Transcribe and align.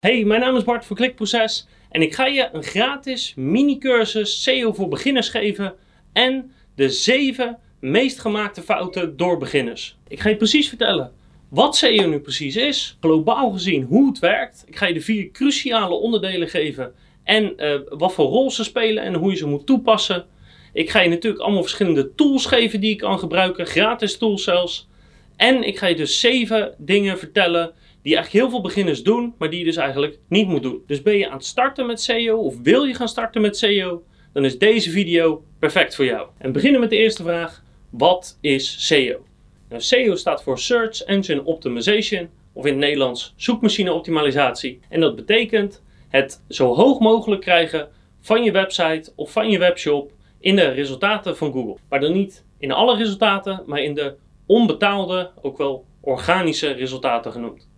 Hey, 0.00 0.24
mijn 0.24 0.40
naam 0.40 0.56
is 0.56 0.64
Bart 0.64 0.84
van 0.84 0.96
Klikproces 0.96 1.66
en 1.90 2.02
ik 2.02 2.14
ga 2.14 2.26
je 2.26 2.48
een 2.52 2.62
gratis 2.62 3.32
mini-cursus 3.36 4.42
SEO 4.42 4.72
voor 4.72 4.88
beginners 4.88 5.28
geven 5.28 5.74
en 6.12 6.52
de 6.74 6.90
7 6.90 7.58
meest 7.80 8.18
gemaakte 8.20 8.62
fouten 8.62 9.16
door 9.16 9.38
beginners. 9.38 9.96
Ik 10.08 10.20
ga 10.20 10.28
je 10.28 10.36
precies 10.36 10.68
vertellen 10.68 11.12
wat 11.48 11.76
SEO 11.76 12.08
nu 12.08 12.20
precies 12.20 12.56
is, 12.56 12.96
globaal 13.00 13.50
gezien 13.50 13.82
hoe 13.82 14.08
het 14.08 14.18
werkt. 14.18 14.64
Ik 14.66 14.76
ga 14.76 14.86
je 14.86 14.94
de 14.94 15.00
vier 15.00 15.30
cruciale 15.30 15.94
onderdelen 15.94 16.48
geven 16.48 16.92
en 17.24 17.52
uh, 17.56 17.80
wat 17.88 18.12
voor 18.12 18.26
rol 18.26 18.50
ze 18.50 18.64
spelen 18.64 19.02
en 19.02 19.14
hoe 19.14 19.30
je 19.30 19.36
ze 19.36 19.46
moet 19.46 19.66
toepassen. 19.66 20.26
Ik 20.72 20.90
ga 20.90 21.00
je 21.00 21.08
natuurlijk 21.08 21.42
allemaal 21.42 21.62
verschillende 21.62 22.14
tools 22.14 22.46
geven 22.46 22.80
die 22.80 22.90
je 22.90 22.96
kan 22.96 23.18
gebruiken, 23.18 23.66
gratis 23.66 24.18
tools 24.18 24.44
zelfs. 24.44 24.88
En 25.36 25.62
ik 25.62 25.78
ga 25.78 25.86
je 25.86 25.96
dus 25.96 26.20
7 26.20 26.74
dingen 26.78 27.18
vertellen 27.18 27.72
die 28.02 28.14
eigenlijk 28.14 28.44
heel 28.44 28.50
veel 28.50 28.60
beginners 28.60 29.02
doen, 29.02 29.34
maar 29.38 29.50
die 29.50 29.58
je 29.58 29.64
dus 29.64 29.76
eigenlijk 29.76 30.18
niet 30.28 30.48
moet 30.48 30.62
doen. 30.62 30.82
Dus 30.86 31.02
ben 31.02 31.18
je 31.18 31.28
aan 31.28 31.36
het 31.36 31.44
starten 31.44 31.86
met 31.86 32.00
SEO 32.00 32.38
of 32.38 32.54
wil 32.62 32.84
je 32.84 32.94
gaan 32.94 33.08
starten 33.08 33.40
met 33.40 33.56
SEO, 33.56 34.02
dan 34.32 34.44
is 34.44 34.58
deze 34.58 34.90
video 34.90 35.44
perfect 35.58 35.94
voor 35.94 36.04
jou. 36.04 36.28
En 36.38 36.52
beginnen 36.52 36.80
met 36.80 36.90
de 36.90 36.96
eerste 36.96 37.22
vraag: 37.22 37.62
wat 37.90 38.38
is 38.40 38.86
SEO? 38.86 39.24
Nou, 39.68 39.82
SEO 39.82 40.14
staat 40.14 40.42
voor 40.42 40.58
Search 40.58 41.02
Engine 41.02 41.44
Optimization, 41.44 42.28
of 42.52 42.64
in 42.64 42.70
het 42.70 42.80
Nederlands 42.80 43.34
zoekmachine 43.36 43.92
optimalisatie. 43.92 44.80
En 44.88 45.00
dat 45.00 45.16
betekent 45.16 45.82
het 46.08 46.42
zo 46.48 46.74
hoog 46.74 46.98
mogelijk 46.98 47.40
krijgen 47.40 47.88
van 48.20 48.44
je 48.44 48.52
website 48.52 49.12
of 49.14 49.32
van 49.32 49.50
je 49.50 49.58
webshop 49.58 50.12
in 50.40 50.56
de 50.56 50.68
resultaten 50.68 51.36
van 51.36 51.52
Google. 51.52 51.76
Maar 51.88 52.00
dan 52.00 52.12
niet 52.12 52.44
in 52.58 52.72
alle 52.72 52.96
resultaten, 52.96 53.62
maar 53.66 53.82
in 53.82 53.94
de 53.94 54.14
onbetaalde, 54.46 55.30
ook 55.42 55.58
wel 55.58 55.84
organische 56.00 56.70
resultaten 56.70 57.32
genoemd. 57.32 57.69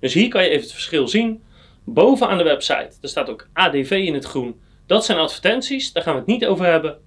Dus 0.00 0.14
hier 0.14 0.28
kan 0.28 0.42
je 0.42 0.48
even 0.48 0.62
het 0.62 0.72
verschil 0.72 1.08
zien. 1.08 1.42
Bovenaan 1.84 2.38
de 2.38 2.44
website, 2.44 2.90
er 3.00 3.08
staat 3.08 3.30
ook 3.30 3.48
ADV 3.52 3.90
in 3.90 4.14
het 4.14 4.24
groen. 4.24 4.60
Dat 4.86 5.04
zijn 5.04 5.18
advertenties, 5.18 5.92
daar 5.92 6.02
gaan 6.02 6.12
we 6.12 6.18
het 6.18 6.28
niet 6.28 6.46
over 6.46 6.66
hebben. 6.66 6.98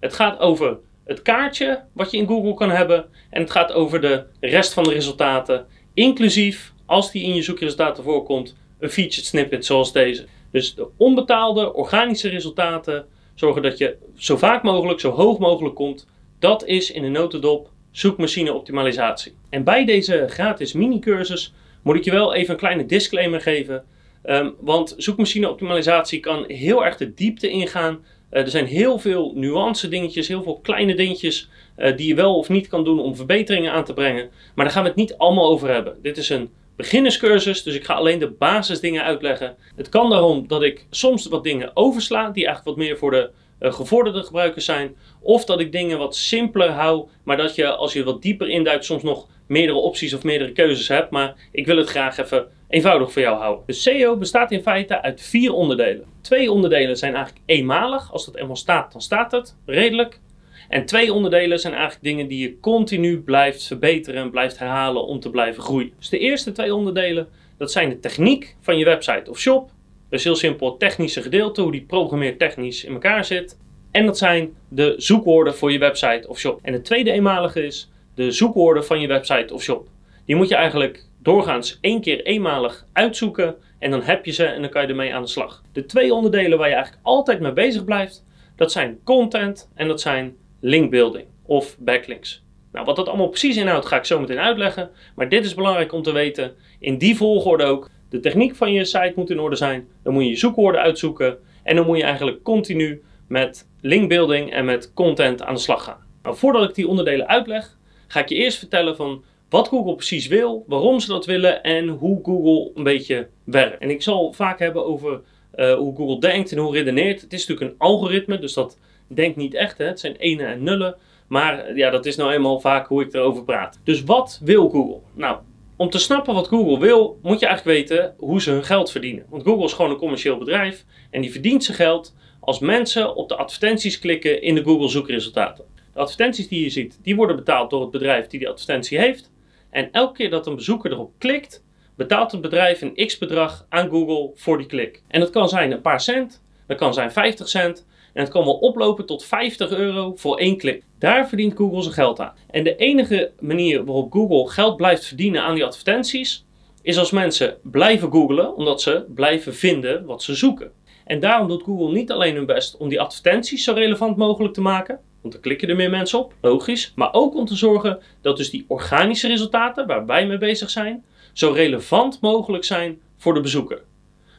Het 0.00 0.12
gaat 0.14 0.38
over 0.38 0.78
het 1.04 1.22
kaartje 1.22 1.82
wat 1.92 2.10
je 2.10 2.16
in 2.16 2.26
Google 2.26 2.54
kan 2.54 2.70
hebben. 2.70 3.04
En 3.30 3.40
het 3.40 3.50
gaat 3.50 3.72
over 3.72 4.00
de 4.00 4.24
rest 4.40 4.72
van 4.72 4.84
de 4.84 4.92
resultaten. 4.92 5.66
Inclusief, 5.94 6.72
als 6.86 7.10
die 7.10 7.22
in 7.22 7.34
je 7.34 7.42
zoekresultaten 7.42 8.04
voorkomt, 8.04 8.56
een 8.78 8.90
featured 8.90 9.26
snippet 9.26 9.66
zoals 9.66 9.92
deze. 9.92 10.26
Dus 10.50 10.74
de 10.74 10.88
onbetaalde 10.96 11.72
organische 11.74 12.28
resultaten 12.28 13.06
zorgen 13.34 13.62
dat 13.62 13.78
je 13.78 13.96
zo 14.16 14.36
vaak 14.36 14.62
mogelijk, 14.62 15.00
zo 15.00 15.10
hoog 15.10 15.38
mogelijk 15.38 15.74
komt. 15.74 16.06
Dat 16.38 16.66
is 16.66 16.90
in 16.90 17.02
de 17.02 17.08
notendop 17.08 17.70
zoekmachine 17.90 18.52
optimalisatie. 18.52 19.34
En 19.50 19.64
bij 19.64 19.84
deze 19.84 20.26
gratis 20.28 20.72
mini-cursus 20.72 21.52
moet 21.82 21.96
ik 21.96 22.04
je 22.04 22.10
wel 22.10 22.34
even 22.34 22.52
een 22.52 22.60
kleine 22.60 22.86
disclaimer 22.86 23.40
geven. 23.40 23.84
Ehm, 24.22 24.50
want 24.60 24.94
zoekmachine 24.96 25.50
optimalisatie 25.50 26.20
kan 26.20 26.44
heel 26.46 26.84
erg 26.84 26.96
de 26.96 27.14
diepte 27.14 27.48
ingaan. 27.48 28.04
Uh, 28.32 28.40
er 28.40 28.50
zijn 28.50 28.66
heel 28.66 28.98
veel 28.98 29.32
nuance 29.34 29.88
dingetjes, 29.88 30.28
heel 30.28 30.42
veel 30.42 30.58
kleine 30.62 30.94
dingetjes 30.94 31.48
uh, 31.78 31.96
die 31.96 32.06
je 32.06 32.14
wel 32.14 32.36
of 32.36 32.48
niet 32.48 32.68
kan 32.68 32.84
doen 32.84 33.00
om 33.00 33.16
verbeteringen 33.16 33.72
aan 33.72 33.84
te 33.84 33.94
brengen. 33.94 34.30
Maar 34.54 34.64
daar 34.64 34.74
gaan 34.74 34.82
we 34.82 34.88
het 34.88 34.98
niet 34.98 35.16
allemaal 35.16 35.48
over 35.48 35.68
hebben. 35.68 35.96
Dit 36.02 36.16
is 36.16 36.28
een 36.28 36.50
beginnerscursus, 36.76 37.62
dus 37.62 37.74
ik 37.74 37.84
ga 37.84 37.94
alleen 37.94 38.18
de 38.18 38.30
basisdingen 38.30 39.04
uitleggen. 39.04 39.56
Het 39.76 39.88
kan 39.88 40.10
daarom 40.10 40.48
dat 40.48 40.62
ik 40.62 40.86
soms 40.90 41.26
wat 41.26 41.44
dingen 41.44 41.70
oversla, 41.74 42.30
die 42.30 42.46
eigenlijk 42.46 42.76
wat 42.76 42.86
meer 42.86 42.98
voor 42.98 43.10
de 43.10 43.30
uh, 43.62 43.72
gevorderde 43.72 44.22
gebruikers 44.22 44.64
zijn. 44.64 44.96
Of 45.20 45.44
dat 45.44 45.60
ik 45.60 45.72
dingen 45.72 45.98
wat 45.98 46.16
simpeler 46.16 46.70
hou, 46.70 47.08
maar 47.22 47.36
dat 47.36 47.54
je 47.54 47.66
als 47.66 47.92
je 47.92 48.04
wat 48.04 48.22
dieper 48.22 48.48
induikt 48.48 48.84
soms 48.84 49.02
nog 49.02 49.26
meerdere 49.46 49.78
opties 49.78 50.14
of 50.14 50.22
meerdere 50.22 50.52
keuzes 50.52 50.88
hebt. 50.88 51.10
Maar 51.10 51.34
ik 51.52 51.66
wil 51.66 51.76
het 51.76 51.88
graag 51.88 52.18
even 52.18 52.46
eenvoudig 52.68 53.12
voor 53.12 53.22
jou 53.22 53.38
houden. 53.38 53.64
De 53.66 53.72
SEO 53.72 54.16
bestaat 54.16 54.50
in 54.50 54.62
feite 54.62 55.02
uit 55.02 55.20
vier 55.20 55.52
onderdelen. 55.52 56.04
Twee 56.20 56.52
onderdelen 56.52 56.96
zijn 56.96 57.14
eigenlijk 57.14 57.44
eenmalig. 57.46 58.12
Als 58.12 58.24
dat 58.24 58.36
eenmaal 58.36 58.56
staat, 58.56 58.92
dan 58.92 59.00
staat 59.00 59.32
het 59.32 59.56
redelijk. 59.66 60.20
En 60.68 60.86
twee 60.86 61.12
onderdelen 61.12 61.58
zijn 61.58 61.72
eigenlijk 61.72 62.04
dingen 62.04 62.28
die 62.28 62.38
je 62.38 62.60
continu 62.60 63.20
blijft 63.20 63.66
verbeteren 63.66 64.22
en 64.22 64.30
blijft 64.30 64.58
herhalen 64.58 65.06
om 65.06 65.20
te 65.20 65.30
blijven 65.30 65.62
groeien. 65.62 65.92
Dus 65.98 66.08
de 66.08 66.18
eerste 66.18 66.52
twee 66.52 66.74
onderdelen, 66.74 67.28
dat 67.58 67.72
zijn 67.72 67.88
de 67.88 68.00
techniek 68.00 68.56
van 68.60 68.78
je 68.78 68.84
website 68.84 69.30
of 69.30 69.38
shop. 69.38 69.70
Dus 70.12 70.24
heel 70.24 70.36
simpel 70.36 70.76
technische 70.76 71.22
gedeelte, 71.22 71.60
hoe 71.60 71.72
die 71.72 71.84
programmeertechnisch 71.84 72.84
in 72.84 72.92
elkaar 72.92 73.24
zit. 73.24 73.58
En 73.90 74.06
dat 74.06 74.18
zijn 74.18 74.54
de 74.68 74.94
zoekwoorden 74.96 75.54
voor 75.54 75.72
je 75.72 75.78
website 75.78 76.28
of 76.28 76.38
shop. 76.38 76.58
En 76.62 76.72
het 76.72 76.84
tweede 76.84 77.12
eenmalige 77.12 77.66
is 77.66 77.90
de 78.14 78.30
zoekwoorden 78.30 78.84
van 78.84 79.00
je 79.00 79.06
website 79.06 79.54
of 79.54 79.62
shop. 79.62 79.88
Die 80.24 80.36
moet 80.36 80.48
je 80.48 80.54
eigenlijk 80.54 81.06
doorgaans 81.18 81.78
één 81.80 82.00
keer 82.00 82.22
eenmalig 82.22 82.86
uitzoeken 82.92 83.54
en 83.78 83.90
dan 83.90 84.02
heb 84.02 84.24
je 84.24 84.32
ze 84.32 84.44
en 84.44 84.60
dan 84.60 84.70
kan 84.70 84.82
je 84.82 84.88
ermee 84.88 85.14
aan 85.14 85.22
de 85.22 85.28
slag. 85.28 85.62
De 85.72 85.86
twee 85.86 86.14
onderdelen 86.14 86.58
waar 86.58 86.68
je 86.68 86.74
eigenlijk 86.74 87.04
altijd 87.04 87.40
mee 87.40 87.52
bezig 87.52 87.84
blijft, 87.84 88.24
dat 88.56 88.72
zijn 88.72 88.98
content 89.04 89.70
en 89.74 89.88
dat 89.88 90.00
zijn 90.00 90.36
linkbuilding 90.60 91.26
of 91.46 91.76
backlinks. 91.78 92.42
Nou, 92.72 92.84
wat 92.84 92.96
dat 92.96 93.08
allemaal 93.08 93.28
precies 93.28 93.56
inhoudt 93.56 93.86
ga 93.86 93.96
ik 93.96 94.04
zo 94.04 94.20
meteen 94.20 94.38
uitleggen, 94.38 94.90
maar 95.14 95.28
dit 95.28 95.44
is 95.44 95.54
belangrijk 95.54 95.92
om 95.92 96.02
te 96.02 96.12
weten. 96.12 96.54
In 96.78 96.98
die 96.98 97.16
volgorde 97.16 97.64
ook. 97.64 97.90
De 98.12 98.20
techniek 98.20 98.56
van 98.56 98.72
je 98.72 98.84
site 98.84 99.12
moet 99.16 99.30
in 99.30 99.40
orde 99.40 99.56
zijn. 99.56 99.88
Dan 100.02 100.12
moet 100.12 100.22
je 100.22 100.28
je 100.28 100.36
zoekwoorden 100.36 100.80
uitzoeken 100.80 101.38
en 101.62 101.76
dan 101.76 101.86
moet 101.86 101.96
je 101.96 102.02
eigenlijk 102.02 102.42
continu 102.42 103.02
met 103.28 103.68
linkbuilding 103.80 104.52
en 104.52 104.64
met 104.64 104.92
content 104.94 105.42
aan 105.42 105.54
de 105.54 105.60
slag 105.60 105.84
gaan. 105.84 106.06
Nou, 106.22 106.36
voordat 106.36 106.68
ik 106.68 106.74
die 106.74 106.88
onderdelen 106.88 107.28
uitleg, 107.28 107.78
ga 108.06 108.20
ik 108.20 108.28
je 108.28 108.34
eerst 108.34 108.58
vertellen 108.58 108.96
van 108.96 109.24
wat 109.48 109.68
Google 109.68 109.94
precies 109.94 110.26
wil, 110.26 110.64
waarom 110.66 111.00
ze 111.00 111.08
dat 111.08 111.26
willen 111.26 111.62
en 111.62 111.88
hoe 111.88 112.20
Google 112.22 112.70
een 112.74 112.82
beetje 112.82 113.28
werkt. 113.44 113.78
En 113.78 113.90
ik 113.90 114.02
zal 114.02 114.32
vaak 114.32 114.58
hebben 114.58 114.86
over 114.86 115.20
uh, 115.56 115.74
hoe 115.74 115.96
Google 115.96 116.20
denkt 116.20 116.52
en 116.52 116.58
hoe 116.58 116.72
redeneert. 116.72 117.20
Het 117.20 117.32
is 117.32 117.46
natuurlijk 117.46 117.70
een 117.70 117.86
algoritme, 117.86 118.38
dus 118.38 118.52
dat 118.52 118.78
denkt 119.06 119.36
niet 119.36 119.54
echt. 119.54 119.78
Hè? 119.78 119.84
Het 119.84 120.00
zijn 120.00 120.16
enen 120.16 120.46
en 120.46 120.62
nullen. 120.62 120.96
Maar 121.26 121.76
ja, 121.76 121.90
dat 121.90 122.06
is 122.06 122.16
nou 122.16 122.32
eenmaal 122.32 122.60
vaak 122.60 122.86
hoe 122.86 123.02
ik 123.02 123.14
erover 123.14 123.44
praat. 123.44 123.80
Dus 123.84 124.04
wat 124.04 124.40
wil 124.42 124.68
Google? 124.68 125.00
Nou, 125.14 125.38
om 125.82 125.90
te 125.90 125.98
snappen 125.98 126.34
wat 126.34 126.48
Google 126.48 126.78
wil, 126.78 127.18
moet 127.22 127.40
je 127.40 127.46
eigenlijk 127.46 127.78
weten 127.78 128.14
hoe 128.18 128.42
ze 128.42 128.50
hun 128.50 128.64
geld 128.64 128.90
verdienen. 128.90 129.26
Want 129.28 129.42
Google 129.42 129.64
is 129.64 129.72
gewoon 129.72 129.90
een 129.90 129.96
commercieel 129.96 130.38
bedrijf 130.38 130.84
en 131.10 131.20
die 131.20 131.32
verdient 131.32 131.64
zijn 131.64 131.76
geld 131.76 132.14
als 132.40 132.58
mensen 132.58 133.14
op 133.14 133.28
de 133.28 133.36
advertenties 133.36 133.98
klikken 133.98 134.42
in 134.42 134.54
de 134.54 134.62
Google 134.62 134.88
zoekresultaten. 134.88 135.64
De 135.92 136.00
advertenties 136.00 136.48
die 136.48 136.62
je 136.62 136.70
ziet, 136.70 136.98
die 137.02 137.16
worden 137.16 137.36
betaald 137.36 137.70
door 137.70 137.80
het 137.80 137.90
bedrijf 137.90 138.26
die 138.26 138.38
die 138.38 138.48
advertentie 138.48 138.98
heeft. 138.98 139.30
En 139.70 139.88
elke 139.92 140.12
keer 140.12 140.30
dat 140.30 140.46
een 140.46 140.54
bezoeker 140.54 140.92
erop 140.92 141.12
klikt, 141.18 141.64
betaalt 141.96 142.32
het 142.32 142.40
bedrijf 142.40 142.80
een 142.80 143.06
x-bedrag 143.06 143.66
aan 143.68 143.88
Google 143.88 144.30
voor 144.34 144.58
die 144.58 144.66
klik. 144.66 145.02
En 145.08 145.20
dat 145.20 145.30
kan 145.30 145.48
zijn 145.48 145.72
een 145.72 145.80
paar 145.80 146.00
cent, 146.00 146.42
dat 146.66 146.76
kan 146.76 146.94
zijn 146.94 147.12
50 147.12 147.48
cent 147.48 147.86
en 148.12 148.22
het 148.22 148.32
kan 148.32 148.44
wel 148.44 148.54
oplopen 148.54 149.06
tot 149.06 149.24
50 149.24 149.70
euro 149.70 150.12
voor 150.16 150.38
één 150.38 150.56
klik. 150.56 150.82
Daar 150.98 151.28
verdient 151.28 151.56
Google 151.56 151.82
zijn 151.82 151.94
geld 151.94 152.20
aan. 152.20 152.34
En 152.50 152.64
de 152.64 152.76
enige 152.76 153.30
manier 153.40 153.84
waarop 153.84 154.12
Google 154.12 154.50
geld 154.50 154.76
blijft 154.76 155.04
verdienen 155.04 155.42
aan 155.42 155.54
die 155.54 155.64
advertenties, 155.64 156.44
is 156.82 156.98
als 156.98 157.10
mensen 157.10 157.56
blijven 157.62 158.10
googlen, 158.10 158.56
omdat 158.56 158.82
ze 158.82 159.04
blijven 159.14 159.54
vinden 159.54 160.04
wat 160.04 160.22
ze 160.22 160.34
zoeken. 160.34 160.72
En 161.04 161.20
daarom 161.20 161.48
doet 161.48 161.62
Google 161.62 161.92
niet 161.92 162.10
alleen 162.10 162.34
hun 162.34 162.46
best 162.46 162.76
om 162.76 162.88
die 162.88 163.00
advertenties 163.00 163.64
zo 163.64 163.72
relevant 163.72 164.16
mogelijk 164.16 164.54
te 164.54 164.60
maken, 164.60 164.98
want 165.20 165.34
dan 165.34 165.42
klikken 165.42 165.68
er 165.68 165.76
meer 165.76 165.90
mensen 165.90 166.18
op, 166.18 166.34
logisch. 166.40 166.92
Maar 166.96 167.12
ook 167.12 167.34
om 167.34 167.46
te 167.46 167.56
zorgen 167.56 167.98
dat 168.20 168.36
dus 168.36 168.50
die 168.50 168.64
organische 168.68 169.28
resultaten 169.28 169.86
waar 169.86 170.06
wij 170.06 170.26
mee 170.26 170.38
bezig 170.38 170.70
zijn, 170.70 171.04
zo 171.32 171.52
relevant 171.52 172.20
mogelijk 172.20 172.64
zijn 172.64 173.00
voor 173.16 173.34
de 173.34 173.40
bezoeker. 173.40 173.82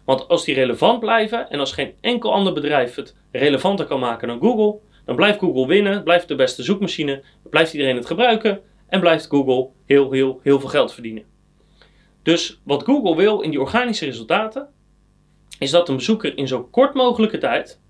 Want 0.06 0.28
als 0.28 0.46
die 0.46 0.56
relevant 0.56 1.00
blijven 1.00 1.50
en 1.50 1.60
als 1.60 1.72
geen 1.72 1.94
enkel 2.02 2.34
ander 2.34 2.54
bedrijf 2.54 2.96
het 2.96 3.16
relevanter 3.32 3.86
kan 3.86 4.00
maken 4.00 4.28
dan 4.28 4.40
Google, 4.40 4.80
dan 5.06 5.16
blijft 5.16 5.40
Google 5.40 5.68
winnen, 5.68 6.04
blijft 6.04 6.28
de 6.28 6.36
beste 6.36 6.64
zoekmachine, 6.64 7.24
blijft 7.50 7.74
iedereen 7.74 7.96
het 7.96 8.06
gebruiken 8.06 8.62
en 8.88 9.00
blijft 9.00 9.28
Google 9.28 9.70
heel, 9.86 10.12
heel, 10.12 10.40
heel 10.44 10.60
veel 10.60 10.70
geld 10.70 10.94
verdienen. 10.94 11.24
Dus 12.24 12.62
wat 12.64 12.84
Google 12.84 13.16
wil 13.16 13.42
in 13.42 13.50
die 13.50 13.60
organische 13.60 14.06
resultaten, 14.06 14.68
is 15.60 15.72
dat 15.72 15.90
een 15.90 15.96
bezoeker 15.96 16.38
in 16.38 16.48
zo 16.48 16.64
kort 16.64 16.94
mogelijke 16.94 17.38
tijd 17.38 17.82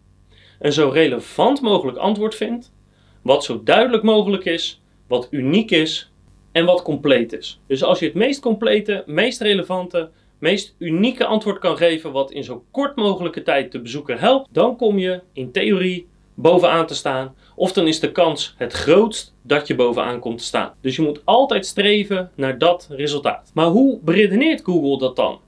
een 0.59 0.73
zo 0.73 0.89
relevant 0.89 1.61
mogelijk 1.61 1.97
antwoord 1.97 2.35
vindt 2.35 2.73
wat 3.21 3.43
zo 3.43 3.63
duidelijk 3.63 4.03
mogelijk 4.03 4.45
is, 4.45 4.81
wat 5.07 5.27
uniek 5.31 5.71
is 5.71 6.11
en 6.51 6.65
wat 6.65 6.81
compleet 6.81 7.33
is. 7.33 7.61
Dus 7.67 7.83
als 7.83 7.99
je 7.99 8.05
het 8.05 8.15
meest 8.15 8.39
complete, 8.39 9.03
meest 9.05 9.41
relevante, 9.41 10.09
meest 10.43 10.75
unieke 10.77 11.25
antwoord 11.25 11.59
kan 11.59 11.77
geven 11.77 12.11
wat 12.11 12.31
in 12.31 12.43
zo 12.43 12.63
kort 12.71 12.95
mogelijke 12.95 13.43
tijd 13.43 13.71
de 13.71 13.81
bezoeker 13.81 14.19
helpt, 14.19 14.47
dan 14.51 14.77
kom 14.77 14.99
je 14.99 15.21
in 15.33 15.51
theorie 15.51 16.07
bovenaan 16.33 16.85
te 16.85 16.95
staan. 16.95 17.35
Of 17.55 17.73
dan 17.73 17.87
is 17.87 17.99
de 17.99 18.11
kans 18.11 18.55
het 18.57 18.73
grootst 18.73 19.33
dat 19.41 19.67
je 19.67 19.75
bovenaan 19.75 20.19
komt 20.19 20.37
te 20.37 20.43
staan. 20.43 20.73
Dus 20.81 20.95
je 20.95 21.01
moet 21.01 21.21
altijd 21.23 21.65
streven 21.65 22.31
naar 22.35 22.57
dat 22.57 22.87
resultaat. 22.89 23.51
Maar 23.53 23.65
hoe 23.65 23.99
beredeneert 24.01 24.63
Google 24.63 24.97
dat 24.97 25.15
dan? 25.15 25.39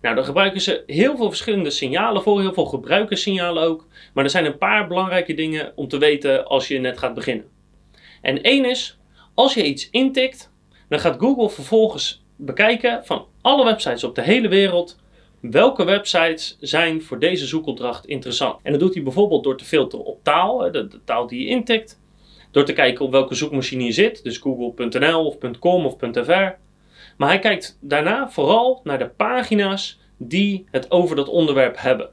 Nou, 0.00 0.14
daar 0.14 0.24
gebruiken 0.24 0.60
ze 0.60 0.82
heel 0.86 1.16
veel 1.16 1.28
verschillende 1.28 1.70
signalen 1.70 2.22
voor, 2.22 2.40
heel 2.40 2.54
veel 2.54 2.66
gebruikerssignalen 2.66 3.62
ook. 3.62 3.86
Maar 4.14 4.24
er 4.24 4.30
zijn 4.30 4.44
een 4.44 4.58
paar 4.58 4.86
belangrijke 4.86 5.34
dingen 5.34 5.72
om 5.74 5.88
te 5.88 5.98
weten 5.98 6.46
als 6.46 6.68
je 6.68 6.78
net 6.78 6.98
gaat 6.98 7.14
beginnen. 7.14 7.46
En 8.20 8.42
één 8.42 8.64
is, 8.64 8.98
als 9.34 9.54
je 9.54 9.64
iets 9.64 9.90
intikt, 9.90 10.52
dan 10.88 11.00
gaat 11.00 11.20
Google 11.20 11.50
vervolgens 11.50 12.24
bekijken 12.36 13.04
van 13.04 13.26
alle 13.42 13.64
websites 13.64 14.04
op 14.04 14.14
de 14.14 14.22
hele 14.22 14.48
wereld 14.48 15.00
welke 15.40 15.84
websites 15.84 16.56
zijn 16.60 17.02
voor 17.02 17.18
deze 17.18 17.46
zoekopdracht 17.46 18.06
interessant. 18.06 18.58
En 18.62 18.72
dat 18.72 18.80
doet 18.80 18.94
hij 18.94 19.02
bijvoorbeeld 19.02 19.44
door 19.44 19.56
te 19.56 19.64
filteren 19.64 20.04
op 20.04 20.24
taal, 20.24 20.58
de, 20.58 20.88
de 20.88 21.04
taal 21.04 21.26
die 21.26 21.40
je 21.40 21.46
intikt. 21.46 22.00
Door 22.50 22.64
te 22.64 22.72
kijken 22.72 23.04
op 23.04 23.10
welke 23.10 23.34
zoekmachine 23.34 23.84
je 23.84 23.92
zit, 23.92 24.24
dus 24.24 24.38
google.nl 24.38 25.26
of 25.26 25.58
.com 25.58 25.86
of 25.86 25.96
.fr. 26.12 26.56
Maar 27.16 27.28
hij 27.28 27.38
kijkt 27.38 27.78
daarna 27.80 28.30
vooral 28.30 28.80
naar 28.84 28.98
de 28.98 29.08
pagina's 29.08 30.00
die 30.16 30.66
het 30.70 30.90
over 30.90 31.16
dat 31.16 31.28
onderwerp 31.28 31.78
hebben. 31.78 32.10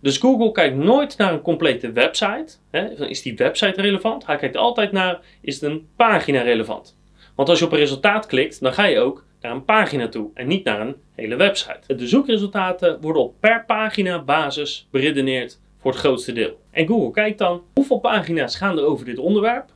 Dus 0.00 0.16
Google 0.16 0.52
kijkt 0.52 0.76
nooit 0.76 1.16
naar 1.16 1.32
een 1.32 1.40
complete 1.40 1.92
website. 1.92 2.56
Hè? 2.70 3.06
Is 3.08 3.22
die 3.22 3.36
website 3.36 3.82
relevant? 3.82 4.26
Hij 4.26 4.36
kijkt 4.36 4.56
altijd 4.56 4.92
naar, 4.92 5.20
is 5.40 5.54
het 5.60 5.70
een 5.70 5.88
pagina 5.96 6.42
relevant? 6.42 6.97
Want 7.38 7.50
als 7.50 7.58
je 7.58 7.64
op 7.64 7.72
een 7.72 7.78
resultaat 7.78 8.26
klikt, 8.26 8.60
dan 8.60 8.72
ga 8.72 8.84
je 8.84 8.98
ook 8.98 9.24
naar 9.40 9.52
een 9.52 9.64
pagina 9.64 10.08
toe 10.08 10.30
en 10.34 10.46
niet 10.46 10.64
naar 10.64 10.80
een 10.80 10.96
hele 11.14 11.36
website. 11.36 11.94
De 11.96 12.06
zoekresultaten 12.06 13.00
worden 13.00 13.22
op 13.22 13.34
per 13.40 13.64
pagina 13.66 14.22
basis 14.22 14.88
beredeneerd 14.90 15.60
voor 15.76 15.90
het 15.90 16.00
grootste 16.00 16.32
deel. 16.32 16.58
En 16.70 16.86
Google 16.86 17.10
kijkt 17.10 17.38
dan 17.38 17.62
hoeveel 17.74 17.98
pagina's 17.98 18.56
gaan 18.56 18.78
er 18.78 18.84
over 18.84 19.04
dit 19.04 19.18
onderwerp? 19.18 19.70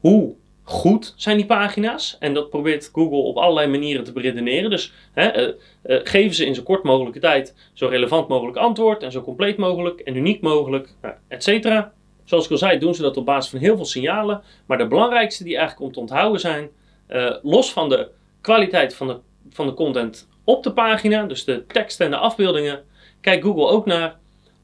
Hoe 0.00 0.34
goed 0.62 1.14
zijn 1.16 1.36
die 1.36 1.46
pagina's? 1.46 2.16
En 2.20 2.34
dat 2.34 2.50
probeert 2.50 2.90
Google 2.92 3.16
op 3.16 3.36
allerlei 3.36 3.68
manieren 3.68 4.04
te 4.04 4.12
beredeneren. 4.12 4.70
Dus 4.70 4.92
hè, 5.12 5.48
uh, 5.48 5.54
uh, 5.84 6.00
geven 6.04 6.34
ze 6.34 6.46
in 6.46 6.54
zo 6.54 6.62
kort 6.62 6.82
mogelijke 6.82 7.20
tijd 7.20 7.54
zo 7.72 7.86
relevant 7.86 8.28
mogelijk 8.28 8.56
antwoord 8.56 9.02
en 9.02 9.12
zo 9.12 9.20
compleet 9.22 9.56
mogelijk 9.56 10.00
en 10.00 10.16
uniek 10.16 10.40
mogelijk, 10.40 10.94
uh, 11.04 11.10
et 11.28 11.42
cetera. 11.42 11.92
Zoals 12.24 12.44
ik 12.44 12.50
al 12.50 12.56
zei, 12.56 12.78
doen 12.78 12.94
ze 12.94 13.02
dat 13.02 13.16
op 13.16 13.24
basis 13.24 13.50
van 13.50 13.60
heel 13.60 13.76
veel 13.76 13.84
signalen. 13.84 14.42
Maar 14.66 14.78
de 14.78 14.86
belangrijkste 14.86 15.44
die 15.44 15.56
eigenlijk 15.56 15.86
om 15.86 15.92
te 15.92 16.00
onthouden 16.00 16.40
zijn, 16.40 16.70
uh, 17.08 17.34
los 17.42 17.72
van 17.72 17.88
de 17.88 18.08
kwaliteit 18.40 18.94
van 18.94 19.06
de, 19.06 19.16
van 19.50 19.66
de 19.66 19.74
content 19.74 20.28
op 20.44 20.62
de 20.62 20.72
pagina, 20.72 21.24
dus 21.24 21.44
de 21.44 21.66
tekst 21.66 22.00
en 22.00 22.10
de 22.10 22.16
afbeeldingen, 22.16 22.84
kijkt 23.20 23.44
Google 23.44 23.66
ook 23.66 23.86
naar 23.86 24.16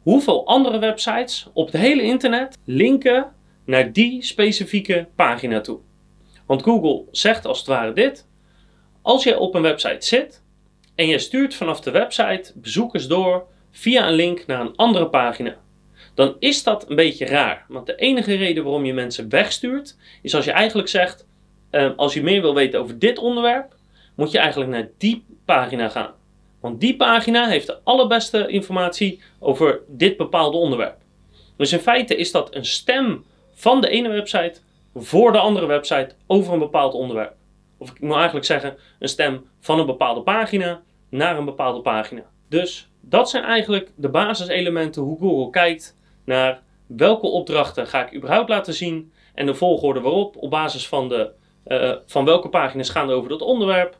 hoeveel 0.02 0.46
andere 0.46 0.78
websites 0.78 1.48
op 1.52 1.66
het 1.66 1.80
hele 1.80 2.02
internet 2.02 2.58
linken 2.64 3.32
naar 3.64 3.92
die 3.92 4.22
specifieke 4.22 5.08
pagina 5.14 5.60
toe. 5.60 5.78
Want 6.46 6.62
Google 6.62 7.04
zegt 7.10 7.46
als 7.46 7.58
het 7.58 7.66
ware 7.66 7.92
dit: 7.92 8.28
als 9.02 9.24
je 9.24 9.38
op 9.38 9.54
een 9.54 9.62
website 9.62 10.06
zit 10.06 10.42
en 10.94 11.06
je 11.06 11.18
stuurt 11.18 11.54
vanaf 11.54 11.80
de 11.80 11.90
website 11.90 12.52
bezoekers 12.54 13.06
door 13.06 13.46
via 13.70 14.08
een 14.08 14.14
link 14.14 14.46
naar 14.46 14.60
een 14.60 14.76
andere 14.76 15.08
pagina, 15.08 15.56
dan 16.18 16.36
is 16.38 16.62
dat 16.62 16.90
een 16.90 16.96
beetje 16.96 17.26
raar. 17.26 17.64
Want 17.68 17.86
de 17.86 17.94
enige 17.94 18.34
reden 18.34 18.64
waarom 18.64 18.84
je 18.84 18.94
mensen 18.94 19.28
wegstuurt, 19.28 19.96
is 20.22 20.34
als 20.34 20.44
je 20.44 20.50
eigenlijk 20.50 20.88
zegt: 20.88 21.26
uh, 21.70 21.90
als 21.96 22.14
je 22.14 22.22
meer 22.22 22.40
wil 22.40 22.54
weten 22.54 22.80
over 22.80 22.98
dit 22.98 23.18
onderwerp, 23.18 23.74
moet 24.14 24.30
je 24.30 24.38
eigenlijk 24.38 24.70
naar 24.70 24.88
die 24.96 25.24
pagina 25.44 25.88
gaan. 25.88 26.12
Want 26.60 26.80
die 26.80 26.96
pagina 26.96 27.48
heeft 27.48 27.66
de 27.66 27.78
allerbeste 27.84 28.46
informatie 28.46 29.20
over 29.38 29.80
dit 29.88 30.16
bepaalde 30.16 30.56
onderwerp. 30.56 30.96
Dus 31.56 31.72
in 31.72 31.78
feite 31.78 32.16
is 32.16 32.30
dat 32.32 32.54
een 32.54 32.64
stem 32.64 33.24
van 33.54 33.80
de 33.80 33.88
ene 33.88 34.08
website 34.08 34.60
voor 34.94 35.32
de 35.32 35.38
andere 35.38 35.66
website 35.66 36.10
over 36.26 36.52
een 36.52 36.58
bepaald 36.58 36.94
onderwerp. 36.94 37.34
Of 37.76 37.90
ik 37.90 38.00
moet 38.00 38.16
eigenlijk 38.16 38.46
zeggen, 38.46 38.76
een 38.98 39.08
stem 39.08 39.46
van 39.60 39.78
een 39.78 39.86
bepaalde 39.86 40.20
pagina 40.20 40.82
naar 41.08 41.38
een 41.38 41.44
bepaalde 41.44 41.80
pagina. 41.80 42.22
Dus 42.48 42.88
dat 43.00 43.30
zijn 43.30 43.44
eigenlijk 43.44 43.90
de 43.94 44.08
basiselementen 44.08 45.02
hoe 45.02 45.18
Google 45.18 45.50
kijkt 45.50 45.96
naar 46.28 46.62
welke 46.86 47.26
opdrachten 47.26 47.86
ga 47.86 48.06
ik 48.06 48.14
überhaupt 48.14 48.48
laten 48.48 48.74
zien 48.74 49.12
en 49.34 49.46
de 49.46 49.54
volgorde 49.54 50.00
waarop 50.00 50.36
op 50.36 50.50
basis 50.50 50.88
van, 50.88 51.08
de, 51.08 51.30
uh, 51.66 51.94
van 52.06 52.24
welke 52.24 52.48
pagina's 52.48 52.88
gaan 52.88 53.08
er 53.08 53.14
over 53.14 53.28
dat 53.28 53.40
onderwerp. 53.40 53.98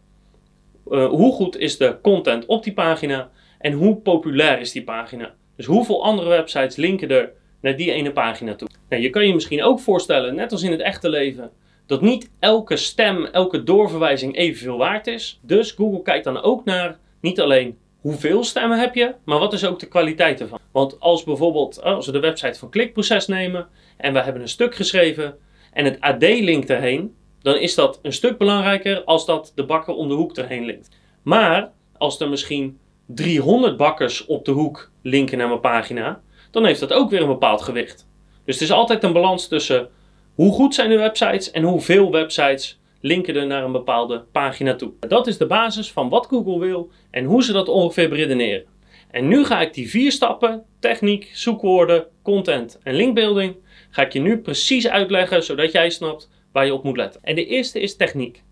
Uh, 0.91 1.07
hoe 1.07 1.33
goed 1.33 1.57
is 1.57 1.77
de 1.77 1.99
content 2.03 2.47
op 2.47 2.65
die 2.65 2.73
pagina 2.73 3.31
en 3.59 3.73
hoe 3.73 3.97
populair 3.97 4.61
is 4.61 4.73
die 4.73 4.85
pagina. 4.85 5.35
Dus 5.57 5.67
hoeveel 5.67 6.05
andere 6.05 6.29
websites 6.29 6.77
linken 6.77 7.11
er 7.11 7.33
naar 7.61 7.77
die 7.77 7.93
ene 7.93 8.13
pagina 8.13 8.55
toe. 8.55 8.69
Nou, 8.89 9.03
je 9.03 9.11
kan 9.11 9.27
je 9.27 9.35
misschien 9.35 9.63
ook 9.63 9.81
voorstellen, 9.81 10.35
net 10.35 10.53
als 10.53 10.63
in 10.63 10.71
het 10.71 10.81
echte 10.81 11.09
leven, 11.09 11.51
dat 11.87 12.01
niet 12.01 12.31
elke 12.39 12.77
stem, 12.77 13.25
elke 13.25 13.63
doorverwijzing 13.63 14.37
evenveel 14.37 14.77
waard 14.77 15.07
is. 15.07 15.41
Dus 15.43 15.71
Google 15.71 16.03
kijkt 16.03 16.25
dan 16.25 16.43
ook 16.43 16.65
naar 16.65 16.99
niet 17.21 17.41
alleen 17.41 17.79
hoeveel 18.09 18.45
stemmen 18.45 18.79
heb 18.79 18.95
je, 18.95 19.15
maar 19.25 19.39
wat 19.39 19.53
is 19.53 19.65
ook 19.65 19.79
de 19.79 19.89
kwaliteit 19.89 20.41
ervan. 20.41 20.59
Want 20.73 21.01
als 21.01 21.25
bijvoorbeeld, 21.25 21.83
als 21.83 22.07
we 22.07 22.13
de 22.13 22.21
website 22.21 22.59
van 22.59 22.71
Klikproces 22.71 23.27
nemen 23.27 23.69
en 23.97 24.13
we 24.13 24.21
hebben 24.21 24.43
een 24.43 24.49
stuk 24.49 24.75
geschreven 24.75 25.39
en 25.73 25.85
het 25.85 26.01
AD 26.01 26.23
linkt 26.23 26.71
erheen, 26.71 27.15
dan 27.43 27.57
is 27.57 27.75
dat 27.75 27.99
een 28.03 28.13
stuk 28.13 28.39
belangrijker 28.39 29.05
als 29.05 29.27
dat 29.27 29.53
de 29.55 29.65
bakker 29.65 29.95
om 29.95 30.09
de 30.09 30.15
hoek 30.15 30.37
erheen 30.37 30.65
linkt. 30.65 30.89
Maar 31.23 31.73
als 31.99 32.21
er 32.21 32.29
misschien 32.29 32.79
300 33.07 33.77
bakkers 33.77 34.27
op 34.27 34.45
de 34.45 34.51
hoek 34.51 34.91
linken 35.03 35.39
naar 35.39 35.49
mijn 35.49 35.61
pagina, 35.61 36.21
dan 36.51 36.65
heeft 36.65 36.81
dat 36.81 36.93
ook 36.93 37.11
weer 37.11 37.21
een 37.21 37.27
bepaald 37.27 37.63
gewicht. 37.63 38.09
Dus 38.45 38.55
het 38.55 38.65
is 38.65 38.73
altijd 38.73 39.05
een 39.05 39.13
balans 39.13 39.49
tussen 39.49 39.89
hoe 40.35 40.53
goed 40.53 40.75
zijn 40.75 40.91
de 40.91 40.97
websites 40.97 41.51
en 41.51 41.63
hoeveel 41.63 42.11
websites 42.11 42.81
linken 43.01 43.37
er 43.37 43.47
naar 43.47 43.65
een 43.65 43.73
bepaalde 43.73 44.25
pagina 44.33 44.75
toe. 44.75 44.93
Dat 45.01 45.27
is 45.27 45.39
de 45.39 45.47
basis 45.47 45.93
van 45.93 46.09
wat 46.09 46.27
Google 46.27 46.59
wil 46.59 46.91
en 47.11 47.25
hoe 47.25 47.43
ze 47.43 47.53
dat 47.53 47.69
ongeveer 47.69 48.09
beredeneren. 48.09 48.65
En 49.11 49.29
nu 49.29 49.45
ga 49.45 49.61
ik 49.61 49.75
die 49.75 49.91
vier 49.91 50.13
stappen, 50.13 50.65
techniek, 50.81 51.31
zoekwoorden, 51.33 52.07
content 52.23 52.79
en 52.83 52.95
linkbuilding, 52.95 53.57
ga 53.91 54.03
ik 54.03 54.13
je 54.13 54.21
nu 54.21 54.39
precies 54.39 54.89
uitleggen 54.89 55.43
zodat 55.43 55.73
jij 55.73 55.91
snapt 55.91 56.31
waar 56.53 56.67
je 56.67 56.75
op 56.75 56.85
moet 56.85 56.97
letten. 56.97 57.21
En 57.23 57.35
de 57.35 57.47
eerste 57.47 57.81
is 57.81 57.97
techniek. 57.97 58.43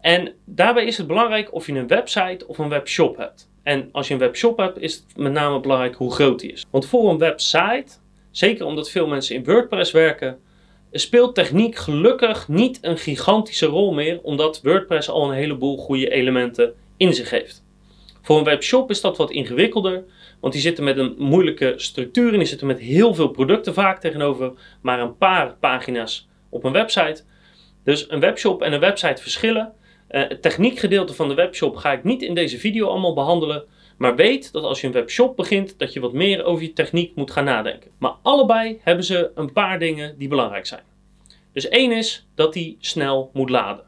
En 0.00 0.32
daarbij 0.44 0.84
is 0.84 0.98
het 0.98 1.06
belangrijk 1.06 1.54
of 1.54 1.66
je 1.66 1.72
een 1.72 1.86
website 1.86 2.46
of 2.46 2.58
een 2.58 2.68
webshop 2.68 3.16
hebt. 3.16 3.50
En 3.62 3.88
als 3.92 4.08
je 4.08 4.14
een 4.14 4.20
webshop 4.20 4.58
hebt, 4.58 4.78
is 4.78 4.94
het 4.94 5.16
met 5.16 5.32
name 5.32 5.60
belangrijk 5.60 5.94
hoe 5.94 6.12
groot 6.12 6.40
die 6.40 6.52
is. 6.52 6.66
Want 6.70 6.86
voor 6.86 7.10
een 7.10 7.18
website, 7.18 7.86
zeker 8.30 8.66
omdat 8.66 8.90
veel 8.90 9.06
mensen 9.06 9.34
in 9.34 9.44
WordPress 9.44 9.90
werken, 9.90 10.38
speelt 11.00 11.34
techniek 11.34 11.76
gelukkig 11.76 12.48
niet 12.48 12.78
een 12.80 12.98
gigantische 12.98 13.66
rol 13.66 13.92
meer, 13.92 14.20
omdat 14.22 14.60
WordPress 14.62 15.08
al 15.08 15.28
een 15.28 15.36
heleboel 15.36 15.76
goede 15.76 16.10
elementen 16.10 16.74
in 16.96 17.14
zich 17.14 17.30
heeft. 17.30 17.64
Voor 18.22 18.38
een 18.38 18.44
webshop 18.44 18.90
is 18.90 19.00
dat 19.00 19.16
wat 19.16 19.30
ingewikkelder, 19.30 20.04
want 20.40 20.52
die 20.52 20.62
zitten 20.62 20.84
met 20.84 20.98
een 20.98 21.14
moeilijke 21.18 21.74
structuur 21.76 22.32
en 22.32 22.38
die 22.38 22.48
zitten 22.48 22.66
met 22.66 22.78
heel 22.78 23.14
veel 23.14 23.28
producten 23.28 23.74
vaak 23.74 24.00
tegenover 24.00 24.52
maar 24.80 25.00
een 25.00 25.16
paar 25.16 25.56
pagina's 25.60 26.28
op 26.48 26.64
een 26.64 26.72
website. 26.72 27.22
Dus 27.84 28.10
een 28.10 28.20
webshop 28.20 28.62
en 28.62 28.72
een 28.72 28.80
website 28.80 29.22
verschillen. 29.22 29.72
Uh, 30.10 30.28
het 30.28 30.42
techniekgedeelte 30.42 31.14
van 31.14 31.28
de 31.28 31.34
webshop 31.34 31.76
ga 31.76 31.92
ik 31.92 32.04
niet 32.04 32.22
in 32.22 32.34
deze 32.34 32.58
video 32.58 32.86
allemaal 32.86 33.14
behandelen. 33.14 33.64
Maar 33.96 34.16
weet 34.16 34.52
dat 34.52 34.64
als 34.64 34.80
je 34.80 34.86
een 34.86 34.92
webshop 34.92 35.36
begint, 35.36 35.78
dat 35.78 35.92
je 35.92 36.00
wat 36.00 36.12
meer 36.12 36.44
over 36.44 36.62
je 36.62 36.72
techniek 36.72 37.14
moet 37.14 37.30
gaan 37.30 37.44
nadenken. 37.44 37.90
Maar 37.98 38.14
allebei 38.22 38.80
hebben 38.82 39.04
ze 39.04 39.30
een 39.34 39.52
paar 39.52 39.78
dingen 39.78 40.18
die 40.18 40.28
belangrijk 40.28 40.66
zijn. 40.66 40.82
Dus 41.52 41.68
één 41.68 41.92
is 41.92 42.26
dat 42.34 42.52
die 42.52 42.76
snel 42.80 43.30
moet 43.32 43.50
laden. 43.50 43.84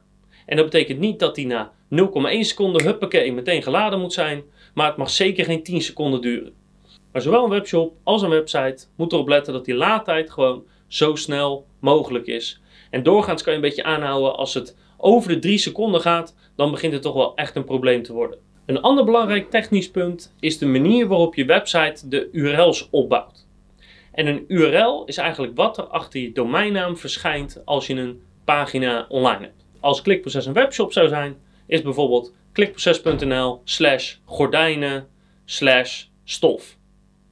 En 0.46 0.56
dat 0.56 0.64
betekent 0.64 0.98
niet 0.98 1.18
dat 1.18 1.34
die 1.34 1.46
na 1.46 1.72
0,1 1.94 2.40
seconde 2.40 2.82
huppakee 2.82 3.32
meteen 3.32 3.62
geladen 3.62 4.00
moet 4.00 4.12
zijn. 4.12 4.42
Maar 4.74 4.86
het 4.86 4.96
mag 4.96 5.10
zeker 5.10 5.44
geen 5.44 5.62
10 5.62 5.80
seconden 5.80 6.20
duren. 6.20 6.54
Maar 7.12 7.22
zowel 7.22 7.44
een 7.44 7.50
webshop 7.50 7.94
als 8.02 8.22
een 8.22 8.30
website 8.30 8.86
moet 8.96 9.12
erop 9.12 9.28
letten 9.28 9.52
dat 9.52 9.64
die 9.64 9.74
laadtijd 9.74 10.30
gewoon 10.30 10.64
zo 10.86 11.14
snel 11.14 11.66
mogelijk 11.80 12.26
is. 12.26 12.60
En 12.90 13.02
doorgaans 13.02 13.42
kan 13.42 13.52
je 13.52 13.58
een 13.58 13.64
beetje 13.68 13.84
aanhouden 13.84 14.36
als 14.36 14.54
het 14.54 14.76
over 14.96 15.28
de 15.28 15.38
3 15.38 15.58
seconden 15.58 16.00
gaat, 16.00 16.36
dan 16.56 16.70
begint 16.70 16.92
het 16.92 17.02
toch 17.02 17.14
wel 17.14 17.34
echt 17.34 17.56
een 17.56 17.64
probleem 17.64 18.02
te 18.02 18.12
worden. 18.12 18.38
Een 18.66 18.80
ander 18.80 19.04
belangrijk 19.04 19.50
technisch 19.50 19.90
punt 19.90 20.34
is 20.40 20.58
de 20.58 20.66
manier 20.66 21.06
waarop 21.06 21.34
je 21.34 21.44
website 21.44 22.08
de 22.08 22.28
URL's 22.32 22.88
opbouwt. 22.90 23.46
En 24.12 24.26
een 24.26 24.44
URL 24.48 25.04
is 25.04 25.16
eigenlijk 25.16 25.56
wat 25.56 25.78
er 25.78 25.84
achter 25.84 26.20
je 26.20 26.32
domeinnaam 26.32 26.96
verschijnt 26.96 27.62
als 27.64 27.86
je 27.86 27.94
een 27.94 28.22
pagina 28.44 29.06
online 29.08 29.40
hebt. 29.40 29.64
Als 29.80 30.02
Klikproces 30.02 30.46
een 30.46 30.52
webshop 30.52 30.92
zou 30.92 31.08
zijn, 31.08 31.36
is 31.66 31.82
bijvoorbeeld 31.82 32.34
klikproces.nl 32.52 33.60
slash 33.64 34.14
gordijnen 34.24 35.08
slash 35.44 36.04
stof. 36.24 36.76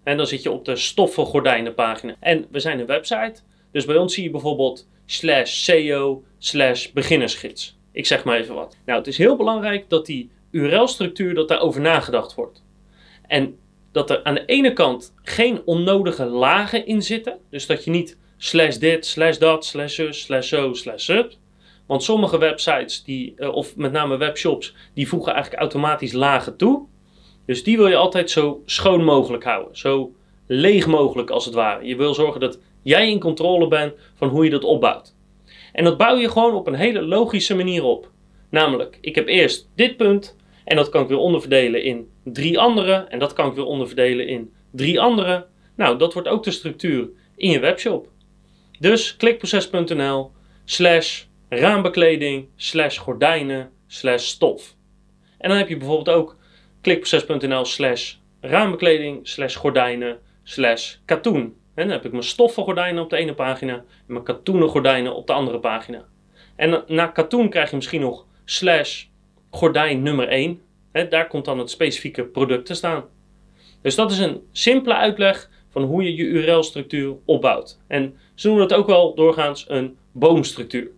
En 0.02 0.16
dan 0.16 0.26
zit 0.26 0.42
je 0.42 0.50
op 0.50 0.64
de 0.64 0.76
stoffen 0.76 1.26
gordijnen 1.26 1.74
pagina. 1.74 2.16
En 2.20 2.46
we 2.50 2.60
zijn 2.60 2.80
een 2.80 2.86
website, 2.86 3.34
dus 3.72 3.84
bij 3.84 3.96
ons 3.96 4.14
zie 4.14 4.24
je 4.24 4.30
bijvoorbeeld 4.30 4.88
slash 5.06 5.52
SEO 5.52 6.24
slash 6.38 6.92
beginnersgids. 6.92 7.78
Ik 7.92 8.06
zeg 8.06 8.24
maar 8.24 8.38
even 8.38 8.54
wat. 8.54 8.76
Nou, 8.86 8.98
het 8.98 9.08
is 9.08 9.18
heel 9.18 9.36
belangrijk 9.36 9.88
dat 9.88 10.06
die 10.06 10.30
URL-structuur, 10.54 11.34
dat 11.34 11.48
daarover 11.48 11.80
nagedacht 11.80 12.34
wordt. 12.34 12.64
En 13.26 13.58
dat 13.92 14.10
er 14.10 14.24
aan 14.24 14.34
de 14.34 14.44
ene 14.44 14.72
kant 14.72 15.14
geen 15.22 15.62
onnodige 15.64 16.24
lagen 16.24 16.86
in 16.86 17.02
zitten. 17.02 17.38
Dus 17.50 17.66
dat 17.66 17.84
je 17.84 17.90
niet 17.90 18.18
slash 18.36 18.76
dit, 18.76 19.06
slash 19.06 19.36
dat, 19.36 19.64
slash 19.64 19.94
zus, 19.94 20.20
slash 20.20 20.48
zo, 20.48 20.72
slash 20.72 21.04
zut. 21.04 21.38
Want 21.86 22.02
sommige 22.02 22.38
websites, 22.38 23.04
die, 23.04 23.34
eh, 23.36 23.54
of 23.54 23.76
met 23.76 23.92
name 23.92 24.16
webshops, 24.16 24.74
die 24.94 25.08
voegen 25.08 25.32
eigenlijk 25.32 25.62
automatisch 25.62 26.12
lagen 26.12 26.56
toe. 26.56 26.86
Dus 27.46 27.64
die 27.64 27.76
wil 27.76 27.86
je 27.86 27.96
altijd 27.96 28.30
zo 28.30 28.62
schoon 28.64 29.04
mogelijk 29.04 29.44
houden. 29.44 29.76
Zo 29.76 30.14
leeg 30.46 30.86
mogelijk 30.86 31.30
als 31.30 31.44
het 31.44 31.54
ware. 31.54 31.86
Je 31.86 31.96
wil 31.96 32.14
zorgen 32.14 32.40
dat 32.40 32.58
jij 32.82 33.10
in 33.10 33.20
controle 33.20 33.68
bent 33.68 33.92
van 34.14 34.28
hoe 34.28 34.44
je 34.44 34.50
dat 34.50 34.64
opbouwt. 34.64 35.14
En 35.72 35.84
dat 35.84 35.96
bouw 35.96 36.16
je 36.16 36.30
gewoon 36.30 36.54
op 36.54 36.66
een 36.66 36.74
hele 36.74 37.02
logische 37.02 37.54
manier 37.54 37.82
op. 37.82 38.10
Namelijk, 38.50 38.98
ik 39.00 39.14
heb 39.14 39.26
eerst 39.26 39.68
dit 39.74 39.96
punt 39.96 40.36
En 40.64 40.76
dat 40.76 40.88
kan 40.88 41.02
ik 41.02 41.08
weer 41.08 41.18
onderverdelen 41.18 41.82
in 41.82 42.10
drie 42.24 42.58
andere. 42.58 42.92
En 42.92 43.18
dat 43.18 43.32
kan 43.32 43.48
ik 43.48 43.54
weer 43.54 43.64
onderverdelen 43.64 44.26
in 44.26 44.52
drie 44.70 45.00
andere. 45.00 45.46
Nou, 45.76 45.98
dat 45.98 46.12
wordt 46.12 46.28
ook 46.28 46.44
de 46.44 46.50
structuur 46.50 47.08
in 47.36 47.50
je 47.50 47.58
webshop. 47.58 48.08
Dus 48.78 49.16
klikproces.nl 49.16 50.30
slash 50.64 51.24
raambekleding 51.48 52.48
slash 52.56 52.98
gordijnen 52.98 53.70
slash 53.86 54.24
stof. 54.24 54.74
En 55.38 55.48
dan 55.48 55.58
heb 55.58 55.68
je 55.68 55.76
bijvoorbeeld 55.76 56.16
ook 56.16 56.36
klikproces.nl 56.80 57.64
slash 57.64 58.14
raambekleding 58.40 59.28
slash 59.28 59.56
gordijnen 59.56 60.18
slash 60.42 60.96
katoen. 61.04 61.42
En 61.74 61.84
dan 61.84 61.96
heb 61.96 62.04
ik 62.04 62.10
mijn 62.10 62.24
stoffen 62.24 62.62
gordijnen 62.62 63.02
op 63.02 63.10
de 63.10 63.16
ene 63.16 63.34
pagina 63.34 63.74
en 63.74 63.84
mijn 64.06 64.24
katoenen 64.24 64.68
gordijnen 64.68 65.14
op 65.14 65.26
de 65.26 65.32
andere 65.32 65.60
pagina. 65.60 66.04
En 66.56 66.84
na 66.86 67.06
katoen 67.06 67.48
krijg 67.48 67.70
je 67.70 67.76
misschien 67.76 68.00
nog 68.00 68.26
slash 68.44 69.04
gordijn 69.54 70.02
nummer 70.02 70.28
1. 70.28 70.60
daar 71.08 71.26
komt 71.26 71.44
dan 71.44 71.58
het 71.58 71.70
specifieke 71.70 72.24
product 72.24 72.66
te 72.66 72.74
staan. 72.74 73.04
Dus 73.82 73.94
dat 73.94 74.10
is 74.10 74.18
een 74.18 74.40
simpele 74.52 74.94
uitleg 74.94 75.50
van 75.68 75.82
hoe 75.82 76.02
je 76.02 76.14
je 76.14 76.24
URL-structuur 76.24 77.14
opbouwt. 77.24 77.78
En 77.86 78.16
ze 78.34 78.46
noemen 78.46 78.68
dat 78.68 78.78
ook 78.78 78.86
wel 78.86 79.14
doorgaans 79.14 79.64
een 79.68 79.96
boomstructuur. 80.12 80.90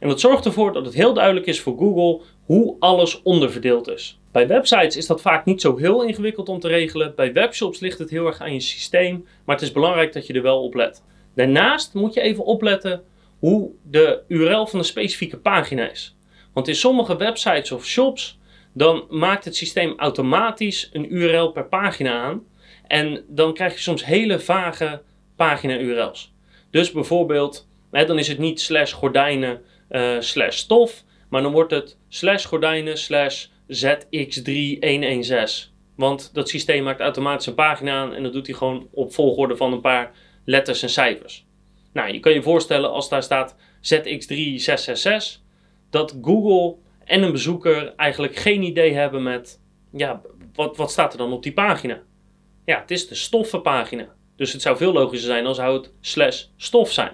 En 0.00 0.08
dat 0.08 0.20
zorgt 0.20 0.44
ervoor 0.44 0.72
dat 0.72 0.84
het 0.84 0.94
heel 0.94 1.14
duidelijk 1.14 1.46
is 1.46 1.60
voor 1.60 1.76
Google 1.78 2.20
hoe 2.44 2.76
alles 2.78 3.22
onderverdeeld 3.22 3.88
is. 3.88 4.18
Bij 4.32 4.46
websites 4.46 4.96
is 4.96 5.06
dat 5.06 5.20
vaak 5.20 5.44
niet 5.44 5.60
zo 5.60 5.76
heel 5.76 6.04
ingewikkeld 6.04 6.48
om 6.48 6.60
te 6.60 6.68
regelen. 6.68 7.12
Bij 7.16 7.32
webshops 7.32 7.80
ligt 7.80 7.98
het 7.98 8.10
heel 8.10 8.26
erg 8.26 8.40
aan 8.40 8.52
je 8.52 8.60
systeem, 8.60 9.26
maar 9.44 9.54
het 9.54 9.64
is 9.64 9.72
belangrijk 9.72 10.12
dat 10.12 10.26
je 10.26 10.32
er 10.32 10.42
wel 10.42 10.62
op 10.62 10.74
let. 10.74 11.02
Daarnaast 11.34 11.94
moet 11.94 12.14
je 12.14 12.20
even 12.20 12.44
opletten 12.44 13.02
hoe 13.38 13.70
de 13.82 14.20
URL 14.28 14.66
van 14.66 14.78
de 14.78 14.84
specifieke 14.84 15.38
pagina 15.38 15.90
is. 15.90 16.16
Want 16.54 16.68
in 16.68 16.74
sommige 16.74 17.16
websites 17.16 17.72
of 17.72 17.86
shops 17.86 18.38
dan 18.72 19.04
maakt 19.08 19.44
het 19.44 19.56
systeem 19.56 19.94
automatisch 19.96 20.90
een 20.92 21.14
URL 21.14 21.52
per 21.52 21.68
pagina 21.68 22.22
aan. 22.22 22.42
En 22.86 23.24
dan 23.28 23.54
krijg 23.54 23.72
je 23.72 23.80
soms 23.80 24.04
hele 24.04 24.40
vage 24.40 25.02
pagina-URL's. 25.36 26.32
Dus 26.70 26.92
bijvoorbeeld, 26.92 27.68
hè, 27.90 28.04
dan 28.04 28.18
is 28.18 28.28
het 28.28 28.38
niet 28.38 28.60
slash 28.60 28.92
gordijnen 28.92 29.62
uh, 29.90 30.20
slash 30.20 30.56
stof, 30.56 31.02
maar 31.28 31.42
dan 31.42 31.52
wordt 31.52 31.70
het 31.70 31.98
slash 32.08 32.46
gordijnen 32.46 32.98
slash 32.98 33.46
ZX3116. 33.72 35.72
Want 35.96 36.30
dat 36.32 36.48
systeem 36.48 36.82
maakt 36.82 37.00
automatisch 37.00 37.46
een 37.46 37.54
pagina 37.54 37.92
aan 37.92 38.14
en 38.14 38.22
dat 38.22 38.32
doet 38.32 38.46
hij 38.46 38.56
gewoon 38.56 38.88
op 38.90 39.14
volgorde 39.14 39.56
van 39.56 39.72
een 39.72 39.80
paar 39.80 40.12
letters 40.44 40.82
en 40.82 40.90
cijfers. 40.90 41.46
Nou, 41.92 42.12
je 42.12 42.20
kan 42.20 42.32
je 42.32 42.42
voorstellen 42.42 42.90
als 42.90 43.08
daar 43.08 43.22
staat 43.22 43.56
ZX3666, 43.94 45.43
dat 45.94 46.18
Google 46.22 46.76
en 47.04 47.22
een 47.22 47.32
bezoeker 47.32 47.94
eigenlijk 47.96 48.36
geen 48.36 48.62
idee 48.62 48.94
hebben 48.94 49.22
met, 49.22 49.60
ja, 49.92 50.20
wat, 50.54 50.76
wat 50.76 50.90
staat 50.90 51.12
er 51.12 51.18
dan 51.18 51.32
op 51.32 51.42
die 51.42 51.52
pagina? 51.52 52.02
Ja, 52.64 52.80
het 52.80 52.90
is 52.90 53.08
de 53.08 53.14
stoffenpagina. 53.14 54.08
Dus 54.36 54.52
het 54.52 54.62
zou 54.62 54.76
veel 54.76 54.92
logischer 54.92 55.30
zijn 55.30 55.46
als 55.46 55.56
zou 55.56 55.76
het 55.76 55.92
slash 56.00 56.44
stof 56.56 56.92
zijn. 56.92 57.12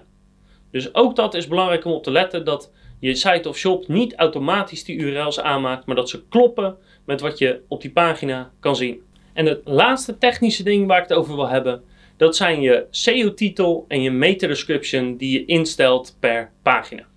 Dus 0.71 0.95
ook 0.95 1.17
dat 1.17 1.35
is 1.35 1.49
belangrijk 1.49 1.85
om 1.85 1.93
op 1.93 2.03
te 2.03 2.11
letten 2.11 2.45
dat 2.45 2.73
je 2.99 3.15
site 3.15 3.49
of 3.49 3.57
shop 3.57 3.89
niet 3.89 4.15
automatisch 4.15 4.85
die 4.85 4.99
URL's 4.99 5.41
aanmaakt, 5.41 5.87
maar 5.87 5.97
dat 5.97 6.09
ze 6.09 6.29
kloppen 6.29 6.77
met 7.05 7.21
wat 7.21 7.39
je 7.39 7.61
op 7.69 7.81
die 7.81 7.93
pagina 7.93 8.53
kan 8.61 8.77
zien. 8.77 9.03
En 9.33 9.47
het 9.47 9.61
laatste 9.65 10.19
technische 10.19 10.63
ding 10.63 10.87
waar 10.87 11.03
ik 11.03 11.09
het 11.09 11.19
over 11.19 11.35
wil 11.35 11.49
hebben, 11.49 11.83
dat 12.17 12.37
zijn 12.37 12.61
je 12.61 12.87
SEO-titel 12.91 13.85
en 13.89 14.03
je 14.03 14.11
meta-description 14.11 15.17
die 15.17 15.33
je 15.33 15.45
instelt 15.45 16.17
per 16.21 16.53
pagina. 16.63 17.09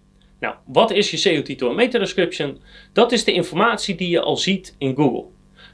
Nou, 0.43 0.55
wat 0.65 0.91
is 0.91 1.11
je 1.11 1.17
SEO-titel 1.17 1.69
en 1.69 1.75
meta-description? 1.75 2.57
Dat 2.93 3.11
is 3.11 3.23
de 3.23 3.33
informatie 3.33 3.95
die 3.95 4.09
je 4.09 4.21
al 4.21 4.37
ziet 4.37 4.75
in 4.77 4.95
Google. 4.95 5.25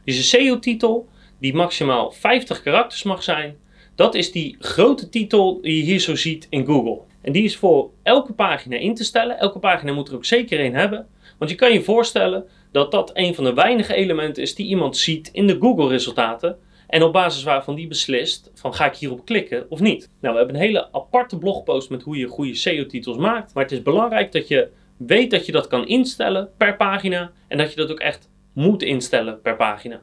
Dus 0.05 0.15
je 0.15 0.21
SEO-titel, 0.21 1.07
die 1.39 1.53
maximaal 1.53 2.11
50 2.11 2.61
karakters 2.61 3.03
mag 3.03 3.23
zijn, 3.23 3.57
dat 3.95 4.15
is 4.15 4.31
die 4.31 4.55
grote 4.59 5.09
titel 5.09 5.61
die 5.61 5.77
je 5.77 5.83
hier 5.83 5.99
zo 5.99 6.15
ziet 6.15 6.47
in 6.49 6.65
Google. 6.65 6.99
En 7.21 7.31
die 7.31 7.43
is 7.43 7.57
voor 7.57 7.89
elke 8.03 8.33
pagina 8.33 8.77
in 8.77 8.95
te 8.95 9.03
stellen. 9.03 9.39
Elke 9.39 9.59
pagina 9.59 9.93
moet 9.93 10.07
er 10.07 10.15
ook 10.15 10.25
zeker 10.25 10.59
één 10.59 10.73
hebben. 10.73 11.07
Want 11.37 11.51
je 11.51 11.57
kan 11.57 11.73
je 11.73 11.83
voorstellen 11.83 12.45
dat 12.71 12.91
dat 12.91 13.11
een 13.13 13.35
van 13.35 13.43
de 13.43 13.53
weinige 13.53 13.93
elementen 13.93 14.43
is 14.43 14.55
die 14.55 14.67
iemand 14.67 14.97
ziet 14.97 15.29
in 15.31 15.47
de 15.47 15.57
Google-resultaten. 15.59 16.57
En 16.89 17.03
op 17.03 17.13
basis 17.13 17.43
waarvan 17.43 17.75
die 17.75 17.87
beslist 17.87 18.51
van 18.53 18.73
ga 18.73 18.85
ik 18.85 18.95
hierop 18.95 19.25
klikken 19.25 19.65
of 19.69 19.79
niet. 19.79 20.09
Nou, 20.21 20.33
we 20.33 20.39
hebben 20.39 20.55
een 20.55 20.67
hele 20.67 20.91
aparte 20.91 21.37
blogpost 21.37 21.89
met 21.89 22.01
hoe 22.01 22.17
je 22.17 22.27
goede 22.27 22.55
SEO-titels 22.55 23.17
maakt. 23.17 23.53
Maar 23.53 23.63
het 23.63 23.71
is 23.71 23.81
belangrijk 23.81 24.31
dat 24.31 24.47
je 24.47 24.69
weet 24.97 25.31
dat 25.31 25.45
je 25.45 25.51
dat 25.51 25.67
kan 25.67 25.87
instellen 25.87 26.49
per 26.57 26.75
pagina. 26.75 27.31
En 27.47 27.57
dat 27.57 27.69
je 27.69 27.75
dat 27.75 27.91
ook 27.91 27.99
echt 27.99 28.29
moet 28.53 28.83
instellen 28.83 29.41
per 29.41 29.55
pagina. 29.55 30.01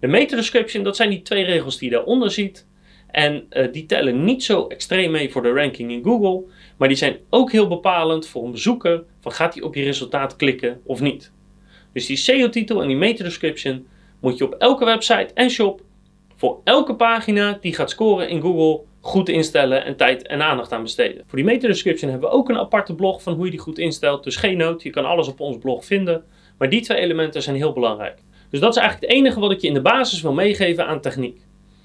De 0.00 0.06
meta-description, 0.06 0.84
dat 0.84 0.96
zijn 0.96 1.10
die 1.10 1.22
twee 1.22 1.44
regels 1.44 1.78
die 1.78 1.90
je 1.90 1.94
daaronder 1.94 2.30
ziet. 2.30 2.66
En 3.10 3.46
uh, 3.50 3.72
die 3.72 3.86
tellen 3.86 4.24
niet 4.24 4.44
zo 4.44 4.66
extreem 4.66 5.10
mee 5.10 5.30
voor 5.30 5.42
de 5.42 5.52
ranking 5.52 5.90
in 5.90 6.02
Google. 6.02 6.42
Maar 6.76 6.88
die 6.88 6.96
zijn 6.96 7.16
ook 7.30 7.52
heel 7.52 7.68
bepalend 7.68 8.26
voor 8.26 8.44
een 8.44 8.50
bezoeker. 8.50 9.04
Van 9.20 9.32
gaat 9.32 9.54
hij 9.54 9.62
op 9.62 9.74
je 9.74 9.82
resultaat 9.82 10.36
klikken 10.36 10.80
of 10.84 11.00
niet. 11.00 11.32
Dus 11.92 12.06
die 12.06 12.16
SEO-titel 12.16 12.82
en 12.82 12.88
die 12.88 12.96
meta-description 12.96 13.86
moet 14.20 14.38
je 14.38 14.44
op 14.44 14.54
elke 14.54 14.84
website 14.84 15.28
en 15.34 15.50
shop 15.50 15.82
voor 16.44 16.60
elke 16.64 16.94
pagina 16.94 17.58
die 17.60 17.74
gaat 17.74 17.90
scoren 17.90 18.28
in 18.28 18.40
Google 18.40 18.80
goed 19.00 19.28
instellen 19.28 19.84
en 19.84 19.96
tijd 19.96 20.26
en 20.26 20.42
aandacht 20.42 20.72
aan 20.72 20.82
besteden. 20.82 21.24
Voor 21.26 21.38
die 21.38 21.46
meta-description 21.46 22.10
hebben 22.10 22.30
we 22.30 22.36
ook 22.36 22.48
een 22.48 22.58
aparte 22.58 22.94
blog 22.94 23.22
van 23.22 23.34
hoe 23.34 23.44
je 23.44 23.50
die 23.50 23.60
goed 23.60 23.78
instelt. 23.78 24.24
Dus 24.24 24.36
geen 24.36 24.56
nood, 24.56 24.82
je 24.82 24.90
kan 24.90 25.04
alles 25.04 25.28
op 25.28 25.40
ons 25.40 25.58
blog 25.58 25.84
vinden. 25.84 26.24
Maar 26.58 26.70
die 26.70 26.80
twee 26.80 26.98
elementen 26.98 27.42
zijn 27.42 27.56
heel 27.56 27.72
belangrijk. 27.72 28.18
Dus 28.50 28.60
dat 28.60 28.70
is 28.70 28.80
eigenlijk 28.80 29.10
het 29.10 29.20
enige 29.20 29.40
wat 29.40 29.50
ik 29.50 29.60
je 29.60 29.66
in 29.66 29.74
de 29.74 29.80
basis 29.80 30.20
wil 30.20 30.32
meegeven 30.32 30.86
aan 30.86 31.00
techniek. 31.00 31.40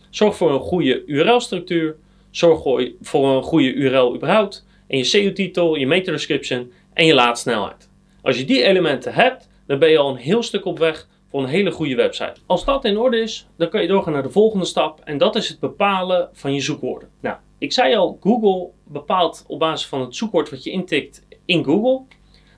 Zorg 0.09 0.35
voor 0.35 0.51
een 0.51 0.59
goede 0.59 1.05
URL-structuur. 1.05 1.95
Zorg 2.31 2.61
voor 3.01 3.27
een 3.27 3.43
goede 3.43 3.73
URL 3.73 4.15
überhaupt. 4.15 4.65
En 4.87 4.97
je 4.97 5.03
SEO-titel, 5.03 5.75
je 5.75 5.87
meta-description 5.87 6.71
en 6.93 7.05
je 7.05 7.13
laadsnelheid. 7.13 7.89
Als 8.21 8.37
je 8.37 8.45
die 8.45 8.63
elementen 8.63 9.13
hebt, 9.13 9.49
dan 9.67 9.79
ben 9.79 9.89
je 9.89 9.97
al 9.97 10.09
een 10.09 10.15
heel 10.15 10.43
stuk 10.43 10.65
op 10.65 10.79
weg 10.79 11.07
voor 11.29 11.43
een 11.43 11.49
hele 11.49 11.71
goede 11.71 11.95
website. 11.95 12.35
Als 12.45 12.65
dat 12.65 12.85
in 12.85 12.97
orde 12.97 13.19
is, 13.21 13.47
dan 13.57 13.69
kan 13.69 13.81
je 13.81 13.87
doorgaan 13.87 14.13
naar 14.13 14.23
de 14.23 14.29
volgende 14.29 14.65
stap 14.65 14.99
en 15.03 15.17
dat 15.17 15.35
is 15.35 15.49
het 15.49 15.59
bepalen 15.59 16.29
van 16.33 16.53
je 16.53 16.61
zoekwoorden. 16.61 17.09
Nou, 17.19 17.37
ik 17.57 17.71
zei 17.71 17.95
al, 17.95 18.17
Google 18.21 18.69
bepaalt 18.83 19.43
op 19.47 19.59
basis 19.59 19.87
van 19.87 20.01
het 20.01 20.15
zoekwoord 20.15 20.49
wat 20.49 20.63
je 20.63 20.71
intikt 20.71 21.25
in 21.45 21.63
Google, 21.63 22.01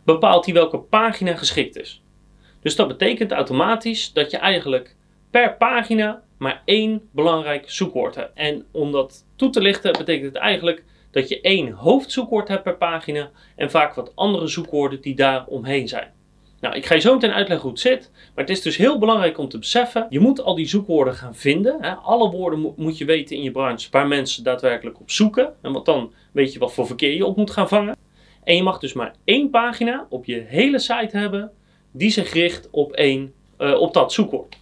bepaalt 0.03 0.45
hij 0.45 0.53
welke 0.53 0.77
pagina 0.77 1.35
geschikt 1.35 1.79
is. 1.79 2.03
Dus 2.61 2.75
dat 2.75 2.87
betekent 2.87 3.31
automatisch 3.31 4.13
dat 4.13 4.31
je 4.31 4.37
eigenlijk 4.37 4.95
per 5.29 5.57
pagina 5.57 6.23
maar 6.37 6.61
één 6.65 7.09
belangrijk 7.11 7.69
zoekwoord 7.69 8.15
hebt. 8.15 8.31
En 8.33 8.65
om 8.71 8.91
dat 8.91 9.25
toe 9.35 9.49
te 9.49 9.61
lichten 9.61 9.91
betekent 9.91 10.33
het 10.33 10.43
eigenlijk 10.43 10.83
dat 11.11 11.29
je 11.29 11.41
één 11.41 11.71
hoofdzoekwoord 11.71 12.47
hebt 12.47 12.63
per 12.63 12.77
pagina 12.77 13.31
en 13.55 13.71
vaak 13.71 13.93
wat 13.93 14.15
andere 14.15 14.47
zoekwoorden 14.47 15.01
die 15.01 15.15
daar 15.15 15.45
omheen 15.45 15.87
zijn. 15.87 16.11
Nou, 16.61 16.75
ik 16.75 16.85
ga 16.85 16.95
je 16.95 17.01
zo 17.01 17.13
meteen 17.13 17.31
uitleggen 17.31 17.61
hoe 17.61 17.71
het 17.71 17.87
zit. 17.87 18.11
Maar 18.13 18.45
het 18.45 18.49
is 18.49 18.61
dus 18.61 18.77
heel 18.77 18.99
belangrijk 18.99 19.37
om 19.37 19.49
te 19.49 19.59
beseffen: 19.59 20.07
je 20.09 20.19
moet 20.19 20.41
al 20.41 20.55
die 20.55 20.67
zoekwoorden 20.67 21.13
gaan 21.13 21.35
vinden. 21.35 21.77
Hè. 21.81 21.93
Alle 21.93 22.29
woorden 22.29 22.73
moet 22.75 22.97
je 22.97 23.05
weten 23.05 23.35
in 23.35 23.43
je 23.43 23.51
branche 23.51 23.87
waar 23.91 24.07
mensen 24.07 24.43
daadwerkelijk 24.43 24.99
op 24.99 25.11
zoeken. 25.11 25.53
En 25.61 25.71
want 25.71 25.85
dan 25.85 26.13
weet 26.31 26.53
je 26.53 26.59
wat 26.59 26.73
voor 26.73 26.85
verkeer 26.85 27.13
je 27.13 27.25
op 27.25 27.37
moet 27.37 27.51
gaan 27.51 27.67
vangen. 27.67 27.97
En 28.43 28.55
je 28.55 28.63
mag 28.63 28.79
dus 28.79 28.93
maar 28.93 29.15
één 29.23 29.49
pagina 29.49 30.05
op 30.09 30.25
je 30.25 30.43
hele 30.47 30.79
site 30.79 31.17
hebben 31.17 31.51
die 31.91 32.09
zich 32.09 32.33
richt 32.33 32.67
op, 32.71 32.91
één, 32.91 33.33
uh, 33.59 33.79
op 33.79 33.93
dat 33.93 34.13
zoekwoord. 34.13 34.57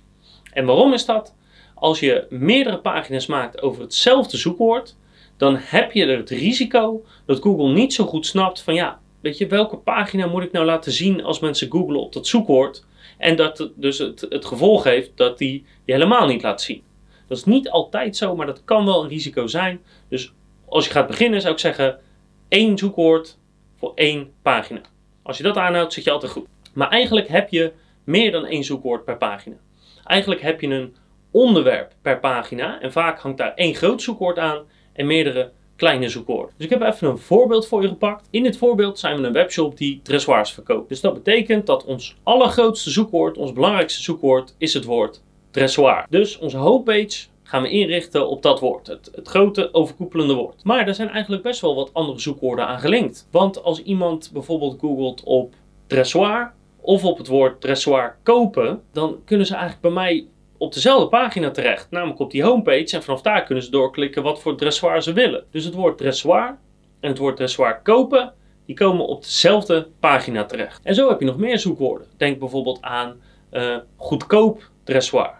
En 0.53 0.65
waarom 0.65 0.93
is 0.93 1.05
dat? 1.05 1.35
Als 1.75 1.99
je 1.99 2.25
meerdere 2.29 2.79
pagina's 2.79 3.25
maakt 3.25 3.61
over 3.61 3.81
hetzelfde 3.81 4.37
zoekwoord, 4.37 4.95
dan 5.37 5.55
heb 5.59 5.91
je 5.91 6.05
er 6.05 6.17
het 6.17 6.29
risico 6.29 7.05
dat 7.25 7.41
Google 7.41 7.73
niet 7.73 7.93
zo 7.93 8.05
goed 8.05 8.25
snapt 8.25 8.61
van 8.61 8.73
ja, 8.73 8.99
weet 9.21 9.37
je, 9.37 9.47
welke 9.47 9.77
pagina 9.77 10.27
moet 10.27 10.43
ik 10.43 10.51
nou 10.51 10.65
laten 10.65 10.91
zien 10.91 11.23
als 11.23 11.39
mensen 11.39 11.71
googlen 11.71 11.99
op 11.99 12.13
dat 12.13 12.27
zoekwoord? 12.27 12.85
En 13.17 13.35
dat 13.35 13.69
dus 13.75 13.97
het, 13.97 14.25
het 14.29 14.45
gevolg 14.45 14.83
heeft 14.83 15.11
dat 15.15 15.37
die 15.37 15.65
je 15.85 15.93
helemaal 15.93 16.27
niet 16.27 16.41
laat 16.41 16.61
zien. 16.61 16.83
Dat 17.27 17.37
is 17.37 17.43
niet 17.43 17.69
altijd 17.69 18.15
zo, 18.17 18.35
maar 18.35 18.45
dat 18.45 18.63
kan 18.63 18.85
wel 18.85 19.03
een 19.03 19.09
risico 19.09 19.47
zijn. 19.47 19.81
Dus 20.09 20.33
als 20.65 20.85
je 20.85 20.91
gaat 20.91 21.07
beginnen, 21.07 21.41
zou 21.41 21.53
ik 21.53 21.59
zeggen 21.59 21.99
één 22.47 22.77
zoekwoord 22.77 23.37
voor 23.75 23.91
één 23.95 24.31
pagina. 24.41 24.81
Als 25.23 25.37
je 25.37 25.43
dat 25.43 25.57
aanhoudt, 25.57 25.93
zit 25.93 26.03
je 26.03 26.11
altijd 26.11 26.31
goed. 26.31 26.47
Maar 26.73 26.89
eigenlijk 26.89 27.27
heb 27.27 27.49
je 27.49 27.71
meer 28.03 28.31
dan 28.31 28.45
één 28.45 28.63
zoekwoord 28.63 29.05
per 29.05 29.17
pagina. 29.17 29.55
Eigenlijk 30.03 30.41
heb 30.41 30.61
je 30.61 30.67
een 30.67 30.95
onderwerp 31.31 31.93
per 32.01 32.19
pagina 32.19 32.81
en 32.81 32.91
vaak 32.91 33.19
hangt 33.19 33.37
daar 33.37 33.53
één 33.53 33.75
groot 33.75 34.01
zoekwoord 34.01 34.37
aan 34.37 34.63
en 34.93 35.05
meerdere 35.05 35.51
kleine 35.79 36.09
zoekwoorden. 36.09 36.53
Dus 36.57 36.65
ik 36.65 36.71
heb 36.71 36.81
even 36.81 37.07
een 37.07 37.17
voorbeeld 37.17 37.67
voor 37.67 37.81
je 37.81 37.87
gepakt. 37.87 38.27
In 38.29 38.43
dit 38.43 38.57
voorbeeld 38.57 38.99
zijn 38.99 39.21
we 39.21 39.27
een 39.27 39.33
webshop 39.33 39.77
die 39.77 39.99
dressoirs 40.03 40.51
verkoopt. 40.51 40.89
Dus 40.89 41.01
dat 41.01 41.13
betekent 41.13 41.65
dat 41.65 41.85
ons 41.85 42.15
allergrootste 42.23 42.89
zoekwoord, 42.89 43.37
ons 43.37 43.53
belangrijkste 43.53 44.01
zoekwoord, 44.01 44.55
is 44.57 44.73
het 44.73 44.83
woord 44.83 45.21
dressoir. 45.51 46.05
Dus 46.09 46.37
onze 46.37 46.57
homepage 46.57 47.27
gaan 47.43 47.61
we 47.61 47.69
inrichten 47.69 48.29
op 48.29 48.41
dat 48.41 48.59
woord. 48.59 48.87
Het, 48.87 49.11
het, 49.15 49.27
grote 49.27 49.73
overkoepelende 49.73 50.33
woord. 50.33 50.63
Maar 50.63 50.87
er 50.87 50.95
zijn 50.95 51.09
eigenlijk 51.09 51.43
best 51.43 51.61
wel 51.61 51.75
wat 51.75 51.93
andere 51.93 52.19
zoekwoorden 52.19 52.67
aan 52.67 52.79
gelinkt. 52.79 53.27
Want 53.31 53.63
als 53.63 53.83
iemand 53.83 54.29
bijvoorbeeld 54.33 54.79
googelt 54.79 55.23
op 55.23 55.53
dressoir 55.87 56.53
of 56.81 57.05
op 57.05 57.17
het 57.17 57.27
woord 57.27 57.61
dressoir 57.61 58.17
kopen, 58.23 58.81
dan 58.91 59.17
kunnen 59.25 59.45
ze 59.45 59.53
eigenlijk 59.53 59.81
bij 59.81 59.91
mij 59.91 60.27
op 60.59 60.73
dezelfde 60.73 61.07
pagina 61.07 61.51
terecht, 61.51 61.91
namelijk 61.91 62.19
op 62.19 62.31
die 62.31 62.43
homepage. 62.43 62.95
En 62.95 63.03
vanaf 63.03 63.21
daar 63.21 63.43
kunnen 63.43 63.63
ze 63.63 63.71
doorklikken 63.71 64.23
wat 64.23 64.41
voor 64.41 64.57
dressoir 64.57 65.01
ze 65.01 65.13
willen. 65.13 65.43
Dus 65.51 65.63
het 65.63 65.73
woord 65.73 65.97
dressoir 65.97 66.57
en 66.99 67.09
het 67.09 67.17
woord 67.17 67.35
dressoir 67.35 67.81
kopen, 67.81 68.33
die 68.65 68.75
komen 68.75 69.07
op 69.07 69.23
dezelfde 69.23 69.87
pagina 69.99 70.45
terecht. 70.45 70.79
En 70.83 70.95
zo 70.95 71.09
heb 71.09 71.19
je 71.19 71.25
nog 71.25 71.37
meer 71.37 71.59
zoekwoorden. 71.59 72.07
Denk 72.17 72.39
bijvoorbeeld 72.39 72.81
aan 72.81 73.21
uh, 73.51 73.77
goedkoop 73.95 74.69
dressoir. 74.83 75.33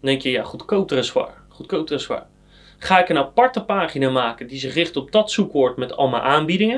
Dan 0.00 0.10
denk 0.10 0.22
je, 0.22 0.30
ja, 0.30 0.42
goedkoop 0.42 0.88
dressoir, 0.88 1.34
goedkoop 1.48 1.86
dressoir. 1.86 2.26
Ga 2.78 3.00
ik 3.00 3.08
een 3.08 3.18
aparte 3.18 3.64
pagina 3.64 4.10
maken 4.10 4.46
die 4.46 4.58
zich 4.58 4.74
richt 4.74 4.96
op 4.96 5.12
dat 5.12 5.30
zoekwoord 5.30 5.76
met 5.76 5.96
allemaal 5.96 6.20
aanbiedingen? 6.20 6.76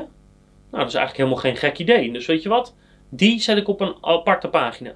Nou, 0.70 0.84
dat 0.84 0.92
is 0.92 0.94
eigenlijk 0.94 1.16
helemaal 1.16 1.36
geen 1.36 1.56
gek 1.56 1.78
idee. 1.78 2.12
Dus 2.12 2.26
weet 2.26 2.42
je 2.42 2.48
wat? 2.48 2.74
Die 3.08 3.40
zet 3.40 3.56
ik 3.56 3.68
op 3.68 3.80
een 3.80 3.94
aparte 4.00 4.48
pagina. 4.48 4.94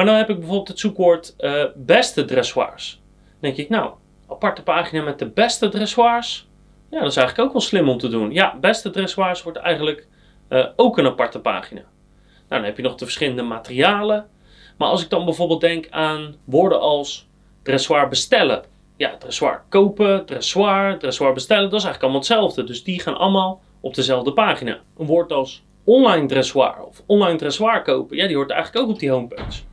Maar 0.00 0.08
dan 0.08 0.18
heb 0.18 0.30
ik 0.30 0.38
bijvoorbeeld 0.38 0.68
het 0.68 0.78
zoekwoord 0.78 1.34
uh, 1.38 1.64
beste 1.74 2.24
dressoirs. 2.24 3.00
Dan 3.14 3.38
denk 3.40 3.56
ik, 3.56 3.68
nou, 3.68 3.92
aparte 4.28 4.62
pagina 4.62 5.02
met 5.02 5.18
de 5.18 5.28
beste 5.28 5.68
dressoirs. 5.68 6.48
Ja, 6.90 6.98
dat 7.00 7.10
is 7.10 7.16
eigenlijk 7.16 7.46
ook 7.48 7.52
wel 7.52 7.62
slim 7.62 7.88
om 7.88 7.98
te 7.98 8.08
doen. 8.08 8.32
Ja, 8.32 8.58
beste 8.60 8.90
dressoirs 8.90 9.42
wordt 9.42 9.58
eigenlijk 9.58 10.06
uh, 10.48 10.66
ook 10.76 10.98
een 10.98 11.06
aparte 11.06 11.40
pagina. 11.40 11.80
Nou, 11.80 11.90
dan 12.48 12.64
heb 12.64 12.76
je 12.76 12.82
nog 12.82 12.94
de 12.94 13.04
verschillende 13.04 13.42
materialen. 13.42 14.28
Maar 14.78 14.88
als 14.88 15.02
ik 15.02 15.10
dan 15.10 15.24
bijvoorbeeld 15.24 15.60
denk 15.60 15.86
aan 15.90 16.36
woorden 16.44 16.80
als 16.80 17.28
dressoir 17.62 18.08
bestellen. 18.08 18.62
Ja, 18.96 19.16
dressoir 19.16 19.62
kopen, 19.68 20.26
dressoir, 20.26 20.98
dressoir 20.98 21.32
bestellen, 21.32 21.70
dat 21.70 21.78
is 21.78 21.84
eigenlijk 21.84 22.02
allemaal 22.02 22.20
hetzelfde. 22.20 22.64
Dus 22.64 22.84
die 22.84 23.00
gaan 23.00 23.16
allemaal 23.16 23.60
op 23.80 23.94
dezelfde 23.94 24.32
pagina. 24.32 24.78
Een 24.98 25.06
woord 25.06 25.32
als 25.32 25.62
online 25.84 26.26
dressoir 26.26 26.84
of 26.84 27.02
online 27.06 27.36
dressoir 27.36 27.82
kopen, 27.82 28.16
ja, 28.16 28.26
die 28.26 28.36
hoort 28.36 28.50
eigenlijk 28.50 28.84
ook 28.84 28.92
op 28.92 28.98
die 28.98 29.10
homepage. 29.10 29.68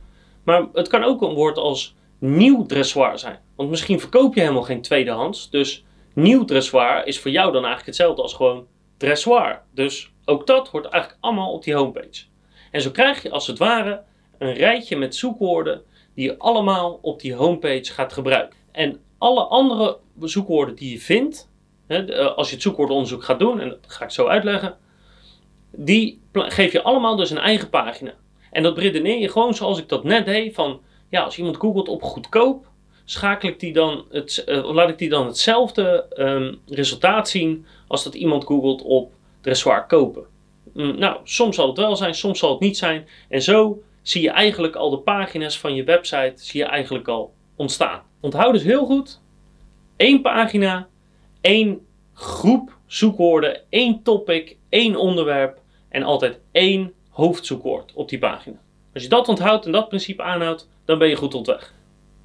Maar 0.48 0.66
het 0.72 0.88
kan 0.88 1.04
ook 1.04 1.22
een 1.22 1.34
woord 1.34 1.58
als 1.58 1.94
nieuw 2.18 2.66
dressoir 2.66 3.18
zijn. 3.18 3.38
Want 3.56 3.70
misschien 3.70 4.00
verkoop 4.00 4.34
je 4.34 4.40
helemaal 4.40 4.62
geen 4.62 4.82
tweedehands. 4.82 5.50
Dus 5.50 5.84
nieuw 6.14 6.44
dressoir 6.44 7.06
is 7.06 7.20
voor 7.20 7.30
jou 7.30 7.46
dan 7.46 7.64
eigenlijk 7.64 7.86
hetzelfde 7.86 8.22
als 8.22 8.34
gewoon 8.34 8.66
dressoir. 8.96 9.62
Dus 9.74 10.12
ook 10.24 10.46
dat 10.46 10.68
hoort 10.68 10.84
eigenlijk 10.84 11.22
allemaal 11.22 11.52
op 11.52 11.64
die 11.64 11.74
homepage. 11.74 12.24
En 12.70 12.80
zo 12.80 12.90
krijg 12.90 13.22
je 13.22 13.30
als 13.30 13.46
het 13.46 13.58
ware 13.58 14.02
een 14.38 14.52
rijtje 14.52 14.96
met 14.96 15.16
zoekwoorden 15.16 15.82
die 16.14 16.24
je 16.24 16.38
allemaal 16.38 16.98
op 17.02 17.20
die 17.20 17.34
homepage 17.34 17.92
gaat 17.92 18.12
gebruiken. 18.12 18.58
En 18.72 19.00
alle 19.18 19.42
andere 19.42 19.98
zoekwoorden 20.20 20.74
die 20.74 20.92
je 20.92 21.00
vindt, 21.00 21.50
eh, 21.86 22.36
als 22.36 22.48
je 22.48 22.54
het 22.54 22.62
zoekwoordenonderzoek 22.62 23.24
gaat 23.24 23.38
doen, 23.38 23.60
en 23.60 23.68
dat 23.68 23.78
ga 23.86 24.04
ik 24.04 24.10
zo 24.10 24.26
uitleggen, 24.26 24.76
die 25.70 26.20
geef 26.32 26.72
je 26.72 26.82
allemaal 26.82 27.16
dus 27.16 27.30
een 27.30 27.38
eigen 27.38 27.70
pagina. 27.70 28.14
En 28.58 28.64
dat 28.64 28.78
redeneer 28.78 29.18
je 29.18 29.28
gewoon 29.28 29.54
zoals 29.54 29.78
ik 29.78 29.88
dat 29.88 30.04
net 30.04 30.24
deed, 30.24 30.54
van 30.54 30.80
ja, 31.08 31.22
als 31.22 31.38
iemand 31.38 31.56
googelt 31.56 31.88
op 31.88 32.02
goedkoop, 32.02 32.66
schakel 33.04 33.48
ik 33.48 33.60
die 33.60 33.72
dan 33.72 34.04
het, 34.10 34.44
uh, 34.46 34.72
laat 34.72 34.88
ik 34.88 34.98
die 34.98 35.08
dan 35.08 35.26
hetzelfde 35.26 36.06
um, 36.16 36.60
resultaat 36.66 37.28
zien 37.28 37.66
als 37.88 38.04
dat 38.04 38.14
iemand 38.14 38.44
googelt 38.44 38.82
op 38.82 39.12
dressoir 39.40 39.86
kopen. 39.86 40.24
Mm, 40.72 40.98
nou, 40.98 41.16
soms 41.24 41.56
zal 41.56 41.68
het 41.68 41.76
wel 41.76 41.96
zijn, 41.96 42.14
soms 42.14 42.38
zal 42.38 42.50
het 42.50 42.60
niet 42.60 42.76
zijn. 42.76 43.08
En 43.28 43.42
zo 43.42 43.82
zie 44.02 44.22
je 44.22 44.30
eigenlijk 44.30 44.76
al 44.76 44.90
de 44.90 44.98
pagina's 44.98 45.58
van 45.58 45.74
je 45.74 45.84
website 45.84 46.32
zie 46.34 46.60
je 46.60 46.66
eigenlijk 46.66 47.08
al 47.08 47.34
ontstaan. 47.56 48.02
Onthoud 48.20 48.52
dus 48.52 48.62
heel 48.62 48.84
goed, 48.84 49.20
één 49.96 50.22
pagina, 50.22 50.88
één 51.40 51.86
groep 52.14 52.76
zoekwoorden, 52.86 53.60
één 53.68 54.02
topic, 54.02 54.56
één 54.68 54.96
onderwerp 54.96 55.58
en 55.88 56.02
altijd 56.02 56.40
één 56.52 56.92
hoofdzoekwoord 57.18 57.92
op 57.94 58.08
die 58.08 58.18
pagina. 58.18 58.56
Als 58.94 59.02
je 59.02 59.08
dat 59.08 59.28
onthoudt 59.28 59.66
en 59.66 59.72
dat 59.72 59.88
principe 59.88 60.22
aanhoudt, 60.22 60.68
dan 60.84 60.98
ben 60.98 61.08
je 61.08 61.16
goed 61.16 61.34
op 61.34 61.46
weg. 61.46 61.74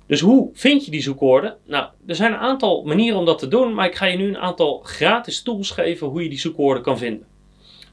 Dus 0.07 0.19
hoe 0.19 0.49
vind 0.53 0.85
je 0.85 0.91
die 0.91 1.01
zoekwoorden? 1.01 1.57
Nou, 1.65 1.87
er 2.07 2.15
zijn 2.15 2.33
een 2.33 2.39
aantal 2.39 2.83
manieren 2.83 3.19
om 3.19 3.25
dat 3.25 3.39
te 3.39 3.47
doen, 3.47 3.73
maar 3.73 3.85
ik 3.85 3.95
ga 3.95 4.05
je 4.05 4.17
nu 4.17 4.27
een 4.27 4.37
aantal 4.37 4.79
gratis 4.83 5.41
tools 5.41 5.71
geven 5.71 6.07
hoe 6.07 6.23
je 6.23 6.29
die 6.29 6.39
zoekwoorden 6.39 6.83
kan 6.83 6.97
vinden. 6.97 7.27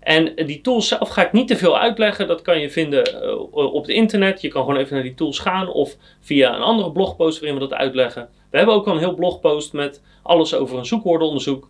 En 0.01 0.35
die 0.35 0.61
tools 0.61 0.89
zelf 0.89 1.09
ga 1.09 1.27
ik 1.27 1.33
niet 1.33 1.49
te 1.49 1.57
veel 1.57 1.79
uitleggen. 1.79 2.27
Dat 2.27 2.43
kan 2.43 2.61
je 2.61 2.71
vinden 2.71 3.25
uh, 3.25 3.75
op 3.75 3.83
het 3.83 3.91
internet. 3.91 4.41
Je 4.41 4.49
kan 4.49 4.65
gewoon 4.65 4.81
even 4.81 4.95
naar 4.95 5.03
die 5.03 5.15
tools 5.15 5.39
gaan 5.39 5.69
of 5.69 5.97
via 6.21 6.55
een 6.57 6.63
andere 6.63 6.93
blogpost 6.93 7.41
waarin 7.41 7.59
we 7.59 7.69
dat 7.69 7.79
uitleggen. 7.79 8.29
We 8.51 8.57
hebben 8.57 8.75
ook 8.75 8.87
al 8.87 8.93
een 8.93 8.99
heel 8.99 9.15
blogpost 9.15 9.73
met 9.73 10.03
alles 10.23 10.55
over 10.55 10.79
een 10.79 10.87
zoekwoordenonderzoek. 10.87 11.69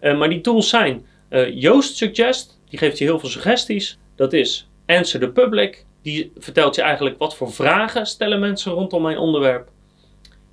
Uh, 0.00 0.18
maar 0.18 0.28
die 0.28 0.40
tools 0.40 0.68
zijn 0.68 1.06
uh, 1.30 1.60
Yoast 1.60 1.96
Suggest, 1.96 2.60
die 2.68 2.78
geeft 2.78 2.98
je 2.98 3.04
heel 3.04 3.18
veel 3.18 3.28
suggesties. 3.28 3.98
Dat 4.16 4.32
is 4.32 4.68
Answer 4.86 5.20
the 5.20 5.28
Public, 5.28 5.84
die 6.02 6.32
vertelt 6.36 6.74
je 6.74 6.82
eigenlijk 6.82 7.18
wat 7.18 7.36
voor 7.36 7.52
vragen 7.52 8.06
stellen 8.06 8.40
mensen 8.40 8.72
rondom 8.72 9.02
mijn 9.02 9.18
onderwerp. 9.18 9.68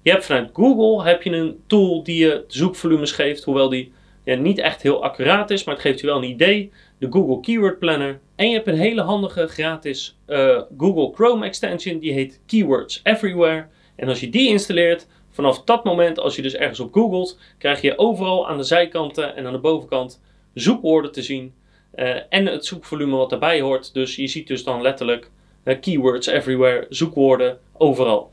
Je 0.02 0.12
hebt 0.12 0.26
vanuit 0.26 0.50
Google 0.54 1.10
heb 1.10 1.22
je 1.22 1.30
een 1.30 1.60
tool 1.68 2.04
die 2.04 2.26
je 2.26 2.44
zoekvolumes 2.48 3.12
geeft, 3.12 3.44
hoewel 3.44 3.70
die 3.70 3.92
ja, 4.24 4.36
niet 4.36 4.58
echt 4.58 4.82
heel 4.82 5.04
accuraat 5.04 5.50
is, 5.50 5.64
maar 5.64 5.74
het 5.74 5.84
geeft 5.84 6.00
je 6.00 6.06
wel 6.06 6.18
een 6.18 6.30
idee. 6.30 6.72
De 6.98 7.08
Google 7.10 7.40
Keyword 7.40 7.80
Planner. 7.80 8.20
En 8.36 8.48
je 8.48 8.54
hebt 8.54 8.68
een 8.68 8.78
hele 8.78 9.02
handige 9.02 9.48
gratis 9.48 10.18
uh, 10.28 10.62
Google 10.78 11.12
Chrome 11.14 11.46
extension, 11.46 12.00
die 12.00 12.14
heet 12.14 12.42
Keywords 12.46 13.00
Everywhere. 13.04 13.66
En 13.96 14.08
als 14.08 14.20
je 14.20 14.30
die 14.30 14.50
installeert, 14.50 15.08
vanaf 15.30 15.64
dat 15.64 15.84
moment, 15.84 16.20
als 16.20 16.36
je 16.36 16.42
dus 16.42 16.56
ergens 16.56 16.80
op 16.80 16.94
googelt, 16.94 17.40
krijg 17.58 17.82
je 17.82 17.98
overal 17.98 18.48
aan 18.48 18.58
de 18.58 18.64
zijkanten 18.64 19.36
en 19.36 19.46
aan 19.46 19.54
de 19.54 19.60
bovenkant 19.60 20.22
zoekwoorden 20.54 21.12
te 21.12 21.22
zien. 21.22 21.54
Uh, 21.96 22.16
en 22.30 22.46
het 22.46 22.66
zoekvolume 22.66 23.16
wat 23.16 23.30
daarbij 23.30 23.62
hoort. 23.62 23.94
Dus 23.94 24.16
je 24.16 24.28
ziet 24.28 24.48
dus 24.48 24.64
dan 24.64 24.82
letterlijk 24.82 25.30
uh, 25.64 25.80
keywords 25.80 26.28
everywhere, 26.28 26.86
zoekwoorden 26.90 27.60
overal. 27.74 28.32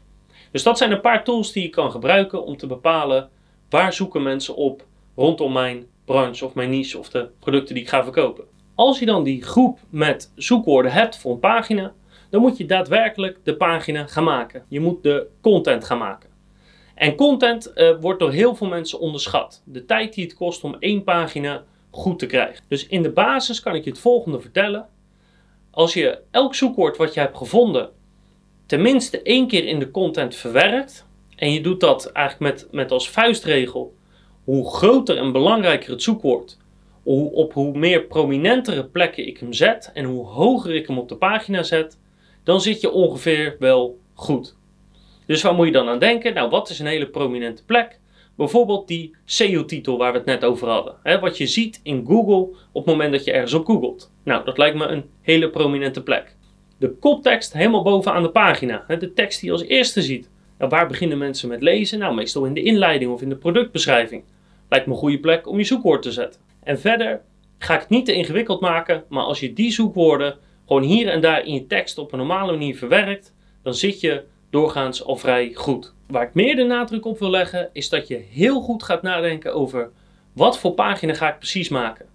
Dus 0.51 0.63
dat 0.63 0.79
zijn 0.79 0.93
een 0.93 1.01
paar 1.01 1.25
tools 1.25 1.53
die 1.53 1.63
je 1.63 1.69
kan 1.69 1.91
gebruiken 1.91 2.45
om 2.45 2.57
te 2.57 2.67
bepalen 2.67 3.29
waar 3.69 3.93
zoeken 3.93 4.23
mensen 4.23 4.57
op 4.57 4.85
rondom 5.17 5.53
mijn 5.53 5.87
branche 6.05 6.45
of 6.45 6.55
mijn 6.55 6.71
niche 6.71 6.99
of 6.99 7.09
de 7.09 7.29
producten 7.39 7.75
die 7.75 7.83
ik 7.83 7.91
ga 7.91 8.03
verkopen. 8.03 8.45
Als 8.75 8.99
je 8.99 9.07
dan 9.07 9.25
die 9.25 9.43
groep 9.43 9.79
met 9.91 10.33
zoekwoorden 10.35 10.93
hebt 10.93 11.19
voor 11.19 11.33
een 11.33 11.39
pagina, 11.39 11.93
dan 12.31 12.41
moet 12.41 12.57
je 12.57 12.67
daadwerkelijk 12.67 13.39
de 13.43 13.57
pagina 13.57 14.07
gaan 14.07 14.25
maken. 14.25 14.65
Je 14.69 14.81
moet 14.81 15.03
de 15.03 15.27
content 15.41 15.85
gaan 15.85 15.99
maken. 15.99 16.29
En 16.95 17.15
content 17.15 17.73
uh, 17.75 18.01
wordt 18.01 18.21
door 18.21 18.31
heel 18.31 18.55
veel 18.55 18.67
mensen 18.67 19.01
onderschat. 19.01 19.63
De 19.65 19.85
tijd 19.85 20.15
die 20.15 20.25
het 20.25 20.35
kost 20.35 20.65
om 20.65 20.77
één 20.79 21.05
pagina 21.05 21.65
goed 21.91 22.19
te 22.19 22.27
krijgen. 22.27 22.65
Dus 22.69 22.87
in 22.87 23.03
de 23.03 23.11
basis 23.11 23.61
kan 23.61 23.75
ik 23.75 23.85
je 23.85 23.91
het 23.91 23.99
volgende 23.99 24.41
vertellen. 24.41 24.89
Als 25.71 25.95
je 25.95 26.19
elk 26.31 26.55
zoekwoord 26.55 26.97
wat 26.97 27.15
je 27.15 27.21
hebt 27.21 27.37
gevonden 27.37 27.91
tenminste 28.67 29.23
één 29.23 29.47
keer 29.47 29.67
in 29.67 29.79
de 29.79 29.91
content 29.91 30.35
verwerkt 30.35 31.07
en 31.37 31.53
je 31.53 31.61
doet 31.61 31.81
dat 31.81 32.07
eigenlijk 32.07 32.55
met, 32.55 32.69
met 32.73 32.91
als 32.91 33.11
vuistregel 33.11 33.95
hoe 34.45 34.71
groter 34.71 35.17
en 35.17 35.33
belangrijker 35.33 35.91
het 35.91 36.03
zoekwoord, 36.03 36.59
hoe, 37.03 37.33
op 37.33 37.53
hoe 37.53 37.79
meer 37.79 38.03
prominentere 38.03 38.85
plekken 38.85 39.27
ik 39.27 39.39
hem 39.39 39.53
zet 39.53 39.91
en 39.95 40.05
hoe 40.05 40.27
hoger 40.27 40.75
ik 40.75 40.87
hem 40.87 40.99
op 40.99 41.09
de 41.09 41.17
pagina 41.17 41.63
zet, 41.63 41.99
dan 42.45 42.61
zit 42.61 42.81
je 42.81 42.91
ongeveer 42.91 43.57
wel 43.59 43.99
goed. 44.15 44.57
Dus 45.27 45.43
waar 45.43 45.55
moet 45.55 45.67
je 45.67 45.73
dan 45.73 45.89
aan 45.89 45.99
denken? 45.99 46.35
Nou, 46.35 46.51
wat 46.51 46.71
is 46.71 46.79
een 46.79 46.87
hele 46.87 47.09
prominente 47.09 47.65
plek? 47.65 47.99
Bijvoorbeeld 48.41 48.89
die 48.89 49.15
SEO-titel 49.25 49.99
waar 49.99 50.13
we 50.13 50.19
het 50.19 50.27
net 50.27 50.45
over 50.45 50.69
hadden. 50.69 51.21
Wat 51.21 51.39
je 51.39 51.47
ziet 51.47 51.81
in 51.83 52.05
Google 52.07 52.57
op 52.73 52.85
het 52.85 52.95
moment 52.95 53.13
dat 53.13 53.25
je 53.25 53.33
ergens 53.33 53.55
op 53.55 53.65
googelt. 53.65 54.13
Nou, 54.25 54.45
dat 54.45 54.59
lijkt 54.59 54.77
me 54.77 54.87
een 54.87 55.05
hele 55.21 55.51
prominente 55.51 56.03
plek. 56.03 56.37
De 56.79 56.91
koptekst 56.91 57.53
helemaal 57.53 57.83
bovenaan 57.83 58.23
de 58.23 58.31
pagina. 58.31 58.85
De 58.99 59.13
tekst 59.13 59.41
die 59.41 59.49
je 59.49 59.55
als 59.55 59.65
eerste 59.65 60.03
ziet. 60.03 60.31
Nou, 60.59 60.71
waar 60.71 60.89
beginnen 60.89 61.19
mensen 61.19 61.49
met 61.49 61.63
lezen? 61.63 61.99
Nou, 61.99 62.15
meestal 62.15 62.45
in 62.45 62.55
de 62.55 62.63
inleiding 62.63 63.13
of 63.13 63.23
in 63.23 63.29
de 63.29 63.37
productbeschrijving. 63.37 64.25
Lijkt 64.69 64.87
me 64.87 64.93
een 64.93 64.99
goede 64.99 65.21
plek 65.21 65.49
om 65.49 65.59
je 65.59 65.65
zoekwoord 65.65 66.03
te 66.03 66.13
zetten. 66.13 66.41
En 66.63 66.81
verder 66.81 67.21
ga 67.59 67.75
ik 67.75 67.81
het 67.81 67.89
niet 67.89 68.07
te 68.07 68.13
ingewikkeld 68.13 68.61
maken, 68.61 69.05
maar 69.09 69.25
als 69.25 69.41
je 69.41 69.53
die 69.53 69.71
zoekwoorden 69.71 70.37
gewoon 70.67 70.83
hier 70.83 71.09
en 71.09 71.21
daar 71.21 71.45
in 71.45 71.55
je 71.55 71.67
tekst 71.67 71.99
op 71.99 72.13
een 72.13 72.19
normale 72.19 72.53
manier 72.53 72.77
verwerkt, 72.77 73.35
dan 73.63 73.75
zit 73.75 74.01
je 74.01 74.25
doorgaans 74.51 75.05
al 75.05 75.17
vrij 75.17 75.53
goed. 75.55 75.95
Waar 76.11 76.23
ik 76.23 76.35
meer 76.35 76.57
de 76.57 76.65
nadruk 76.65 77.05
op 77.05 77.19
wil 77.19 77.31
leggen, 77.31 77.71
is 77.73 77.89
dat 77.89 78.09
je 78.09 78.25
heel 78.31 78.61
goed 78.61 78.83
gaat 78.83 79.03
nadenken 79.03 79.55
over 79.55 79.91
wat 80.33 80.59
voor 80.59 80.73
pagina 80.73 81.15
ga 81.15 81.29
ik 81.29 81.39
precies 81.39 81.69
maken. 81.69 82.07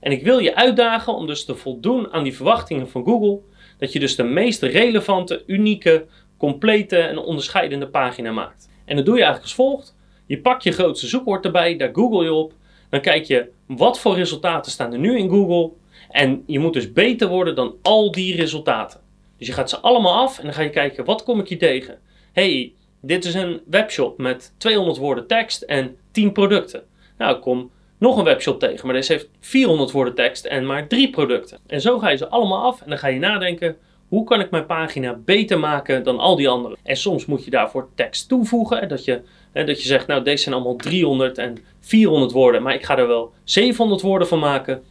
En 0.00 0.12
ik 0.12 0.22
wil 0.22 0.38
je 0.38 0.54
uitdagen 0.54 1.14
om 1.14 1.26
dus 1.26 1.44
te 1.44 1.54
voldoen 1.54 2.12
aan 2.12 2.22
die 2.22 2.34
verwachtingen 2.34 2.88
van 2.88 3.04
Google, 3.04 3.38
dat 3.78 3.92
je 3.92 3.98
dus 3.98 4.16
de 4.16 4.22
meest 4.22 4.62
relevante, 4.62 5.42
unieke, 5.46 6.06
complete 6.36 6.98
en 6.98 7.18
onderscheidende 7.18 7.88
pagina 7.88 8.32
maakt. 8.32 8.70
En 8.84 8.96
dat 8.96 9.04
doe 9.04 9.16
je 9.16 9.22
eigenlijk 9.22 9.52
als 9.52 9.66
volgt. 9.66 9.96
Je 10.26 10.40
pakt 10.40 10.62
je 10.62 10.72
grootste 10.72 11.06
zoekwoord 11.06 11.44
erbij, 11.44 11.76
daar 11.76 11.90
google 11.92 12.24
je 12.24 12.32
op. 12.32 12.52
Dan 12.90 13.00
kijk 13.00 13.24
je 13.24 13.50
wat 13.66 13.98
voor 13.98 14.14
resultaten 14.14 14.72
staan 14.72 14.92
er 14.92 14.98
nu 14.98 15.18
in 15.18 15.28
Google. 15.28 15.70
En 16.10 16.42
je 16.46 16.58
moet 16.58 16.72
dus 16.72 16.92
beter 16.92 17.28
worden 17.28 17.54
dan 17.54 17.74
al 17.82 18.10
die 18.10 18.36
resultaten. 18.36 19.00
Dus 19.38 19.46
je 19.46 19.52
gaat 19.52 19.70
ze 19.70 19.80
allemaal 19.80 20.22
af 20.22 20.38
en 20.38 20.44
dan 20.44 20.54
ga 20.54 20.62
je 20.62 20.70
kijken, 20.70 21.04
wat 21.04 21.22
kom 21.22 21.40
ik 21.40 21.48
hier 21.48 21.58
tegen? 21.58 21.98
hey, 22.36 22.72
dit 23.06 23.24
is 23.24 23.34
een 23.34 23.60
webshop 23.66 24.18
met 24.18 24.52
200 24.58 24.98
woorden 24.98 25.26
tekst 25.26 25.62
en 25.62 25.96
10 26.10 26.32
producten. 26.32 26.82
Nou, 27.18 27.36
ik 27.36 27.40
kom 27.42 27.70
nog 27.98 28.16
een 28.16 28.24
webshop 28.24 28.60
tegen, 28.60 28.86
maar 28.86 28.94
deze 28.94 29.12
heeft 29.12 29.28
400 29.40 29.90
woorden 29.90 30.14
tekst 30.14 30.44
en 30.44 30.66
maar 30.66 30.88
3 30.88 31.10
producten. 31.10 31.58
En 31.66 31.80
zo 31.80 31.98
ga 31.98 32.08
je 32.08 32.16
ze 32.16 32.28
allemaal 32.28 32.62
af 32.62 32.80
en 32.82 32.88
dan 32.88 32.98
ga 32.98 33.08
je 33.08 33.18
nadenken, 33.18 33.76
hoe 34.08 34.24
kan 34.24 34.40
ik 34.40 34.50
mijn 34.50 34.66
pagina 34.66 35.20
beter 35.24 35.58
maken 35.58 36.02
dan 36.02 36.18
al 36.18 36.36
die 36.36 36.48
anderen? 36.48 36.78
En 36.82 36.96
soms 36.96 37.26
moet 37.26 37.44
je 37.44 37.50
daarvoor 37.50 37.88
tekst 37.94 38.28
toevoegen. 38.28 38.88
Dat 38.88 39.04
je, 39.04 39.20
dat 39.52 39.82
je 39.82 39.88
zegt, 39.88 40.06
nou 40.06 40.22
deze 40.22 40.42
zijn 40.42 40.54
allemaal 40.54 40.76
300 40.76 41.38
en 41.38 41.58
400 41.80 42.32
woorden, 42.32 42.62
maar 42.62 42.74
ik 42.74 42.84
ga 42.84 42.98
er 42.98 43.06
wel 43.06 43.32
700 43.44 44.00
woorden 44.00 44.28
van 44.28 44.38
maken. 44.38 44.82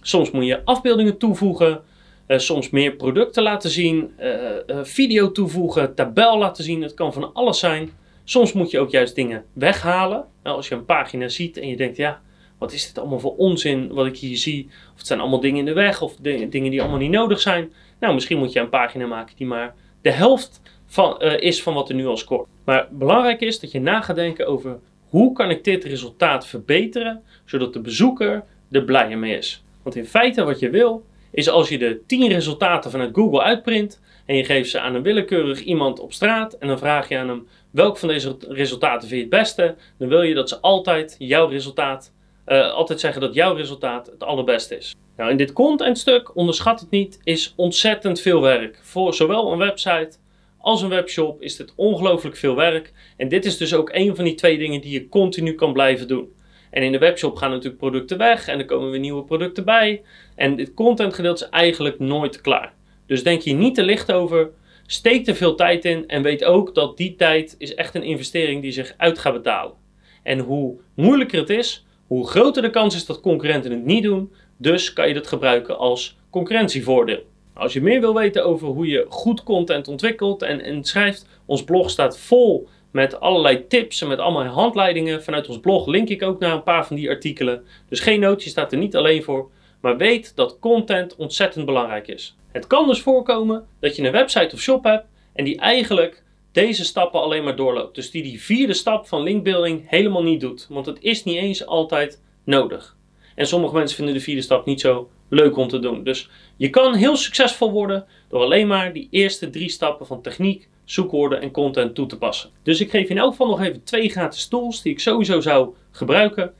Soms 0.00 0.30
moet 0.30 0.46
je 0.46 0.64
afbeeldingen 0.64 1.18
toevoegen. 1.18 1.80
Uh, 2.28 2.38
soms 2.38 2.70
meer 2.70 2.92
producten 2.92 3.42
laten 3.42 3.70
zien, 3.70 4.14
uh, 4.20 4.32
uh, 4.66 4.78
video 4.82 5.32
toevoegen, 5.32 5.94
tabel 5.94 6.38
laten 6.38 6.64
zien. 6.64 6.82
Het 6.82 6.94
kan 6.94 7.12
van 7.12 7.32
alles 7.32 7.58
zijn. 7.58 7.90
Soms 8.24 8.52
moet 8.52 8.70
je 8.70 8.78
ook 8.78 8.90
juist 8.90 9.14
dingen 9.14 9.44
weghalen. 9.52 10.24
Nou, 10.42 10.56
als 10.56 10.68
je 10.68 10.74
een 10.74 10.84
pagina 10.84 11.28
ziet 11.28 11.56
en 11.56 11.68
je 11.68 11.76
denkt, 11.76 11.96
ja, 11.96 12.20
wat 12.58 12.72
is 12.72 12.86
dit 12.86 12.98
allemaal 12.98 13.20
voor 13.20 13.36
onzin 13.36 13.92
wat 13.92 14.06
ik 14.06 14.16
hier 14.16 14.36
zie? 14.36 14.66
Of 14.92 14.98
het 14.98 15.06
zijn 15.06 15.20
allemaal 15.20 15.40
dingen 15.40 15.58
in 15.58 15.64
de 15.64 15.72
weg 15.72 16.02
of 16.02 16.16
dingen 16.16 16.50
die 16.50 16.80
allemaal 16.80 16.98
niet 16.98 17.10
nodig 17.10 17.40
zijn. 17.40 17.72
Nou, 18.00 18.14
misschien 18.14 18.38
moet 18.38 18.52
je 18.52 18.60
een 18.60 18.68
pagina 18.68 19.06
maken 19.06 19.36
die 19.36 19.46
maar 19.46 19.74
de 20.02 20.10
helft 20.10 20.60
van, 20.86 21.20
is 21.20 21.62
van 21.62 21.74
wat 21.74 21.88
er 21.88 21.94
nu 21.94 22.06
al 22.06 22.16
scoort. 22.16 22.48
Maar 22.64 22.88
belangrijk 22.90 23.40
is 23.40 23.60
dat 23.60 23.72
je 23.72 23.80
na 23.80 24.00
gaat 24.00 24.16
denken 24.16 24.46
over 24.46 24.78
hoe 25.08 25.32
kan 25.32 25.50
ik 25.50 25.64
dit 25.64 25.84
resultaat 25.84 26.46
verbeteren, 26.46 27.22
zodat 27.44 27.72
de 27.72 27.80
bezoeker 27.80 28.44
er 28.70 28.84
blijer 28.84 29.18
mee 29.18 29.36
is. 29.36 29.64
Want 29.82 29.96
in 29.96 30.06
feite 30.06 30.44
wat 30.44 30.58
je 30.58 30.70
wil, 30.70 31.04
is 31.30 31.48
als 31.48 31.68
je 31.68 31.78
de 31.78 32.00
10 32.06 32.28
resultaten 32.28 32.90
vanuit 32.90 33.14
Google 33.14 33.42
uitprint 33.42 34.00
en 34.26 34.36
je 34.36 34.44
geeft 34.44 34.70
ze 34.70 34.80
aan 34.80 34.94
een 34.94 35.02
willekeurig 35.02 35.60
iemand 35.60 36.00
op 36.00 36.12
straat 36.12 36.54
en 36.54 36.68
dan 36.68 36.78
vraag 36.78 37.08
je 37.08 37.18
aan 37.18 37.28
hem 37.28 37.46
welk 37.70 37.98
van 37.98 38.08
deze 38.08 38.36
resultaten 38.48 39.08
vind 39.08 39.20
je 39.20 39.26
het 39.26 39.40
beste, 39.40 39.74
dan 39.98 40.08
wil 40.08 40.22
je 40.22 40.34
dat 40.34 40.48
ze 40.48 40.60
altijd 40.60 41.16
jouw 41.18 41.48
resultaat, 41.48 42.12
uh, 42.46 42.72
altijd 42.72 43.00
zeggen 43.00 43.20
dat 43.20 43.34
jouw 43.34 43.54
resultaat 43.54 44.06
het 44.06 44.22
allerbeste 44.22 44.76
is. 44.76 44.94
Nou, 45.16 45.30
in 45.30 45.36
dit 45.36 45.52
contentstuk, 45.52 46.36
onderschat 46.36 46.80
het 46.80 46.90
niet, 46.90 47.20
is 47.24 47.52
ontzettend 47.56 48.20
veel 48.20 48.40
werk. 48.40 48.78
Voor 48.82 49.14
zowel 49.14 49.52
een 49.52 49.58
website 49.58 50.18
als 50.58 50.82
een 50.82 50.88
webshop 50.88 51.42
is 51.42 51.56
dit 51.56 51.72
ongelooflijk 51.76 52.36
veel 52.36 52.54
werk. 52.54 52.92
En 53.16 53.28
dit 53.28 53.44
is 53.44 53.56
dus 53.56 53.74
ook 53.74 53.90
een 53.92 54.16
van 54.16 54.24
die 54.24 54.34
twee 54.34 54.58
dingen 54.58 54.80
die 54.80 54.92
je 54.92 55.08
continu 55.08 55.54
kan 55.54 55.72
blijven 55.72 56.08
doen. 56.08 56.32
En 56.76 56.82
in 56.82 56.92
de 56.92 56.98
webshop 56.98 57.36
gaan 57.36 57.50
natuurlijk 57.50 57.78
producten 57.78 58.18
weg 58.18 58.48
en 58.48 58.58
er 58.58 58.64
komen 58.64 58.90
weer 58.90 59.00
nieuwe 59.00 59.24
producten 59.24 59.64
bij. 59.64 60.02
En 60.34 60.56
dit 60.56 60.74
contentgedeelte 60.74 61.44
is 61.44 61.50
eigenlijk 61.50 61.98
nooit 61.98 62.40
klaar. 62.40 62.72
Dus 63.06 63.22
denk 63.22 63.42
hier 63.42 63.54
niet 63.54 63.74
te 63.74 63.82
licht 63.82 64.12
over. 64.12 64.50
Steek 64.86 65.26
er 65.26 65.34
veel 65.34 65.54
tijd 65.54 65.84
in 65.84 66.08
en 66.08 66.22
weet 66.22 66.44
ook 66.44 66.74
dat 66.74 66.96
die 66.96 67.14
tijd 67.14 67.54
is 67.58 67.74
echt 67.74 67.94
een 67.94 68.02
investering 68.02 68.62
die 68.62 68.72
zich 68.72 68.94
uit 68.96 69.18
gaat 69.18 69.32
betalen. 69.32 69.74
En 70.22 70.38
hoe 70.38 70.76
moeilijker 70.94 71.38
het 71.38 71.50
is, 71.50 71.86
hoe 72.06 72.28
groter 72.28 72.62
de 72.62 72.70
kans 72.70 72.94
is 72.94 73.06
dat 73.06 73.20
concurrenten 73.20 73.70
het 73.70 73.84
niet 73.84 74.02
doen. 74.02 74.32
Dus 74.56 74.92
kan 74.92 75.08
je 75.08 75.14
dat 75.14 75.26
gebruiken 75.26 75.78
als 75.78 76.18
concurrentievoordeel. 76.30 77.22
Als 77.54 77.72
je 77.72 77.82
meer 77.82 78.00
wil 78.00 78.14
weten 78.14 78.44
over 78.44 78.68
hoe 78.68 78.86
je 78.86 79.06
goed 79.08 79.42
content 79.42 79.88
ontwikkelt 79.88 80.42
en, 80.42 80.60
en 80.60 80.84
schrijft, 80.84 81.26
ons 81.46 81.64
blog 81.64 81.90
staat 81.90 82.18
vol 82.18 82.68
met 82.96 83.20
allerlei 83.20 83.66
tips 83.66 84.02
en 84.02 84.08
met 84.08 84.18
allemaal 84.18 84.44
handleidingen. 84.44 85.22
Vanuit 85.22 85.48
ons 85.48 85.60
blog 85.60 85.86
link 85.86 86.08
ik 86.08 86.22
ook 86.22 86.38
naar 86.38 86.52
een 86.52 86.62
paar 86.62 86.86
van 86.86 86.96
die 86.96 87.08
artikelen. 87.08 87.64
Dus 87.88 88.00
geen 88.00 88.20
nootje 88.20 88.50
staat 88.50 88.72
er 88.72 88.78
niet 88.78 88.96
alleen 88.96 89.22
voor. 89.22 89.50
Maar 89.80 89.96
weet 89.96 90.36
dat 90.36 90.58
content 90.58 91.16
ontzettend 91.16 91.66
belangrijk 91.66 92.08
is. 92.08 92.36
Het 92.52 92.66
kan 92.66 92.86
dus 92.86 93.00
voorkomen 93.00 93.66
dat 93.80 93.96
je 93.96 94.02
een 94.02 94.12
website 94.12 94.54
of 94.54 94.60
shop 94.60 94.84
hebt 94.84 95.06
en 95.32 95.44
die 95.44 95.58
eigenlijk 95.58 96.22
deze 96.52 96.84
stappen 96.84 97.20
alleen 97.20 97.44
maar 97.44 97.56
doorloopt. 97.56 97.94
Dus 97.94 98.10
die 98.10 98.22
die 98.22 98.42
vierde 98.42 98.74
stap 98.74 99.06
van 99.06 99.22
linkbuilding 99.22 99.84
helemaal 99.86 100.22
niet 100.22 100.40
doet. 100.40 100.66
Want 100.68 100.86
het 100.86 100.98
is 101.00 101.24
niet 101.24 101.36
eens 101.36 101.66
altijd 101.66 102.22
nodig. 102.44 102.96
En 103.34 103.46
sommige 103.46 103.74
mensen 103.74 103.96
vinden 103.96 104.14
de 104.14 104.20
vierde 104.20 104.42
stap 104.42 104.66
niet 104.66 104.80
zo 104.80 105.08
leuk 105.28 105.56
om 105.56 105.68
te 105.68 105.78
doen. 105.78 106.04
Dus 106.04 106.30
je 106.56 106.70
kan 106.70 106.94
heel 106.94 107.16
succesvol 107.16 107.72
worden 107.72 108.06
door 108.28 108.42
alleen 108.42 108.66
maar 108.66 108.92
die 108.92 109.08
eerste 109.10 109.50
drie 109.50 109.68
stappen 109.68 110.06
van 110.06 110.22
techniek, 110.22 110.68
zoekwoorden 110.86 111.40
en 111.40 111.50
content 111.50 111.94
toe 111.94 112.06
te 112.06 112.18
passen. 112.18 112.50
Dus 112.62 112.80
ik 112.80 112.90
geef 112.90 113.08
in 113.08 113.18
elk 113.18 113.30
geval 113.30 113.46
nog 113.46 113.60
even 113.60 113.84
twee 113.84 114.08
gratis 114.08 114.48
tools 114.48 114.82
die 114.82 114.92
ik 114.92 115.00
sowieso 115.00 115.40
zou 115.40 115.74
gebruiken. 115.90 116.54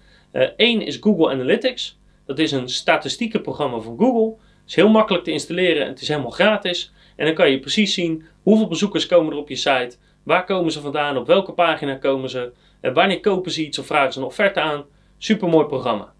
Eén 0.56 0.80
uh, 0.80 0.86
is 0.86 0.96
Google 1.00 1.30
Analytics. 1.30 1.98
Dat 2.26 2.38
is 2.38 2.52
een 2.52 2.68
statistiekenprogramma 2.68 3.78
van 3.78 3.98
Google. 3.98 4.36
Het 4.60 4.68
is 4.68 4.74
heel 4.74 4.88
makkelijk 4.88 5.24
te 5.24 5.30
installeren 5.30 5.82
en 5.82 5.88
het 5.88 6.00
is 6.00 6.08
helemaal 6.08 6.30
gratis. 6.30 6.92
En 7.16 7.26
dan 7.26 7.34
kan 7.34 7.50
je 7.50 7.60
precies 7.60 7.94
zien 7.94 8.24
hoeveel 8.42 8.68
bezoekers 8.68 9.06
komen 9.06 9.32
er 9.32 9.38
op 9.38 9.48
je 9.48 9.56
site, 9.56 9.96
waar 10.22 10.44
komen 10.44 10.72
ze 10.72 10.80
vandaan, 10.80 11.16
op 11.16 11.26
welke 11.26 11.52
pagina 11.52 11.94
komen 11.94 12.30
ze, 12.30 12.52
en 12.80 12.92
wanneer 12.92 13.20
kopen 13.20 13.50
ze 13.50 13.64
iets 13.64 13.78
of 13.78 13.86
vragen 13.86 14.12
ze 14.12 14.18
een 14.18 14.24
offerte 14.24 14.60
aan. 14.60 14.84
Super 15.18 15.48
mooi 15.48 15.66
programma. 15.66 16.12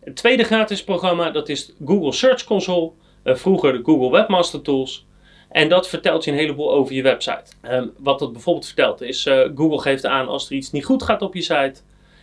Het 0.00 0.16
tweede 0.16 0.44
gratis 0.44 0.84
programma 0.84 1.30
dat 1.30 1.48
is 1.48 1.72
Google 1.84 2.12
Search 2.12 2.44
Console, 2.44 2.90
uh, 3.24 3.34
vroeger 3.34 3.72
de 3.72 3.82
Google 3.84 4.10
Webmaster 4.10 4.62
Tools. 4.62 5.06
En 5.52 5.68
dat 5.68 5.88
vertelt 5.88 6.24
je 6.24 6.30
een 6.30 6.36
heleboel 6.36 6.72
over 6.72 6.94
je 6.94 7.02
website. 7.02 7.44
Um, 7.70 7.92
wat 7.98 8.18
dat 8.18 8.32
bijvoorbeeld 8.32 8.66
vertelt 8.66 9.00
is, 9.00 9.26
uh, 9.26 9.48
Google 9.54 9.80
geeft 9.80 10.06
aan 10.06 10.28
als 10.28 10.46
er 10.46 10.52
iets 10.52 10.70
niet 10.70 10.84
goed 10.84 11.02
gaat 11.02 11.22
op 11.22 11.34
je 11.34 11.42
site. 11.42 11.74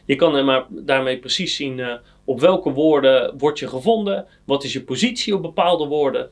Je 0.06 0.16
kan 0.16 0.36
er 0.36 0.46
maar 0.46 0.66
daarmee 0.70 1.18
precies 1.18 1.56
zien 1.56 1.78
uh, 1.78 1.94
op 2.24 2.40
welke 2.40 2.72
woorden 2.72 3.38
word 3.38 3.60
je 3.60 3.68
gevonden, 3.68 4.26
wat 4.46 4.64
is 4.64 4.74
je 4.74 4.84
positie 4.84 5.36
op 5.36 5.42
bepaalde 5.42 5.86
woorden. 5.86 6.30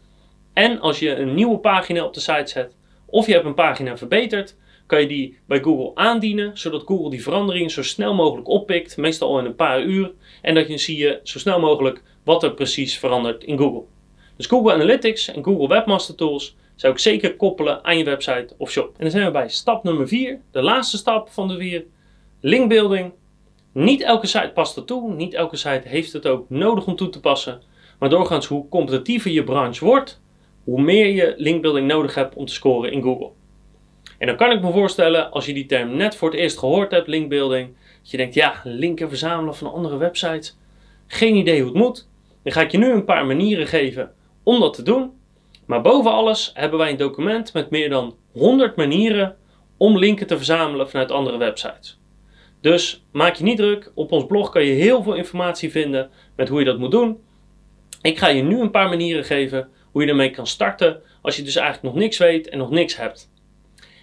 En 0.53 0.79
als 0.79 0.99
je 0.99 1.15
een 1.15 1.33
nieuwe 1.33 1.57
pagina 1.57 2.03
op 2.03 2.13
de 2.13 2.19
site 2.19 2.47
zet, 2.51 2.75
of 3.05 3.25
je 3.27 3.33
hebt 3.33 3.45
een 3.45 3.53
pagina 3.53 3.97
verbeterd, 3.97 4.55
kan 4.85 5.01
je 5.01 5.07
die 5.07 5.37
bij 5.45 5.61
Google 5.61 5.91
aandienen, 5.95 6.57
zodat 6.57 6.83
Google 6.85 7.09
die 7.09 7.23
verandering 7.23 7.71
zo 7.71 7.83
snel 7.83 8.13
mogelijk 8.13 8.47
oppikt, 8.47 8.97
meestal 8.97 9.29
al 9.29 9.39
in 9.39 9.45
een 9.45 9.55
paar 9.55 9.83
uur. 9.83 10.11
En 10.41 10.55
dat 10.55 10.67
je 10.67 10.77
zie 10.77 10.97
je 10.97 11.19
zo 11.23 11.39
snel 11.39 11.59
mogelijk 11.59 12.03
wat 12.23 12.43
er 12.43 12.53
precies 12.53 12.99
verandert 12.99 13.43
in 13.43 13.57
Google. 13.57 13.83
Dus 14.37 14.45
Google 14.45 14.73
Analytics 14.73 15.33
en 15.33 15.43
Google 15.43 15.67
Webmaster 15.67 16.15
Tools 16.15 16.55
zou 16.75 16.93
ik 16.93 16.99
zeker 16.99 17.35
koppelen 17.35 17.83
aan 17.83 17.97
je 17.97 18.03
website 18.03 18.47
of 18.57 18.71
shop. 18.71 18.87
En 18.87 19.01
dan 19.01 19.11
zijn 19.11 19.25
we 19.25 19.31
bij 19.31 19.49
stap 19.49 19.83
nummer 19.83 20.07
4, 20.07 20.39
de 20.51 20.61
laatste 20.61 20.97
stap 20.97 21.29
van 21.29 21.47
de 21.47 21.57
vier, 21.57 21.85
linkbuilding. 22.41 23.13
Niet 23.71 24.01
elke 24.01 24.27
site 24.27 24.51
past 24.53 24.77
er 24.77 24.85
toe, 24.85 25.13
niet 25.13 25.33
elke 25.33 25.57
site 25.57 25.87
heeft 25.87 26.13
het 26.13 26.27
ook 26.27 26.49
nodig 26.49 26.87
om 26.87 26.95
toe 26.95 27.09
te 27.09 27.19
passen. 27.19 27.61
Maar 27.99 28.09
doorgaans 28.09 28.47
hoe 28.47 28.69
competitiever 28.69 29.31
je 29.31 29.43
branche 29.43 29.85
wordt, 29.85 30.21
hoe 30.63 30.81
meer 30.81 31.07
je 31.07 31.33
linkbuilding 31.37 31.87
nodig 31.87 32.15
hebt 32.15 32.35
om 32.35 32.45
te 32.45 32.53
scoren 32.53 32.91
in 32.91 33.01
Google. 33.01 33.29
En 34.17 34.27
dan 34.27 34.35
kan 34.35 34.51
ik 34.51 34.61
me 34.61 34.71
voorstellen, 34.71 35.31
als 35.31 35.45
je 35.45 35.53
die 35.53 35.65
term 35.65 35.95
net 35.95 36.15
voor 36.15 36.29
het 36.29 36.39
eerst 36.39 36.57
gehoord 36.57 36.91
hebt, 36.91 37.07
linkbuilding, 37.07 37.67
dat 38.01 38.11
je 38.11 38.17
denkt, 38.17 38.33
ja, 38.33 38.61
linken 38.63 39.09
verzamelen 39.09 39.55
van 39.55 39.73
andere 39.73 39.97
websites. 39.97 40.57
Geen 41.07 41.35
idee 41.35 41.61
hoe 41.61 41.69
het 41.69 41.77
moet. 41.77 42.07
Dan 42.43 42.53
ga 42.53 42.61
ik 42.61 42.71
je 42.71 42.77
nu 42.77 42.91
een 42.91 43.05
paar 43.05 43.25
manieren 43.25 43.67
geven 43.67 44.15
om 44.47 44.59
dat 44.59 44.73
te 44.73 44.83
doen. 44.83 45.11
Maar 45.65 45.81
boven 45.81 46.11
alles 46.11 46.51
hebben 46.53 46.79
wij 46.79 46.89
een 46.89 46.97
document 46.97 47.53
met 47.53 47.69
meer 47.69 47.89
dan 47.89 48.15
100 48.31 48.75
manieren 48.75 49.37
om 49.77 49.97
linken 49.97 50.27
te 50.27 50.35
verzamelen 50.37 50.89
vanuit 50.89 51.11
andere 51.11 51.37
websites. 51.37 51.99
Dus 52.61 53.05
maak 53.11 53.35
je 53.35 53.43
niet 53.43 53.57
druk. 53.57 53.91
Op 53.93 54.11
ons 54.11 54.25
blog 54.25 54.49
kan 54.49 54.63
je 54.63 54.73
heel 54.73 55.03
veel 55.03 55.13
informatie 55.13 55.71
vinden 55.71 56.09
met 56.35 56.49
hoe 56.49 56.59
je 56.59 56.65
dat 56.65 56.79
moet 56.79 56.91
doen. 56.91 57.19
Ik 58.01 58.17
ga 58.17 58.27
je 58.27 58.41
nu 58.41 58.59
een 58.59 58.71
paar 58.71 58.89
manieren 58.89 59.23
geven 59.23 59.69
hoe 59.91 60.03
je 60.03 60.09
ermee 60.09 60.31
kan 60.31 60.47
starten 60.47 61.01
als 61.21 61.35
je 61.35 61.43
dus 61.43 61.55
eigenlijk 61.55 61.93
nog 61.93 62.03
niks 62.03 62.17
weet 62.17 62.49
en 62.49 62.57
nog 62.57 62.69
niks 62.69 62.97
hebt. 62.97 63.31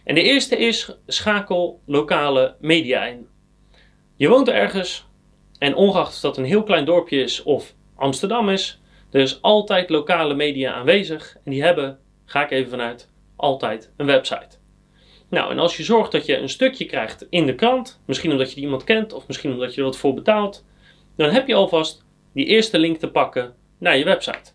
En 0.04 0.14
de 0.14 0.22
eerste 0.22 0.56
is 0.56 0.96
schakel 1.06 1.80
lokale 1.86 2.54
media 2.60 3.04
in. 3.04 3.26
Je 4.16 4.28
woont 4.28 4.48
ergens 4.48 5.06
en 5.58 5.74
ongeacht 5.74 6.14
of 6.14 6.20
dat 6.20 6.36
een 6.36 6.44
heel 6.44 6.62
klein 6.62 6.84
dorpje 6.84 7.22
is 7.22 7.42
of 7.42 7.74
Amsterdam 7.94 8.48
is, 8.48 8.82
er 9.14 9.20
is 9.20 9.42
altijd 9.42 9.90
lokale 9.90 10.34
media 10.34 10.72
aanwezig 10.72 11.36
en 11.44 11.50
die 11.50 11.62
hebben, 11.62 11.98
ga 12.24 12.44
ik 12.44 12.50
even 12.50 12.70
vanuit, 12.70 13.10
altijd 13.36 13.92
een 13.96 14.06
website. 14.06 14.58
Nou, 15.28 15.50
en 15.50 15.58
als 15.58 15.76
je 15.76 15.82
zorgt 15.82 16.12
dat 16.12 16.26
je 16.26 16.36
een 16.36 16.48
stukje 16.48 16.84
krijgt 16.84 17.26
in 17.30 17.46
de 17.46 17.54
krant, 17.54 18.02
misschien 18.06 18.30
omdat 18.30 18.52
je 18.52 18.60
iemand 18.60 18.84
kent 18.84 19.12
of 19.12 19.26
misschien 19.26 19.52
omdat 19.52 19.74
je 19.74 19.80
er 19.80 19.86
wat 19.86 19.96
voor 19.96 20.14
betaalt, 20.14 20.64
dan 21.16 21.30
heb 21.30 21.46
je 21.46 21.54
alvast 21.54 22.04
die 22.32 22.46
eerste 22.46 22.78
link 22.78 22.96
te 22.96 23.10
pakken 23.10 23.54
naar 23.78 23.96
je 23.96 24.04
website. 24.04 24.52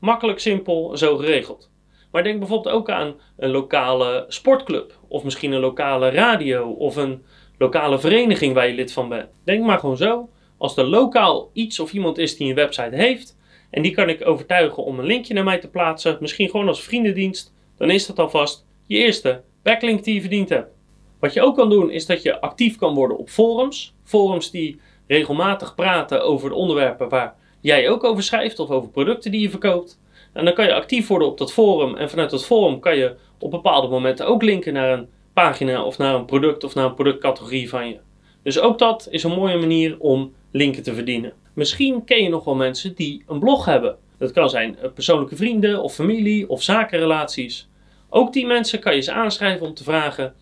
Makkelijk, 0.00 0.38
simpel, 0.38 0.96
zo 0.96 1.16
geregeld. 1.16 1.70
Maar 2.10 2.22
denk 2.22 2.38
bijvoorbeeld 2.38 2.74
ook 2.74 2.90
aan 2.90 3.14
een 3.36 3.50
lokale 3.50 4.24
sportclub, 4.28 4.98
of 5.08 5.24
misschien 5.24 5.52
een 5.52 5.60
lokale 5.60 6.10
radio, 6.10 6.70
of 6.70 6.96
een 6.96 7.24
lokale 7.58 7.98
vereniging 7.98 8.54
waar 8.54 8.66
je 8.66 8.74
lid 8.74 8.92
van 8.92 9.08
bent. 9.08 9.28
Denk 9.44 9.64
maar 9.64 9.78
gewoon 9.78 9.96
zo, 9.96 10.28
als 10.56 10.76
er 10.76 10.84
lokaal 10.84 11.50
iets 11.52 11.80
of 11.80 11.92
iemand 11.92 12.18
is 12.18 12.36
die 12.36 12.48
een 12.48 12.54
website 12.54 12.96
heeft, 12.96 13.35
en 13.70 13.82
die 13.82 13.94
kan 13.94 14.08
ik 14.08 14.26
overtuigen 14.26 14.84
om 14.84 14.98
een 14.98 15.06
linkje 15.06 15.34
naar 15.34 15.44
mij 15.44 15.58
te 15.58 15.68
plaatsen, 15.68 16.16
misschien 16.20 16.50
gewoon 16.50 16.68
als 16.68 16.82
vriendendienst, 16.82 17.54
dan 17.76 17.90
is 17.90 18.06
dat 18.06 18.18
alvast 18.18 18.66
je 18.86 18.96
eerste 18.96 19.42
backlink 19.62 20.04
die 20.04 20.14
je 20.14 20.20
verdiend 20.20 20.48
hebt. 20.48 20.74
Wat 21.20 21.32
je 21.32 21.42
ook 21.42 21.56
kan 21.56 21.70
doen, 21.70 21.90
is 21.90 22.06
dat 22.06 22.22
je 22.22 22.40
actief 22.40 22.76
kan 22.76 22.94
worden 22.94 23.18
op 23.18 23.28
forums. 23.28 23.94
Forums 24.04 24.50
die 24.50 24.80
regelmatig 25.06 25.74
praten 25.74 26.24
over 26.24 26.48
de 26.48 26.54
onderwerpen 26.54 27.08
waar 27.08 27.34
jij 27.60 27.88
ook 27.88 28.04
over 28.04 28.22
schrijft 28.22 28.58
of 28.58 28.70
over 28.70 28.88
producten 28.90 29.30
die 29.30 29.40
je 29.40 29.50
verkoopt. 29.50 30.00
En 30.32 30.44
dan 30.44 30.54
kan 30.54 30.64
je 30.64 30.74
actief 30.74 31.06
worden 31.06 31.28
op 31.28 31.38
dat 31.38 31.52
forum. 31.52 31.96
En 31.96 32.10
vanuit 32.10 32.30
dat 32.30 32.46
forum 32.46 32.80
kan 32.80 32.96
je 32.96 33.14
op 33.38 33.50
bepaalde 33.50 33.88
momenten 33.88 34.26
ook 34.26 34.42
linken 34.42 34.72
naar 34.72 34.98
een 34.98 35.08
pagina 35.32 35.82
of 35.82 35.98
naar 35.98 36.14
een 36.14 36.24
product 36.24 36.64
of 36.64 36.74
naar 36.74 36.84
een 36.84 36.94
productcategorie 36.94 37.68
van 37.68 37.88
je. 37.88 37.98
Dus 38.42 38.58
ook 38.58 38.78
dat 38.78 39.08
is 39.10 39.22
een 39.22 39.30
mooie 39.30 39.58
manier 39.58 39.96
om 39.98 40.32
linken 40.56 40.82
te 40.82 40.94
verdienen. 40.94 41.32
Misschien 41.54 42.04
ken 42.04 42.22
je 42.22 42.28
nog 42.28 42.44
wel 42.44 42.54
mensen 42.54 42.94
die 42.94 43.22
een 43.26 43.38
blog 43.38 43.64
hebben. 43.64 43.96
Dat 44.18 44.32
kan 44.32 44.50
zijn 44.50 44.78
eh, 44.78 44.90
persoonlijke 44.94 45.36
vrienden 45.36 45.82
of 45.82 45.94
familie 45.94 46.48
of 46.48 46.62
zakenrelaties. 46.62 47.68
Ook 48.08 48.32
die 48.32 48.46
mensen 48.46 48.78
kan 48.78 48.92
je 48.92 48.98
eens 48.98 49.10
aanschrijven 49.10 49.66
om 49.66 49.74
te 49.74 49.84
vragen: 49.84 50.34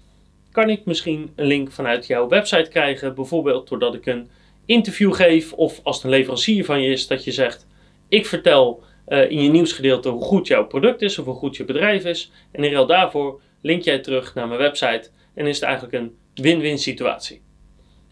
kan 0.52 0.70
ik 0.70 0.84
misschien 0.84 1.32
een 1.36 1.46
link 1.46 1.72
vanuit 1.72 2.06
jouw 2.06 2.28
website 2.28 2.70
krijgen? 2.70 3.14
Bijvoorbeeld 3.14 3.68
doordat 3.68 3.94
ik 3.94 4.06
een 4.06 4.28
interview 4.66 5.14
geef 5.14 5.52
of 5.52 5.80
als 5.82 5.96
het 5.96 6.04
een 6.04 6.10
leverancier 6.10 6.64
van 6.64 6.82
je 6.82 6.90
is 6.90 7.06
dat 7.06 7.24
je 7.24 7.32
zegt: 7.32 7.66
ik 8.08 8.26
vertel 8.26 8.82
uh, 9.08 9.30
in 9.30 9.42
je 9.42 9.50
nieuwsgedeelte 9.50 10.08
hoe 10.08 10.22
goed 10.22 10.46
jouw 10.46 10.66
product 10.66 11.02
is 11.02 11.18
of 11.18 11.24
hoe 11.24 11.34
goed 11.34 11.56
je 11.56 11.64
bedrijf 11.64 12.04
is. 12.04 12.30
En 12.52 12.64
in 12.64 12.72
ruil 12.72 12.86
daarvoor 12.86 13.40
link 13.62 13.82
jij 13.82 13.98
terug 13.98 14.34
naar 14.34 14.48
mijn 14.48 14.60
website 14.60 15.10
en 15.34 15.46
is 15.46 15.54
het 15.54 15.64
eigenlijk 15.64 15.94
een 15.94 16.16
win-win 16.34 16.78
situatie. 16.78 17.43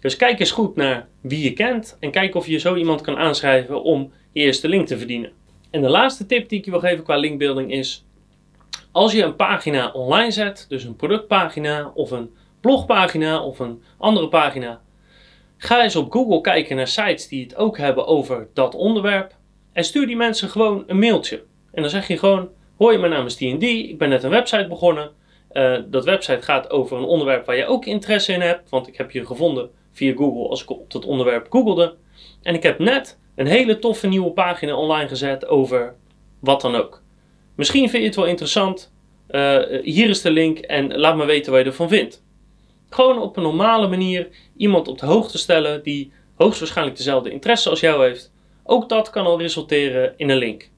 Dus 0.02 0.16
kijk 0.16 0.40
eens 0.40 0.50
goed 0.50 0.76
naar 0.76 1.08
wie 1.20 1.44
je 1.44 1.52
kent 1.52 1.96
en 2.00 2.10
kijk 2.10 2.34
of 2.34 2.46
je 2.46 2.58
zo 2.58 2.74
iemand 2.74 3.00
kan 3.00 3.16
aanschrijven 3.16 3.82
om 3.82 4.12
je 4.32 4.42
eerste 4.42 4.68
link 4.68 4.86
te 4.86 4.98
verdienen. 4.98 5.32
En 5.70 5.80
de 5.80 5.88
laatste 5.88 6.26
tip 6.26 6.48
die 6.48 6.58
ik 6.58 6.64
je 6.64 6.70
wil 6.70 6.80
geven 6.80 7.04
qua 7.04 7.16
linkbuilding 7.16 7.72
is: 7.72 8.04
als 8.92 9.12
je 9.12 9.22
een 9.22 9.36
pagina 9.36 9.90
online 9.92 10.30
zet, 10.30 10.66
dus 10.68 10.84
een 10.84 10.96
productpagina 10.96 11.90
of 11.94 12.10
een 12.10 12.30
blogpagina 12.60 13.42
of 13.42 13.58
een 13.58 13.82
andere 13.98 14.28
pagina, 14.28 14.80
ga 15.56 15.82
eens 15.82 15.96
op 15.96 16.12
Google 16.12 16.40
kijken 16.40 16.76
naar 16.76 16.88
sites 16.88 17.28
die 17.28 17.42
het 17.42 17.56
ook 17.56 17.78
hebben 17.78 18.06
over 18.06 18.48
dat 18.54 18.74
onderwerp 18.74 19.34
en 19.72 19.84
stuur 19.84 20.06
die 20.06 20.16
mensen 20.16 20.48
gewoon 20.48 20.84
een 20.86 20.98
mailtje. 20.98 21.42
En 21.72 21.82
dan 21.82 21.90
zeg 21.90 22.08
je 22.08 22.18
gewoon: 22.18 22.48
Hoi, 22.76 22.98
mijn 22.98 23.12
naam 23.12 23.26
is 23.26 23.34
D&D, 23.34 23.62
ik 23.62 23.98
ben 23.98 24.08
net 24.08 24.22
een 24.22 24.30
website 24.30 24.66
begonnen. 24.68 25.10
Uh, 25.52 25.78
dat 25.86 26.04
website 26.04 26.42
gaat 26.42 26.70
over 26.70 26.96
een 26.96 27.04
onderwerp 27.04 27.46
waar 27.46 27.56
je 27.56 27.66
ook 27.66 27.84
interesse 27.84 28.32
in 28.32 28.40
hebt, 28.40 28.70
want 28.70 28.88
ik 28.88 28.96
heb 28.96 29.10
je 29.10 29.26
gevonden 29.26 29.70
via 29.92 30.14
Google 30.14 30.48
als 30.48 30.62
ik 30.62 30.70
op 30.70 30.90
dat 30.90 31.04
onderwerp 31.04 31.46
googelde. 31.50 31.94
En 32.42 32.54
ik 32.54 32.62
heb 32.62 32.78
net 32.78 33.18
een 33.34 33.46
hele 33.46 33.78
toffe 33.78 34.06
nieuwe 34.06 34.30
pagina 34.30 34.74
online 34.74 35.08
gezet 35.08 35.46
over 35.46 35.94
wat 36.40 36.60
dan 36.60 36.74
ook. 36.74 37.02
Misschien 37.54 37.88
vind 37.88 38.02
je 38.02 38.08
het 38.08 38.16
wel 38.16 38.26
interessant. 38.26 38.92
Uh, 39.30 39.58
hier 39.82 40.08
is 40.08 40.22
de 40.22 40.30
link 40.30 40.58
en 40.58 40.98
laat 40.98 41.16
me 41.16 41.24
weten 41.24 41.52
wat 41.52 41.60
je 41.60 41.66
ervan 41.66 41.88
vindt. 41.88 42.24
Gewoon 42.90 43.18
op 43.18 43.36
een 43.36 43.42
normale 43.42 43.88
manier 43.88 44.28
iemand 44.56 44.88
op 44.88 44.98
de 44.98 45.06
hoogte 45.06 45.38
stellen 45.38 45.82
die 45.82 46.12
hoogstwaarschijnlijk 46.34 46.96
dezelfde 46.96 47.30
interesse 47.30 47.70
als 47.70 47.80
jou 47.80 48.04
heeft. 48.04 48.32
Ook 48.64 48.88
dat 48.88 49.10
kan 49.10 49.26
al 49.26 49.38
resulteren 49.38 50.14
in 50.16 50.30
een 50.30 50.36
link. 50.36 50.70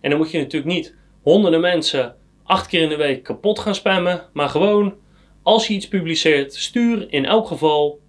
En 0.00 0.10
dan 0.10 0.18
moet 0.18 0.30
je 0.30 0.38
natuurlijk 0.38 0.72
niet 0.72 0.94
honderden 1.22 1.60
mensen 1.60 2.16
acht 2.42 2.66
keer 2.66 2.82
in 2.82 2.88
de 2.88 2.96
week 2.96 3.22
kapot 3.22 3.58
gaan 3.58 3.74
spammen, 3.74 4.28
maar 4.32 4.48
gewoon 4.48 4.94
als 5.42 5.66
je 5.66 5.74
iets 5.74 5.88
publiceert, 5.88 6.54
stuur 6.54 7.06
in 7.12 7.24
elk 7.24 7.46
geval 7.46 8.00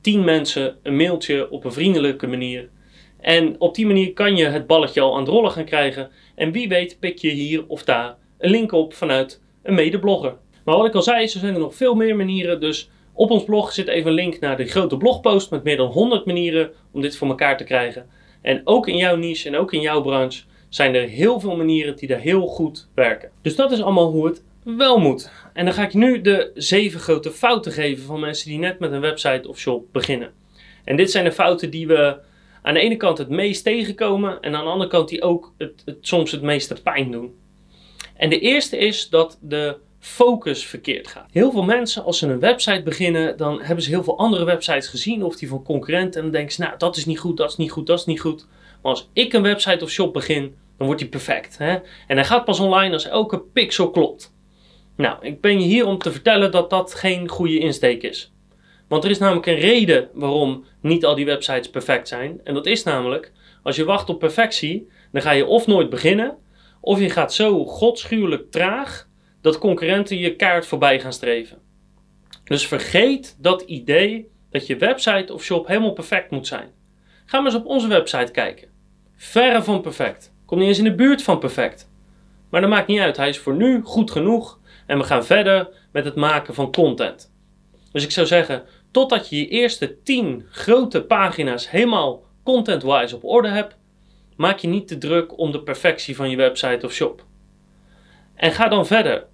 10 0.00 0.24
mensen 0.24 0.76
een 0.82 0.96
mailtje 0.96 1.50
op 1.50 1.64
een 1.64 1.72
vriendelijke 1.72 2.26
manier. 2.26 2.68
En 3.20 3.60
op 3.60 3.74
die 3.74 3.86
manier 3.86 4.12
kan 4.12 4.36
je 4.36 4.44
het 4.44 4.66
balletje 4.66 5.00
al 5.00 5.14
aan 5.14 5.20
het 5.20 5.28
rollen 5.28 5.50
gaan 5.50 5.64
krijgen. 5.64 6.10
En 6.34 6.52
wie 6.52 6.68
weet 6.68 6.96
pik 7.00 7.18
je 7.18 7.30
hier 7.30 7.64
of 7.66 7.84
daar 7.84 8.16
een 8.38 8.50
link 8.50 8.72
op 8.72 8.94
vanuit 8.94 9.42
een 9.62 9.74
medeblogger. 9.74 10.36
Maar 10.64 10.76
wat 10.76 10.86
ik 10.86 10.94
al 10.94 11.02
zei, 11.02 11.22
er 11.22 11.28
zijn 11.28 11.54
er 11.54 11.60
nog 11.60 11.74
veel 11.74 11.94
meer 11.94 12.16
manieren. 12.16 12.60
Dus 12.60 12.90
op 13.12 13.30
ons 13.30 13.44
blog 13.44 13.72
zit 13.72 13.88
even 13.88 14.08
een 14.08 14.16
link 14.16 14.40
naar 14.40 14.56
de 14.56 14.66
grote 14.66 14.96
blogpost 14.96 15.50
met 15.50 15.64
meer 15.64 15.76
dan 15.76 15.90
100 15.90 16.26
manieren 16.26 16.70
om 16.92 17.00
dit 17.00 17.16
voor 17.16 17.28
elkaar 17.28 17.56
te 17.56 17.64
krijgen. 17.64 18.06
En 18.42 18.60
ook 18.64 18.88
in 18.88 18.96
jouw 18.96 19.16
niche 19.16 19.48
en 19.48 19.56
ook 19.56 19.72
in 19.72 19.80
jouw 19.80 20.00
branche 20.00 20.42
zijn 20.68 20.94
er 20.94 21.08
heel 21.08 21.40
veel 21.40 21.56
manieren 21.56 21.96
die 21.96 22.08
daar 22.08 22.20
heel 22.20 22.46
goed 22.46 22.88
werken. 22.94 23.30
Dus 23.42 23.56
dat 23.56 23.72
is 23.72 23.82
allemaal 23.82 24.10
hoe 24.10 24.26
het 24.26 24.42
wel 24.62 24.98
moet. 24.98 25.30
En 25.52 25.64
dan 25.64 25.74
ga 25.74 25.82
ik 25.82 25.94
nu 25.94 26.20
de 26.20 26.50
zeven 26.54 27.00
grote 27.00 27.30
fouten 27.30 27.72
geven 27.72 28.04
van 28.04 28.20
mensen 28.20 28.48
die 28.48 28.58
net 28.58 28.78
met 28.78 28.92
een 28.92 29.00
website 29.00 29.48
of 29.48 29.58
shop 29.58 29.92
beginnen. 29.92 30.32
En 30.84 30.96
dit 30.96 31.10
zijn 31.10 31.24
de 31.24 31.32
fouten 31.32 31.70
die 31.70 31.86
we 31.86 32.18
aan 32.62 32.74
de 32.74 32.80
ene 32.80 32.96
kant 32.96 33.18
het 33.18 33.28
meest 33.28 33.64
tegenkomen 33.64 34.40
en 34.40 34.54
aan 34.54 34.64
de 34.64 34.70
andere 34.70 34.90
kant 34.90 35.08
die 35.08 35.22
ook 35.22 35.52
het, 35.58 35.84
soms 36.00 36.30
het 36.30 36.42
meeste 36.42 36.74
pijn 36.82 37.10
doen. 37.10 37.34
En 38.16 38.30
de 38.30 38.40
eerste 38.40 38.76
is 38.76 39.08
dat 39.08 39.38
de 39.40 39.76
focus 39.98 40.66
verkeerd 40.66 41.06
gaat. 41.06 41.28
Heel 41.30 41.52
veel 41.52 41.62
mensen, 41.62 42.04
als 42.04 42.18
ze 42.18 42.26
een 42.26 42.40
website 42.40 42.82
beginnen, 42.82 43.36
dan 43.36 43.62
hebben 43.62 43.84
ze 43.84 43.90
heel 43.90 44.04
veel 44.04 44.18
andere 44.18 44.44
websites 44.44 44.88
gezien 44.88 45.24
of 45.24 45.36
die 45.36 45.48
van 45.48 45.62
concurrenten. 45.62 46.16
En 46.16 46.22
dan 46.22 46.32
denken 46.32 46.52
ze, 46.52 46.60
nou, 46.60 46.74
dat 46.78 46.96
is 46.96 47.06
niet 47.06 47.18
goed, 47.18 47.36
dat 47.36 47.50
is 47.50 47.56
niet 47.56 47.70
goed, 47.70 47.86
dat 47.86 47.98
is 47.98 48.04
niet 48.04 48.20
goed. 48.20 48.46
Maar 48.82 48.92
als 48.92 49.08
ik 49.12 49.32
een 49.32 49.42
website 49.42 49.84
of 49.84 49.90
shop 49.90 50.12
begin, 50.12 50.54
dan 50.76 50.86
wordt 50.86 51.00
die 51.00 51.10
perfect. 51.10 51.58
Hè? 51.58 51.78
En 52.06 52.16
hij 52.16 52.24
gaat 52.24 52.44
pas 52.44 52.60
online 52.60 52.92
als 52.92 53.08
elke 53.08 53.40
pixel 53.40 53.90
klopt. 53.90 54.32
Nou, 55.00 55.16
ik 55.20 55.40
ben 55.40 55.60
je 55.60 55.66
hier 55.66 55.86
om 55.86 55.98
te 55.98 56.12
vertellen 56.12 56.50
dat 56.50 56.70
dat 56.70 56.94
geen 56.94 57.28
goede 57.28 57.58
insteek 57.58 58.02
is. 58.02 58.32
Want 58.88 59.04
er 59.04 59.10
is 59.10 59.18
namelijk 59.18 59.46
een 59.46 59.58
reden 59.58 60.08
waarom 60.12 60.64
niet 60.80 61.04
al 61.04 61.14
die 61.14 61.24
websites 61.24 61.70
perfect 61.70 62.08
zijn. 62.08 62.40
En 62.44 62.54
dat 62.54 62.66
is 62.66 62.82
namelijk, 62.82 63.32
als 63.62 63.76
je 63.76 63.84
wacht 63.84 64.08
op 64.08 64.18
perfectie, 64.18 64.88
dan 65.12 65.22
ga 65.22 65.30
je 65.30 65.46
of 65.46 65.66
nooit 65.66 65.90
beginnen, 65.90 66.36
of 66.80 67.00
je 67.00 67.10
gaat 67.10 67.34
zo 67.34 67.64
godschuwelijk 67.64 68.50
traag 68.50 69.08
dat 69.40 69.58
concurrenten 69.58 70.18
je 70.18 70.36
kaart 70.36 70.66
voorbij 70.66 71.00
gaan 71.00 71.12
streven. 71.12 71.58
Dus 72.44 72.66
vergeet 72.66 73.36
dat 73.38 73.62
idee 73.62 74.30
dat 74.50 74.66
je 74.66 74.76
website 74.76 75.32
of 75.32 75.42
shop 75.42 75.66
helemaal 75.66 75.92
perfect 75.92 76.30
moet 76.30 76.46
zijn. 76.46 76.70
Ga 77.26 77.40
maar 77.40 77.52
eens 77.52 77.60
op 77.60 77.66
onze 77.66 77.88
website 77.88 78.32
kijken. 78.32 78.68
Verre 79.16 79.62
van 79.62 79.80
perfect. 79.80 80.34
Komt 80.46 80.60
niet 80.60 80.68
eens 80.68 80.78
in 80.78 80.84
de 80.84 80.94
buurt 80.94 81.22
van 81.22 81.38
perfect. 81.38 81.90
Maar 82.50 82.60
dat 82.60 82.70
maakt 82.70 82.86
niet 82.86 83.00
uit. 83.00 83.16
Hij 83.16 83.28
is 83.28 83.38
voor 83.38 83.54
nu 83.54 83.80
goed 83.82 84.10
genoeg. 84.10 84.59
En 84.90 84.98
we 84.98 85.04
gaan 85.04 85.24
verder 85.24 85.68
met 85.92 86.04
het 86.04 86.14
maken 86.14 86.54
van 86.54 86.72
content. 86.72 87.32
Dus 87.92 88.04
ik 88.04 88.10
zou 88.10 88.26
zeggen, 88.26 88.62
totdat 88.90 89.28
je 89.28 89.36
je 89.36 89.48
eerste 89.48 90.02
10 90.02 90.46
grote 90.50 91.02
pagina's 91.02 91.70
helemaal 91.70 92.24
content-wise 92.44 93.16
op 93.16 93.24
orde 93.24 93.48
hebt, 93.48 93.76
maak 94.36 94.58
je 94.58 94.68
niet 94.68 94.88
te 94.88 94.98
druk 94.98 95.38
om 95.38 95.52
de 95.52 95.62
perfectie 95.62 96.16
van 96.16 96.30
je 96.30 96.36
website 96.36 96.86
of 96.86 96.92
shop. 96.92 97.24
En 98.34 98.52
ga 98.52 98.68
dan 98.68 98.86
verder. 98.86 99.26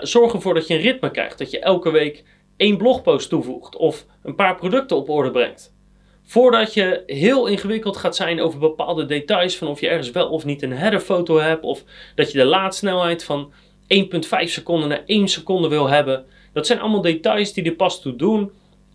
Zorg 0.00 0.32
ervoor 0.32 0.54
dat 0.54 0.66
je 0.66 0.74
een 0.74 0.80
ritme 0.80 1.10
krijgt. 1.10 1.38
Dat 1.38 1.50
je 1.50 1.58
elke 1.58 1.90
week 1.90 2.24
één 2.56 2.76
blogpost 2.76 3.28
toevoegt 3.28 3.76
of 3.76 4.06
een 4.22 4.34
paar 4.34 4.54
producten 4.54 4.96
op 4.96 5.08
orde 5.08 5.30
brengt. 5.30 5.74
Voordat 6.22 6.74
je 6.74 7.02
heel 7.06 7.46
ingewikkeld 7.46 7.96
gaat 7.96 8.16
zijn 8.16 8.40
over 8.40 8.58
bepaalde 8.58 9.06
details 9.06 9.56
van 9.56 9.68
of 9.68 9.80
je 9.80 9.88
ergens 9.88 10.10
wel 10.10 10.28
of 10.28 10.44
niet 10.44 10.62
een 10.62 10.72
headerfoto 10.72 11.38
hebt 11.38 11.64
of 11.64 11.84
dat 12.14 12.32
je 12.32 12.38
de 12.38 12.44
laadsnelheid 12.44 13.24
van 13.24 13.52
1.5 13.88 14.08
seconden 14.44 14.88
naar 14.88 15.02
1 15.06 15.28
seconde 15.28 15.68
wil 15.68 15.88
hebben. 15.88 16.24
Dat 16.52 16.66
zijn 16.66 16.80
allemaal 16.80 17.00
details 17.00 17.52
die 17.52 17.64
er 17.64 17.72
pas 17.72 18.02
toe 18.02 18.16
doen 18.16 18.50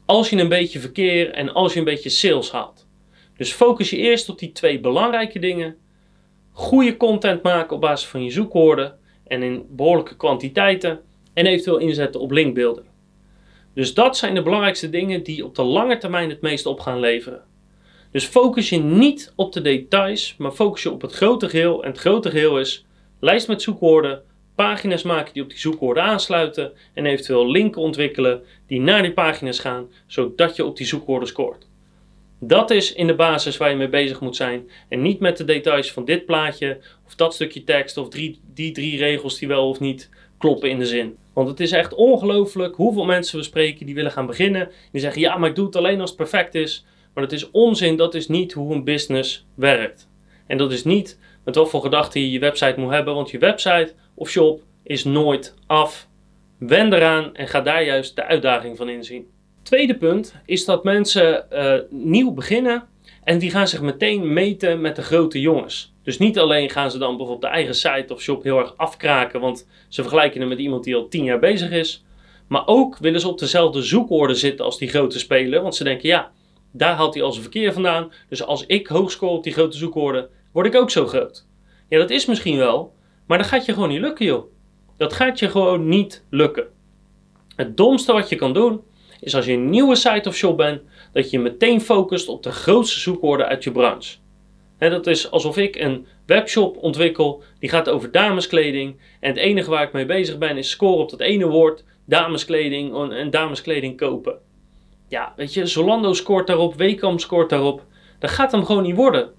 als 0.06 0.30
je 0.30 0.38
een 0.38 0.50
beetje 0.50 0.80
verkeer 0.80 1.32
en 1.32 1.54
als 1.54 1.74
je 1.74 1.80
een 1.80 1.86
beetje 1.86 2.10
sales 2.10 2.52
haalt. 2.52 2.88
Dus 3.38 3.52
focus 3.52 3.90
je 3.90 3.98
eerst 3.98 4.30
op 4.30 4.40
die 4.40 4.52
twee 4.52 4.80
belangrijke 4.80 5.40
dingen. 5.40 5.76
Goede 6.52 6.98
content 6.98 7.44
maken 7.44 7.76
op 7.76 7.82
basis 7.82 8.08
van 8.08 8.24
je 8.24 8.32
zoekwoorden 8.32 8.98
en 9.28 9.44
in 9.44 9.66
behoorlijke 9.70 10.16
kwantiteiten 10.16 11.00
en 11.34 11.46
eventueel 11.46 11.78
inzetten 11.78 12.22
op 12.22 12.32
linkbeelden. 12.32 12.84
Dus 13.74 13.94
dat 13.94 14.18
zijn 14.18 14.34
de 14.34 14.42
belangrijkste 14.42 14.90
dingen 14.90 15.24
die 15.24 15.46
op 15.46 15.56
de 15.56 15.64
lange 15.64 15.98
termijn 15.98 16.30
het 16.30 16.42
meest 16.42 16.66
op 16.66 16.80
gaan 16.80 17.00
leveren. 17.00 17.44
Dus 18.12 18.26
focus 18.26 18.70
je 18.70 18.78
niet 18.78 19.34
op 19.36 19.54
de 19.54 19.62
details, 19.62 20.36
maar 20.38 20.52
focus 20.52 20.84
je 20.84 20.92
op 20.92 21.02
het 21.02 21.14
grote 21.14 21.50
geheel. 21.50 21.84
En 21.84 21.90
het 21.90 22.00
grote 22.00 22.30
geheel 22.30 22.60
is 22.60 22.86
lijst 23.20 23.48
met 23.48 23.62
zoekwoorden, 23.62 24.24
pagina's 24.66 25.04
maken 25.04 25.34
die 25.34 25.44
op 25.44 25.50
die 25.50 25.60
zoekwoorden 25.60 26.04
aansluiten 26.04 26.72
en 26.94 27.06
eventueel 27.06 27.52
linken 27.52 27.82
ontwikkelen 27.82 28.44
die 28.68 28.80
naar 28.80 29.02
die 29.02 29.14
pagina's 29.14 29.60
gaan, 29.60 29.90
zodat 30.08 30.56
je 30.56 30.66
op 30.66 30.78
die 30.78 30.86
zoekwoorden 30.86 31.28
scoort. 31.28 31.68
Dat 32.40 32.70
is 32.72 32.94
in 32.94 33.08
de 33.08 33.16
basis 33.16 33.58
waar 33.58 33.70
je 33.70 33.76
mee 33.76 33.90
bezig 33.90 34.22
moet 34.22 34.36
zijn 34.36 34.70
en 34.90 35.02
niet 35.02 35.20
met 35.20 35.38
de 35.38 35.44
details 35.44 35.92
van 35.92 36.06
dit 36.06 36.26
plaatje 36.26 36.80
of 37.06 37.16
dat 37.16 37.34
stukje 37.34 37.64
tekst 37.64 37.98
of 37.98 38.10
drie, 38.10 38.40
die 38.54 38.72
drie 38.72 38.98
regels 38.98 39.38
die 39.38 39.48
wel 39.48 39.70
of 39.70 39.80
niet 39.80 40.10
kloppen 40.38 40.70
in 40.70 40.80
de 40.80 40.86
zin. 40.86 41.18
Want 41.34 41.50
het 41.50 41.60
is 41.60 41.72
echt 41.72 41.94
ongelooflijk 41.94 42.76
hoeveel 42.76 43.06
mensen 43.06 43.38
we 43.38 43.44
spreken 43.44 43.86
die 43.86 43.96
willen 43.96 44.12
gaan 44.12 44.26
beginnen. 44.26 44.70
Die 44.92 45.02
zeggen 45.02 45.22
ja, 45.22 45.38
maar 45.38 45.50
ik 45.50 45.56
doe 45.56 45.66
het 45.66 45.76
alleen 45.76 46.02
als 46.02 46.10
het 46.10 46.20
perfect 46.20 46.56
is. 46.56 46.86
Maar 47.14 47.24
dat 47.24 47.34
is 47.34 47.52
onzin, 47.52 47.96
dat 47.96 48.16
is 48.16 48.28
niet 48.28 48.54
hoe 48.54 48.74
een 48.74 48.84
business 48.84 49.46
werkt. 49.56 50.08
En 50.48 50.58
dat 50.58 50.72
is 50.72 50.84
niet 50.84 51.20
met 51.44 51.56
wat 51.56 51.70
voor 51.70 51.82
gedachten 51.82 52.22
je 52.22 52.32
je 52.32 52.40
website 52.40 52.80
moet 52.80 52.92
hebben, 52.92 53.14
want 53.16 53.30
je 53.30 53.38
website 53.38 53.94
of 54.20 54.30
shop 54.30 54.62
is 54.84 55.04
nooit 55.04 55.56
af. 55.68 56.08
Wend 56.58 56.94
eraan 56.94 57.36
en 57.36 57.48
ga 57.48 57.62
daar 57.62 57.84
juist 57.84 58.16
de 58.16 58.24
uitdaging 58.26 58.78
van 58.78 58.90
inzien. 58.90 59.28
Tweede 59.64 59.98
punt 59.98 60.36
is 60.46 60.66
dat 60.66 60.84
mensen 60.84 61.46
uh, 61.54 61.74
nieuw 61.90 62.32
beginnen 62.32 62.88
en 63.24 63.40
die 63.40 63.52
gaan 63.52 63.68
zich 63.68 63.82
meteen 63.82 64.34
meten 64.34 64.82
met 64.82 64.96
de 64.96 65.02
grote 65.02 65.42
jongens. 65.42 65.94
Dus 66.04 66.18
niet 66.18 66.40
alleen 66.40 66.70
gaan 66.70 66.92
ze 66.92 66.98
dan 66.98 67.18
bijvoorbeeld 67.18 67.42
de 67.42 67.58
eigen 67.58 67.76
site 67.76 68.14
of 68.14 68.22
shop 68.22 68.44
heel 68.44 68.60
erg 68.60 68.74
afkraken, 68.78 69.40
want 69.40 69.68
ze 69.88 70.02
vergelijken 70.02 70.40
hem 70.40 70.50
met 70.50 70.60
iemand 70.60 70.84
die 70.84 70.96
al 70.96 71.08
10 71.08 71.24
jaar 71.24 71.40
bezig 71.40 71.72
is. 71.72 72.04
Maar 72.48 72.64
ook 72.68 72.98
willen 72.98 73.20
ze 73.20 73.28
op 73.28 73.40
dezelfde 73.40 73.82
zoekwoorden 73.82 74.36
zitten 74.36 74.66
als 74.66 74.78
die 74.78 74.90
grote 74.90 75.20
speler, 75.20 75.62
want 75.62 75.76
ze 75.76 75.84
denken 75.84 76.10
ja, 76.10 76.32
daar 76.72 76.96
haalt 76.96 77.14
hij 77.14 77.24
al 77.24 77.32
zijn 77.32 77.44
verkeer 77.44 77.74
vandaan. 77.74 78.12
Dus 78.30 78.44
als 78.44 78.66
ik 78.66 78.88
hoog 78.88 79.12
score 79.12 79.32
op 79.32 79.44
die 79.44 79.54
grote 79.54 79.78
zoekwoorden, 79.78 80.30
word 80.52 80.66
ik 80.66 80.76
ook 80.76 80.92
zo 80.92 81.06
groot. 81.06 81.46
Ja, 81.90 81.98
dat 81.98 82.10
is 82.10 82.26
misschien 82.26 82.58
wel, 82.58 82.94
maar 83.30 83.38
dat 83.38 83.48
gaat 83.48 83.66
je 83.66 83.74
gewoon 83.74 83.90
niet 83.90 84.00
lukken, 84.00 84.26
joh. 84.26 84.52
Dat 84.98 85.14
gaat 85.14 85.40
je 85.40 85.50
gewoon 85.50 85.88
niet 85.88 86.26
lukken. 86.30 86.68
Het 87.56 87.78
domste 87.78 88.14
wat 88.14 88.30
je 88.30 88.36
kan 88.36 88.54
doen, 88.54 88.82
is 89.20 89.36
als 89.36 89.46
je 89.46 89.54
een 89.54 89.70
nieuwe 89.70 89.96
site 89.96 90.30
of 90.30 90.36
shop 90.36 90.58
bent, 90.58 90.82
dat 91.14 91.30
je 91.30 91.40
meteen 91.40 91.82
focust 91.82 92.28
op 92.28 92.44
de 92.44 92.52
grootste 92.52 93.00
zoekwoorden 93.00 93.48
uit 93.48 93.64
je 93.64 93.72
branche. 93.72 94.18
He, 94.78 94.90
dat 94.90 95.08
is 95.08 95.32
alsof 95.32 95.58
ik 95.58 95.76
een 95.76 96.06
webshop 96.26 96.78
ontwikkel 96.78 97.44
die 97.60 97.70
gaat 97.70 97.90
over 97.90 98.12
dameskleding. 98.12 99.00
En 99.20 99.30
het 99.30 99.38
enige 99.38 99.70
waar 99.70 99.84
ik 99.84 99.94
mee 99.94 100.06
bezig 100.06 100.38
ben 100.38 100.58
is 100.58 100.70
scoren 100.70 101.00
op 101.00 101.10
dat 101.10 101.20
ene 101.20 101.48
woord, 101.48 101.84
dameskleding 102.06 103.12
en 103.12 103.30
dameskleding 103.30 103.98
kopen. 103.98 104.38
Ja, 105.08 105.34
weet 105.36 105.54
je, 105.54 105.66
Zolando 105.66 106.14
scoort 106.14 106.48
daarop, 106.48 106.76
Wecom 106.76 107.20
scoort 107.20 107.50
daarop. 107.50 107.86
Dat 108.20 108.30
gaat 108.30 108.52
hem 108.52 108.66
gewoon 108.66 108.84
niet 108.84 108.96
worden. 108.96 109.38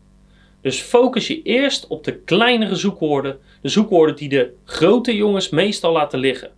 Dus 0.60 0.80
focus 0.80 1.26
je 1.26 1.42
eerst 1.42 1.86
op 1.86 2.04
de 2.04 2.18
kleinere 2.18 2.74
zoekwoorden. 2.74 3.38
De 3.62 3.68
zoekwoorden 3.68 4.16
die 4.16 4.28
de 4.28 4.54
grote 4.64 5.16
jongens 5.16 5.48
meestal 5.48 5.92
laten 5.92 6.18
liggen. 6.18 6.50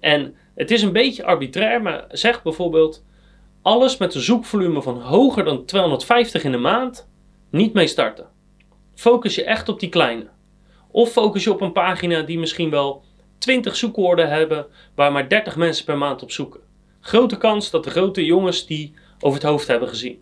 En 0.00 0.34
het 0.54 0.70
is 0.70 0.82
een 0.82 0.92
beetje 0.92 1.24
arbitrair, 1.24 1.82
maar 1.82 2.04
zeg 2.10 2.42
bijvoorbeeld 2.42 3.04
alles 3.62 3.96
met 3.96 4.14
een 4.14 4.20
zoekvolume 4.20 4.82
van 4.82 5.00
hoger 5.00 5.44
dan 5.44 5.64
250 5.64 6.44
in 6.44 6.52
de 6.52 6.58
maand 6.58 7.08
niet 7.50 7.72
mee 7.72 7.86
starten. 7.86 8.26
Focus 8.94 9.34
je 9.34 9.44
echt 9.44 9.68
op 9.68 9.80
die 9.80 9.88
kleine. 9.88 10.28
Of 10.90 11.12
focus 11.12 11.44
je 11.44 11.52
op 11.52 11.60
een 11.60 11.72
pagina 11.72 12.22
die 12.22 12.38
misschien 12.38 12.70
wel 12.70 13.04
20 13.38 13.76
zoekwoorden 13.76 14.28
hebben 14.28 14.66
waar 14.94 15.12
maar 15.12 15.28
30 15.28 15.56
mensen 15.56 15.84
per 15.84 15.98
maand 15.98 16.22
op 16.22 16.30
zoeken. 16.30 16.60
Grote 17.00 17.36
kans 17.36 17.70
dat 17.70 17.84
de 17.84 17.90
grote 17.90 18.24
jongens 18.24 18.66
die 18.66 18.94
over 19.20 19.40
het 19.40 19.48
hoofd 19.48 19.66
hebben 19.66 19.88
gezien. 19.88 20.20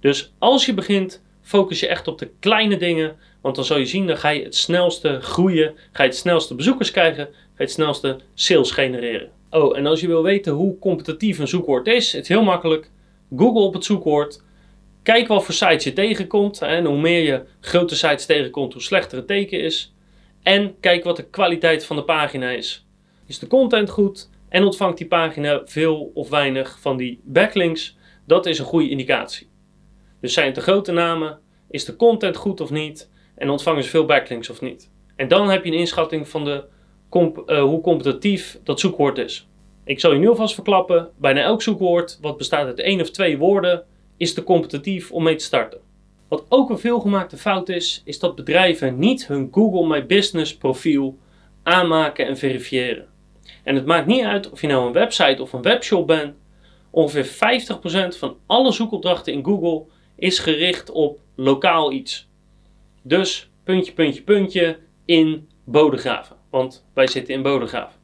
Dus 0.00 0.34
als 0.38 0.66
je 0.66 0.74
begint, 0.74 1.23
focus 1.44 1.80
je 1.80 1.86
echt 1.86 2.08
op 2.08 2.18
de 2.18 2.30
kleine 2.40 2.76
dingen. 2.76 3.16
Want 3.40 3.54
dan 3.56 3.64
zal 3.64 3.78
je 3.78 3.86
zien, 3.86 4.06
dan 4.06 4.16
ga 4.16 4.28
je 4.28 4.42
het 4.42 4.56
snelste 4.56 5.20
groeien. 5.20 5.74
Ga 5.92 6.02
je 6.02 6.08
het 6.08 6.18
snelste 6.18 6.54
bezoekers 6.54 6.90
krijgen. 6.90 7.24
Ga 7.24 7.32
je 7.56 7.62
het 7.62 7.70
snelste 7.70 8.18
sales 8.34 8.70
genereren. 8.70 9.30
Oh, 9.50 9.76
en 9.76 9.86
als 9.86 10.00
je 10.00 10.06
wil 10.06 10.22
weten 10.22 10.52
hoe 10.52 10.78
competitief 10.78 11.38
een 11.38 11.48
zoekwoord 11.48 11.86
is, 11.86 12.12
het 12.12 12.22
is 12.22 12.28
heel 12.28 12.42
makkelijk. 12.42 12.90
Google 13.36 13.62
op 13.62 13.74
het 13.74 13.84
zoekwoord. 13.84 14.42
Kijk 15.02 15.28
wat 15.28 15.44
voor 15.44 15.54
sites 15.54 15.84
je 15.84 15.92
tegenkomt. 15.92 16.62
En 16.62 16.84
hoe 16.84 17.00
meer 17.00 17.22
je 17.22 17.42
grote 17.60 17.96
sites 17.96 18.26
tegenkomt, 18.26 18.72
hoe 18.72 18.82
slechter 18.82 19.18
het 19.18 19.26
teken 19.26 19.60
is. 19.60 19.94
En 20.42 20.74
kijk 20.80 21.04
wat 21.04 21.16
de 21.16 21.24
kwaliteit 21.24 21.84
van 21.84 21.96
de 21.96 22.04
pagina 22.04 22.50
is. 22.50 22.86
Is 23.26 23.38
de 23.38 23.46
content 23.46 23.90
goed 23.90 24.30
en 24.48 24.64
ontvangt 24.64 24.98
die 24.98 25.06
pagina 25.06 25.62
veel 25.64 26.10
of 26.14 26.28
weinig 26.28 26.78
van 26.80 26.96
die 26.96 27.20
backlinks? 27.22 27.96
Dat 28.26 28.46
is 28.46 28.58
een 28.58 28.64
goede 28.64 28.88
indicatie. 28.88 29.48
Dus 30.24 30.32
zijn 30.32 30.46
het 30.46 30.54
de 30.54 30.60
grote 30.60 30.92
namen? 30.92 31.38
Is 31.70 31.84
de 31.84 31.96
content 31.96 32.36
goed 32.36 32.60
of 32.60 32.70
niet? 32.70 33.10
En 33.34 33.50
ontvangen 33.50 33.82
ze 33.82 33.90
veel 33.90 34.04
backlinks 34.04 34.50
of 34.50 34.60
niet? 34.60 34.90
En 35.16 35.28
dan 35.28 35.50
heb 35.50 35.64
je 35.64 35.70
een 35.70 35.78
inschatting 35.78 36.28
van 36.28 36.44
de, 36.44 36.64
uh, 37.46 37.62
hoe 37.62 37.80
competitief 37.80 38.58
dat 38.62 38.80
zoekwoord 38.80 39.18
is. 39.18 39.48
Ik 39.84 40.00
zal 40.00 40.12
je 40.12 40.18
nu 40.18 40.28
alvast 40.28 40.54
verklappen: 40.54 41.10
bijna 41.16 41.40
elk 41.40 41.62
zoekwoord, 41.62 42.18
wat 42.20 42.36
bestaat 42.36 42.66
uit 42.66 42.80
één 42.80 43.00
of 43.00 43.10
twee 43.10 43.38
woorden, 43.38 43.84
is 44.16 44.34
te 44.34 44.42
competitief 44.42 45.12
om 45.12 45.22
mee 45.22 45.36
te 45.36 45.44
starten. 45.44 45.80
Wat 46.28 46.44
ook 46.48 46.70
een 46.70 46.78
veelgemaakte 46.78 47.36
fout 47.36 47.68
is, 47.68 48.02
is 48.04 48.18
dat 48.18 48.34
bedrijven 48.34 48.98
niet 48.98 49.26
hun 49.26 49.48
Google 49.52 49.86
My 49.86 50.06
Business 50.06 50.56
profiel 50.56 51.18
aanmaken 51.62 52.26
en 52.26 52.36
verifiëren. 52.36 53.06
En 53.62 53.74
het 53.74 53.86
maakt 53.86 54.06
niet 54.06 54.24
uit 54.24 54.50
of 54.50 54.60
je 54.60 54.66
nou 54.66 54.86
een 54.86 54.92
website 54.92 55.42
of 55.42 55.52
een 55.52 55.62
webshop 55.62 56.06
bent. 56.06 56.34
Ongeveer 56.90 57.26
50% 58.14 58.18
van 58.18 58.36
alle 58.46 58.72
zoekopdrachten 58.72 59.32
in 59.32 59.44
Google 59.44 59.92
is 60.16 60.38
gericht 60.38 60.90
op 60.90 61.18
lokaal 61.34 61.92
iets. 61.92 62.28
Dus 63.02 63.50
puntje, 63.64 63.92
puntje, 63.92 64.22
puntje 64.22 64.78
in 65.04 65.48
Bodegraven. 65.64 66.36
Want 66.50 66.84
wij 66.94 67.06
zitten 67.06 67.34
in 67.34 67.42
Bodegraven. 67.42 68.00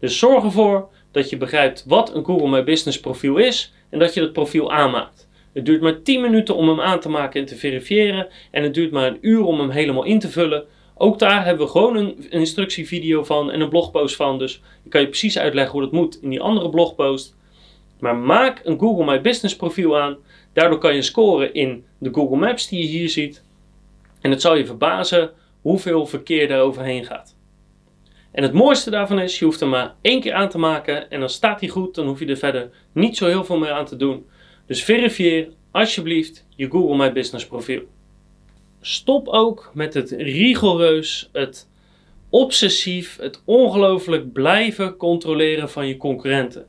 Dus 0.00 0.18
zorg 0.18 0.44
ervoor 0.44 0.88
dat 1.12 1.30
je 1.30 1.36
begrijpt 1.36 1.84
wat 1.86 2.14
een 2.14 2.24
Google 2.24 2.48
My 2.48 2.64
Business 2.64 3.00
profiel 3.00 3.36
is 3.36 3.72
en 3.90 3.98
dat 3.98 4.14
je 4.14 4.20
dat 4.20 4.32
profiel 4.32 4.72
aanmaakt. 4.72 5.28
Het 5.52 5.66
duurt 5.66 5.80
maar 5.80 6.02
10 6.02 6.20
minuten 6.20 6.56
om 6.56 6.68
hem 6.68 6.80
aan 6.80 7.00
te 7.00 7.08
maken 7.08 7.40
en 7.40 7.46
te 7.46 7.56
verifiëren 7.56 8.28
en 8.50 8.62
het 8.62 8.74
duurt 8.74 8.90
maar 8.90 9.06
een 9.06 9.18
uur 9.20 9.44
om 9.44 9.60
hem 9.60 9.70
helemaal 9.70 10.04
in 10.04 10.18
te 10.18 10.28
vullen. 10.28 10.64
Ook 10.96 11.18
daar 11.18 11.44
hebben 11.44 11.66
we 11.66 11.72
gewoon 11.72 11.96
een, 11.96 12.30
instructievideo 12.30 13.24
van 13.24 13.50
en 13.50 13.60
een 13.60 13.68
blogpost 13.68 14.16
van. 14.16 14.38
Dus 14.38 14.62
ik 14.84 14.90
kan 14.90 15.00
je 15.00 15.08
precies 15.08 15.38
uitleggen 15.38 15.72
hoe 15.72 15.82
dat 15.82 15.92
moet 15.92 16.22
in 16.22 16.30
die 16.30 16.40
andere 16.40 16.70
blogpost. 16.70 17.36
Maar 17.98 18.16
maak 18.16 18.60
een 18.64 18.78
Google 18.78 19.04
My 19.04 19.20
Business 19.20 19.56
profiel 19.56 20.00
aan. 20.00 20.16
Daardoor 20.54 20.78
kan 20.78 20.94
je 20.94 21.02
scoren 21.02 21.54
in 21.54 21.84
de 21.98 22.10
Google 22.12 22.36
Maps 22.36 22.68
die 22.68 22.82
je 22.82 22.86
hier 22.86 23.08
ziet. 23.08 23.44
En 24.20 24.30
het 24.30 24.40
zal 24.40 24.54
je 24.56 24.66
verbazen 24.66 25.30
hoeveel 25.60 26.06
verkeer 26.06 26.50
er 26.50 26.60
overheen 26.60 27.04
gaat. 27.04 27.36
En 28.32 28.42
het 28.42 28.52
mooiste 28.52 28.90
daarvan 28.90 29.20
is, 29.20 29.38
je 29.38 29.44
hoeft 29.44 29.60
hem 29.60 29.68
maar 29.68 29.94
één 30.00 30.20
keer 30.20 30.32
aan 30.32 30.48
te 30.48 30.58
maken 30.58 31.10
en 31.10 31.20
dan 31.20 31.28
staat 31.28 31.60
hij 31.60 31.68
goed. 31.68 31.94
Dan 31.94 32.06
hoef 32.06 32.18
je 32.18 32.26
er 32.26 32.36
verder 32.36 32.70
niet 32.92 33.16
zo 33.16 33.26
heel 33.26 33.44
veel 33.44 33.58
meer 33.58 33.70
aan 33.70 33.86
te 33.86 33.96
doen. 33.96 34.26
Dus 34.66 34.84
verifieer 34.84 35.48
alsjeblieft 35.70 36.46
je 36.56 36.70
Google 36.70 36.96
My 36.96 37.12
Business 37.12 37.46
profiel. 37.46 37.82
Stop 38.80 39.28
ook 39.28 39.70
met 39.74 39.94
het 39.94 40.10
rigoureus, 40.10 41.28
het 41.32 41.68
obsessief, 42.28 43.16
het 43.16 43.42
ongelooflijk 43.44 44.32
blijven 44.32 44.96
controleren 44.96 45.70
van 45.70 45.86
je 45.86 45.96
concurrenten. 45.96 46.66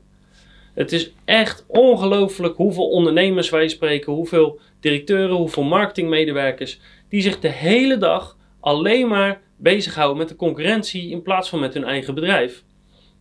Het 0.76 0.92
is 0.92 1.12
echt 1.24 1.64
ongelooflijk 1.66 2.56
hoeveel 2.56 2.88
ondernemers 2.88 3.50
wij 3.50 3.68
spreken, 3.68 4.12
hoeveel 4.12 4.60
directeuren, 4.80 5.36
hoeveel 5.36 5.62
marketingmedewerkers 5.62 6.80
die 7.08 7.22
zich 7.22 7.40
de 7.40 7.48
hele 7.48 7.98
dag 7.98 8.36
alleen 8.60 9.08
maar 9.08 9.40
bezighouden 9.56 10.18
met 10.18 10.28
de 10.28 10.36
concurrentie 10.36 11.10
in 11.10 11.22
plaats 11.22 11.48
van 11.48 11.60
met 11.60 11.74
hun 11.74 11.84
eigen 11.84 12.14
bedrijf. 12.14 12.64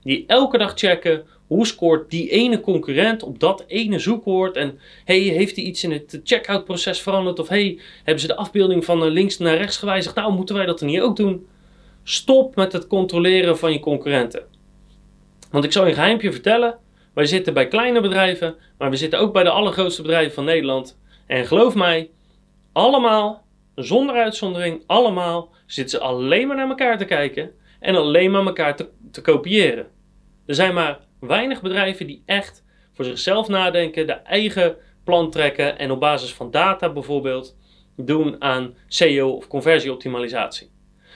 Die 0.03 0.23
elke 0.27 0.57
dag 0.57 0.73
checken 0.75 1.23
hoe 1.47 1.65
scoort 1.65 2.09
die 2.09 2.29
ene 2.29 2.59
concurrent 2.59 3.23
op 3.23 3.39
dat 3.39 3.63
ene 3.67 3.99
zoekwoord 3.99 4.55
en 4.55 4.79
hey, 5.05 5.19
heeft 5.19 5.55
hij 5.55 5.65
iets 5.65 5.83
in 5.83 5.91
het 5.91 6.21
checkout 6.23 6.65
proces 6.65 7.01
veranderd 7.01 7.39
of 7.39 7.47
hey, 7.47 7.79
hebben 8.03 8.21
ze 8.21 8.27
de 8.27 8.35
afbeelding 8.35 8.85
van 8.85 9.07
links 9.07 9.37
naar 9.37 9.57
rechts 9.57 9.77
gewijzigd? 9.77 10.15
Nou, 10.15 10.33
moeten 10.33 10.55
wij 10.55 10.65
dat 10.65 10.79
dan 10.79 10.87
niet 10.87 11.01
ook 11.01 11.15
doen? 11.15 11.47
Stop 12.03 12.55
met 12.55 12.73
het 12.73 12.87
controleren 12.87 13.57
van 13.57 13.71
je 13.71 13.79
concurrenten. 13.79 14.43
Want 15.51 15.63
ik 15.63 15.71
zal 15.71 15.83
je 15.83 15.89
een 15.89 15.95
geheimpje 15.95 16.31
vertellen. 16.31 16.77
Wij 17.15 17.25
zitten 17.25 17.53
bij 17.53 17.67
kleine 17.67 18.01
bedrijven, 18.01 18.55
maar 18.77 18.89
we 18.89 18.95
zitten 18.95 19.19
ook 19.19 19.33
bij 19.33 19.43
de 19.43 19.49
allergrootste 19.49 20.01
bedrijven 20.01 20.33
van 20.33 20.45
Nederland. 20.45 20.99
En 21.27 21.45
geloof 21.45 21.75
mij, 21.75 22.09
allemaal, 22.73 23.45
zonder 23.75 24.15
uitzondering, 24.15 24.83
allemaal 24.85 25.49
zitten 25.65 25.99
ze 25.99 26.05
alleen 26.05 26.47
maar 26.47 26.55
naar 26.55 26.69
elkaar 26.69 26.97
te 26.97 27.05
kijken 27.05 27.51
en 27.79 27.95
alleen 27.95 28.31
maar 28.31 28.45
elkaar 28.45 28.75
te, 28.75 28.89
te 29.11 29.21
kopiëren. 29.21 29.87
Er 30.45 30.55
zijn 30.55 30.73
maar 30.73 30.99
weinig 31.19 31.61
bedrijven 31.61 32.07
die 32.07 32.23
echt 32.25 32.63
voor 32.93 33.05
zichzelf 33.05 33.47
nadenken, 33.47 34.07
de 34.07 34.13
eigen 34.13 34.75
plan 35.03 35.31
trekken 35.31 35.77
en 35.77 35.91
op 35.91 35.99
basis 35.99 36.33
van 36.33 36.51
data 36.51 36.89
bijvoorbeeld 36.89 37.57
doen 37.95 38.41
aan 38.41 38.75
SEO 38.87 39.29
of 39.29 39.47
conversieoptimalisatie. 39.47 40.71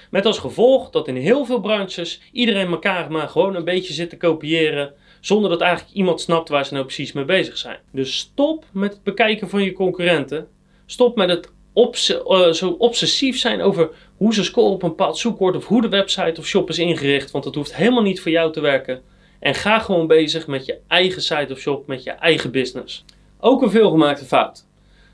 Met 0.09 0.25
als 0.25 0.39
gevolg 0.39 0.89
dat 0.89 1.07
in 1.07 1.15
heel 1.15 1.45
veel 1.45 1.59
branches 1.59 2.21
iedereen 2.31 2.67
elkaar 2.67 3.11
maar 3.11 3.29
gewoon 3.29 3.55
een 3.55 3.63
beetje 3.63 3.93
zit 3.93 4.09
te 4.09 4.17
kopiëren, 4.17 4.93
zonder 5.19 5.49
dat 5.49 5.61
eigenlijk 5.61 5.95
iemand 5.95 6.21
snapt 6.21 6.49
waar 6.49 6.65
ze 6.65 6.73
nou 6.73 6.85
precies 6.85 7.11
mee 7.11 7.25
bezig 7.25 7.57
zijn. 7.57 7.79
Dus 7.91 8.17
stop 8.17 8.65
met 8.71 8.93
het 8.93 9.03
bekijken 9.03 9.49
van 9.49 9.63
je 9.63 9.73
concurrenten. 9.73 10.47
Stop 10.85 11.15
met 11.15 11.29
het 11.29 11.49
uh, 11.75 12.51
zo 12.51 12.69
obsessief 12.69 13.37
zijn 13.37 13.61
over 13.61 13.89
hoe 14.17 14.33
ze 14.33 14.43
scoren 14.43 14.71
op 14.71 14.83
een 14.83 14.89
bepaald 14.89 15.17
zoekwoord 15.17 15.55
of 15.55 15.67
hoe 15.67 15.81
de 15.81 15.89
website 15.89 16.39
of 16.39 16.45
shop 16.45 16.69
is 16.69 16.79
ingericht, 16.79 17.31
want 17.31 17.43
dat 17.43 17.55
hoeft 17.55 17.75
helemaal 17.75 18.03
niet 18.03 18.21
voor 18.21 18.31
jou 18.31 18.51
te 18.51 18.61
werken. 18.61 19.01
En 19.39 19.55
ga 19.55 19.79
gewoon 19.79 20.07
bezig 20.07 20.47
met 20.47 20.65
je 20.65 20.77
eigen 20.87 21.21
site 21.21 21.53
of 21.53 21.59
shop, 21.59 21.87
met 21.87 22.03
je 22.03 22.11
eigen 22.11 22.51
business. 22.51 23.05
Ook 23.39 23.61
een 23.61 23.69
veelgemaakte 23.69 24.25
fout. 24.25 24.65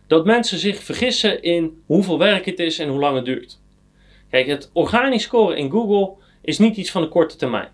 Dat 0.08 0.26
mensen 0.26 0.58
zich 0.58 0.84
vergissen 0.84 1.42
in 1.42 1.82
hoeveel 1.86 2.18
werk 2.18 2.46
het 2.46 2.60
is 2.60 2.80
en 2.80 2.90
hoe 2.90 3.00
lang 3.00 3.16
het 3.16 3.26
duurt. 3.26 3.60
Kijk, 4.30 4.48
het 4.48 4.70
organisch 4.74 5.24
scoren 5.24 5.58
in 5.58 5.72
Google 5.72 6.14
is 6.42 6.58
niet 6.58 6.78
iets 6.78 6.92
van 6.92 7.02
de 7.02 7.08
korte 7.08 7.36
termijn. 7.36 7.70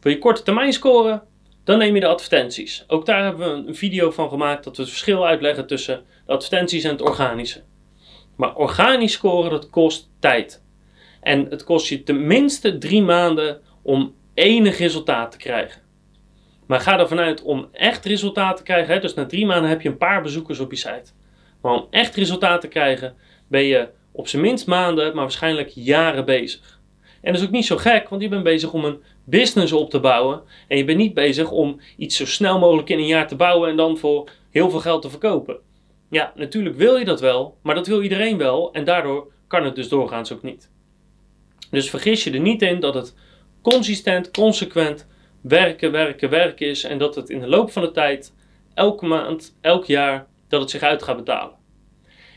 Wil 0.00 0.12
je 0.12 0.18
korte 0.18 0.42
termijn 0.42 0.72
scoren? 0.72 1.22
Dan 1.64 1.78
neem 1.78 1.94
je 1.94 2.00
de 2.00 2.06
advertenties. 2.06 2.84
Ook 2.86 3.06
daar 3.06 3.24
hebben 3.24 3.62
we 3.62 3.68
een 3.68 3.74
video 3.74 4.10
van 4.10 4.28
gemaakt 4.28 4.64
dat 4.64 4.76
we 4.76 4.82
het 4.82 4.90
verschil 4.90 5.26
uitleggen 5.26 5.66
tussen 5.66 6.02
advertenties 6.26 6.84
en 6.84 6.90
het 6.90 7.02
organische. 7.02 7.62
Maar 8.36 8.54
organisch 8.56 9.12
scoren, 9.12 9.50
dat 9.50 9.70
kost 9.70 10.10
tijd. 10.18 10.62
En 11.20 11.46
het 11.50 11.64
kost 11.64 11.88
je 11.88 12.02
tenminste 12.02 12.78
drie 12.78 13.02
maanden 13.02 13.60
om 13.82 14.14
enig 14.34 14.78
resultaat 14.78 15.30
te 15.30 15.36
krijgen. 15.36 15.80
Maar 16.66 16.80
ga 16.80 16.98
ervan 16.98 17.18
uit 17.18 17.42
om 17.42 17.68
echt 17.72 18.04
resultaat 18.04 18.56
te 18.56 18.62
krijgen. 18.62 18.94
Hè, 18.94 19.00
dus 19.00 19.14
na 19.14 19.26
drie 19.26 19.46
maanden 19.46 19.70
heb 19.70 19.80
je 19.80 19.88
een 19.88 19.96
paar 19.96 20.22
bezoekers 20.22 20.58
op 20.58 20.70
je 20.70 20.76
site. 20.76 21.12
Maar 21.60 21.72
om 21.72 21.86
echt 21.90 22.16
resultaat 22.16 22.60
te 22.60 22.68
krijgen 22.68 23.14
ben 23.48 23.64
je 23.64 23.88
op 24.12 24.28
zijn 24.28 24.42
minst 24.42 24.66
maanden, 24.66 25.04
maar 25.04 25.22
waarschijnlijk 25.22 25.68
jaren 25.68 26.24
bezig. 26.24 26.80
En 27.20 27.32
dat 27.32 27.40
is 27.40 27.46
ook 27.46 27.52
niet 27.52 27.66
zo 27.66 27.76
gek, 27.76 28.08
want 28.08 28.22
je 28.22 28.28
bent 28.28 28.42
bezig 28.42 28.72
om 28.72 28.84
een 28.84 29.02
business 29.24 29.72
op 29.72 29.90
te 29.90 30.00
bouwen. 30.00 30.42
En 30.68 30.76
je 30.76 30.84
bent 30.84 30.98
niet 30.98 31.14
bezig 31.14 31.50
om 31.50 31.80
iets 31.96 32.16
zo 32.16 32.26
snel 32.26 32.58
mogelijk 32.58 32.88
in 32.88 32.98
een 32.98 33.06
jaar 33.06 33.28
te 33.28 33.36
bouwen 33.36 33.70
en 33.70 33.76
dan 33.76 33.98
voor 33.98 34.30
heel 34.50 34.70
veel 34.70 34.80
geld 34.80 35.02
te 35.02 35.10
verkopen. 35.10 35.56
Ja, 36.10 36.32
natuurlijk 36.36 36.76
wil 36.76 36.96
je 36.96 37.04
dat 37.04 37.20
wel, 37.20 37.56
maar 37.62 37.74
dat 37.74 37.86
wil 37.86 38.02
iedereen 38.02 38.38
wel 38.38 38.72
en 38.72 38.84
daardoor 38.84 39.32
kan 39.46 39.64
het 39.64 39.74
dus 39.74 39.88
doorgaans 39.88 40.32
ook 40.32 40.42
niet. 40.42 40.70
Dus 41.70 41.90
vergis 41.90 42.24
je 42.24 42.30
er 42.30 42.40
niet 42.40 42.62
in 42.62 42.80
dat 42.80 42.94
het 42.94 43.14
consistent, 43.62 44.30
consequent 44.30 45.06
werken, 45.40 45.92
werken, 45.92 46.30
werken 46.30 46.66
is 46.66 46.84
en 46.84 46.98
dat 46.98 47.14
het 47.14 47.30
in 47.30 47.40
de 47.40 47.48
loop 47.48 47.70
van 47.70 47.82
de 47.82 47.90
tijd, 47.90 48.34
elke 48.74 49.06
maand, 49.06 49.56
elk 49.60 49.84
jaar, 49.84 50.26
dat 50.48 50.60
het 50.60 50.70
zich 50.70 50.82
uit 50.82 51.02
gaat 51.02 51.16
betalen. 51.16 51.56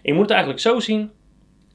je 0.03 0.13
moet 0.13 0.21
het 0.21 0.31
eigenlijk 0.31 0.61
zo 0.61 0.79
zien, 0.79 1.11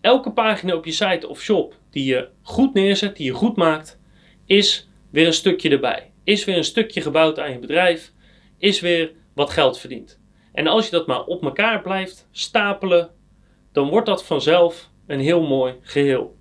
elke 0.00 0.32
pagina 0.32 0.74
op 0.74 0.84
je 0.84 0.92
site 0.92 1.28
of 1.28 1.40
shop 1.40 1.74
die 1.90 2.04
je 2.04 2.28
goed 2.42 2.74
neerzet, 2.74 3.16
die 3.16 3.26
je 3.26 3.32
goed 3.32 3.56
maakt, 3.56 3.98
is 4.46 4.89
weer 5.10 5.26
een 5.26 5.32
stukje 5.32 5.70
erbij. 5.70 6.10
Is 6.24 6.44
weer 6.44 6.56
een 6.56 6.64
stukje 6.64 7.00
gebouwd 7.00 7.38
aan 7.38 7.52
je 7.52 7.58
bedrijf, 7.58 8.12
is 8.58 8.80
weer 8.80 9.12
wat 9.34 9.50
geld 9.50 9.78
verdiend. 9.78 10.20
En 10.52 10.66
als 10.66 10.84
je 10.84 10.90
dat 10.90 11.06
maar 11.06 11.24
op 11.24 11.42
elkaar 11.42 11.82
blijft 11.82 12.28
stapelen, 12.30 13.10
dan 13.72 13.88
wordt 13.88 14.06
dat 14.06 14.24
vanzelf 14.24 14.90
een 15.06 15.20
heel 15.20 15.42
mooi 15.42 15.74
geheel. 15.80 16.36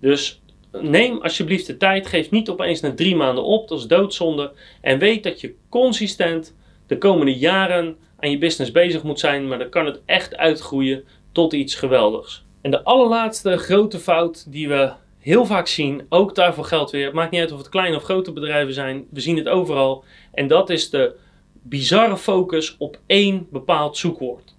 Dus 0.00 0.42
neem 0.72 1.20
alsjeblieft 1.22 1.66
de 1.66 1.76
tijd, 1.76 2.06
geef 2.06 2.30
niet 2.30 2.48
opeens 2.48 2.80
na 2.80 2.94
drie 2.94 3.16
maanden 3.16 3.44
op, 3.44 3.68
dat 3.68 3.78
is 3.78 3.86
doodzonde. 3.86 4.52
En 4.80 4.98
weet 4.98 5.22
dat 5.22 5.40
je 5.40 5.54
consistent 5.68 6.56
de 6.86 6.98
komende 6.98 7.38
jaren 7.38 7.96
aan 8.18 8.30
je 8.30 8.38
business 8.38 8.70
bezig 8.70 9.02
moet 9.02 9.20
zijn, 9.20 9.48
maar 9.48 9.58
dan 9.58 9.68
kan 9.68 9.86
het 9.86 10.00
echt 10.04 10.36
uitgroeien 10.36 11.04
tot 11.32 11.52
iets 11.52 11.74
geweldigs. 11.74 12.44
En 12.60 12.70
de 12.70 12.84
allerlaatste 12.84 13.56
grote 13.56 13.98
fout 13.98 14.52
die 14.52 14.68
we 14.68 14.92
heel 15.18 15.46
vaak 15.46 15.66
zien, 15.66 16.06
ook 16.08 16.34
daarvoor 16.34 16.64
geldt 16.64 16.90
weer, 16.90 17.04
het 17.04 17.14
maakt 17.14 17.30
niet 17.30 17.40
uit 17.40 17.52
of 17.52 17.58
het 17.58 17.68
kleine 17.68 17.96
of 17.96 18.02
grote 18.02 18.32
bedrijven 18.32 18.74
zijn, 18.74 19.06
we 19.10 19.20
zien 19.20 19.36
het 19.36 19.48
overal. 19.48 20.04
En 20.32 20.46
dat 20.46 20.70
is 20.70 20.90
de 20.90 21.14
bizarre 21.52 22.16
focus 22.16 22.76
op 22.78 22.98
één 23.06 23.46
bepaald 23.50 23.96
zoekwoord. 23.96 24.56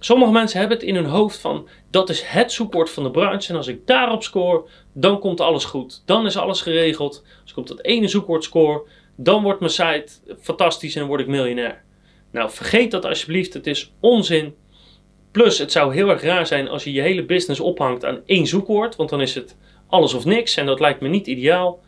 Sommige 0.00 0.32
mensen 0.32 0.58
hebben 0.58 0.78
het 0.78 0.86
in 0.86 0.94
hun 0.94 1.04
hoofd 1.04 1.38
van 1.38 1.68
dat 1.90 2.10
is 2.10 2.22
het 2.22 2.52
zoekwoord 2.52 2.90
van 2.90 3.02
de 3.02 3.10
branche 3.10 3.50
en 3.50 3.56
als 3.56 3.66
ik 3.66 3.86
daarop 3.86 4.22
score, 4.22 4.64
dan 4.92 5.18
komt 5.18 5.40
alles 5.40 5.64
goed. 5.64 6.02
Dan 6.04 6.26
is 6.26 6.36
alles 6.36 6.60
geregeld. 6.60 7.24
Als 7.42 7.50
ik 7.50 7.56
op 7.56 7.66
dat 7.66 7.82
ene 7.82 8.08
zoekwoord 8.08 8.44
score, 8.44 8.82
dan 9.16 9.42
wordt 9.42 9.60
mijn 9.60 9.72
site 9.72 10.36
fantastisch 10.40 10.96
en 10.96 11.06
word 11.06 11.20
ik 11.20 11.26
miljonair. 11.26 11.84
Nou, 12.30 12.50
vergeet 12.50 12.90
dat 12.90 13.04
alsjeblieft, 13.04 13.54
het 13.54 13.66
is 13.66 13.92
onzin. 14.00 14.54
Plus, 15.38 15.58
het 15.58 15.72
zou 15.72 15.94
heel 15.94 16.08
erg 16.08 16.22
raar 16.22 16.46
zijn 16.46 16.68
als 16.68 16.84
je 16.84 16.92
je 16.92 17.00
hele 17.00 17.24
business 17.24 17.60
ophangt 17.60 18.04
aan 18.04 18.20
één 18.26 18.46
zoekwoord, 18.46 18.96
want 18.96 19.10
dan 19.10 19.20
is 19.20 19.34
het 19.34 19.56
alles 19.86 20.14
of 20.14 20.24
niks 20.24 20.56
en 20.56 20.66
dat 20.66 20.80
lijkt 20.80 21.00
me 21.00 21.08
niet 21.08 21.26
ideaal. 21.26 21.80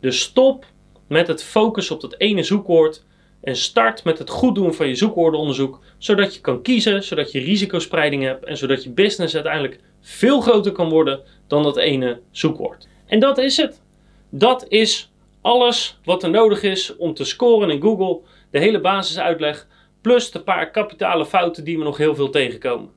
Dus 0.00 0.20
stop 0.20 0.64
met 1.06 1.26
het 1.26 1.42
focussen 1.42 1.94
op 1.94 2.00
dat 2.00 2.14
ene 2.18 2.42
zoekwoord 2.42 3.04
en 3.40 3.56
start 3.56 4.04
met 4.04 4.18
het 4.18 4.30
goed 4.30 4.54
doen 4.54 4.74
van 4.74 4.88
je 4.88 4.94
zoekwoordenonderzoek, 4.94 5.80
zodat 5.98 6.34
je 6.34 6.40
kan 6.40 6.62
kiezen, 6.62 7.02
zodat 7.04 7.32
je 7.32 7.40
risicospreiding 7.40 8.22
hebt 8.22 8.44
en 8.44 8.56
zodat 8.56 8.82
je 8.82 8.90
business 8.90 9.34
uiteindelijk 9.34 9.80
veel 10.00 10.40
groter 10.40 10.72
kan 10.72 10.88
worden 10.88 11.20
dan 11.46 11.62
dat 11.62 11.76
ene 11.76 12.20
zoekwoord. 12.30 12.88
En 13.06 13.20
dat 13.20 13.38
is 13.38 13.56
het. 13.56 13.80
Dat 14.30 14.64
is 14.68 15.12
alles 15.40 15.98
wat 16.04 16.22
er 16.22 16.30
nodig 16.30 16.62
is 16.62 16.96
om 16.96 17.14
te 17.14 17.24
scoren 17.24 17.70
in 17.70 17.80
Google, 17.80 18.20
de 18.50 18.58
hele 18.58 18.80
basisuitleg, 18.80 19.66
plus 20.00 20.30
de 20.30 20.40
paar 20.40 20.70
kapitale 20.70 21.26
fouten 21.26 21.64
die 21.64 21.78
we 21.78 21.84
nog 21.84 21.96
heel 21.96 22.14
veel 22.14 22.30
tegenkomen. 22.30 22.96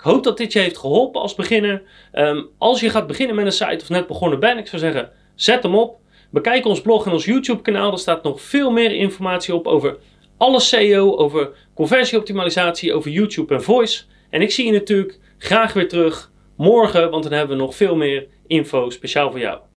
Ik 0.00 0.06
hoop 0.06 0.24
dat 0.24 0.36
dit 0.36 0.52
je 0.52 0.58
heeft 0.58 0.78
geholpen 0.78 1.20
als 1.20 1.34
beginner. 1.34 1.82
Um, 2.14 2.48
als 2.58 2.80
je 2.80 2.90
gaat 2.90 3.06
beginnen 3.06 3.36
met 3.36 3.44
een 3.44 3.52
site 3.52 3.82
of 3.82 3.88
net 3.88 4.06
begonnen 4.06 4.40
bent, 4.40 4.58
ik 4.58 4.66
zou 4.66 4.82
zeggen, 4.82 5.10
zet 5.34 5.62
hem 5.62 5.74
op. 5.74 5.98
Bekijk 6.30 6.64
ons 6.64 6.80
blog 6.80 7.06
en 7.06 7.12
ons 7.12 7.24
YouTube 7.24 7.62
kanaal. 7.62 7.92
Er 7.92 7.98
staat 7.98 8.22
nog 8.22 8.40
veel 8.40 8.70
meer 8.70 8.92
informatie 8.92 9.54
op 9.54 9.66
over 9.66 9.98
alles 10.36 10.68
SEO, 10.68 11.16
over 11.16 11.50
conversieoptimalisatie, 11.74 12.94
over 12.94 13.10
YouTube 13.10 13.54
en 13.54 13.62
voice. 13.62 14.04
En 14.30 14.42
ik 14.42 14.50
zie 14.50 14.66
je 14.66 14.72
natuurlijk 14.72 15.18
graag 15.38 15.72
weer 15.72 15.88
terug 15.88 16.30
morgen, 16.56 17.10
want 17.10 17.22
dan 17.22 17.32
hebben 17.32 17.56
we 17.56 17.62
nog 17.62 17.74
veel 17.74 17.96
meer 17.96 18.26
info 18.46 18.90
speciaal 18.90 19.30
voor 19.30 19.40
jou. 19.40 19.60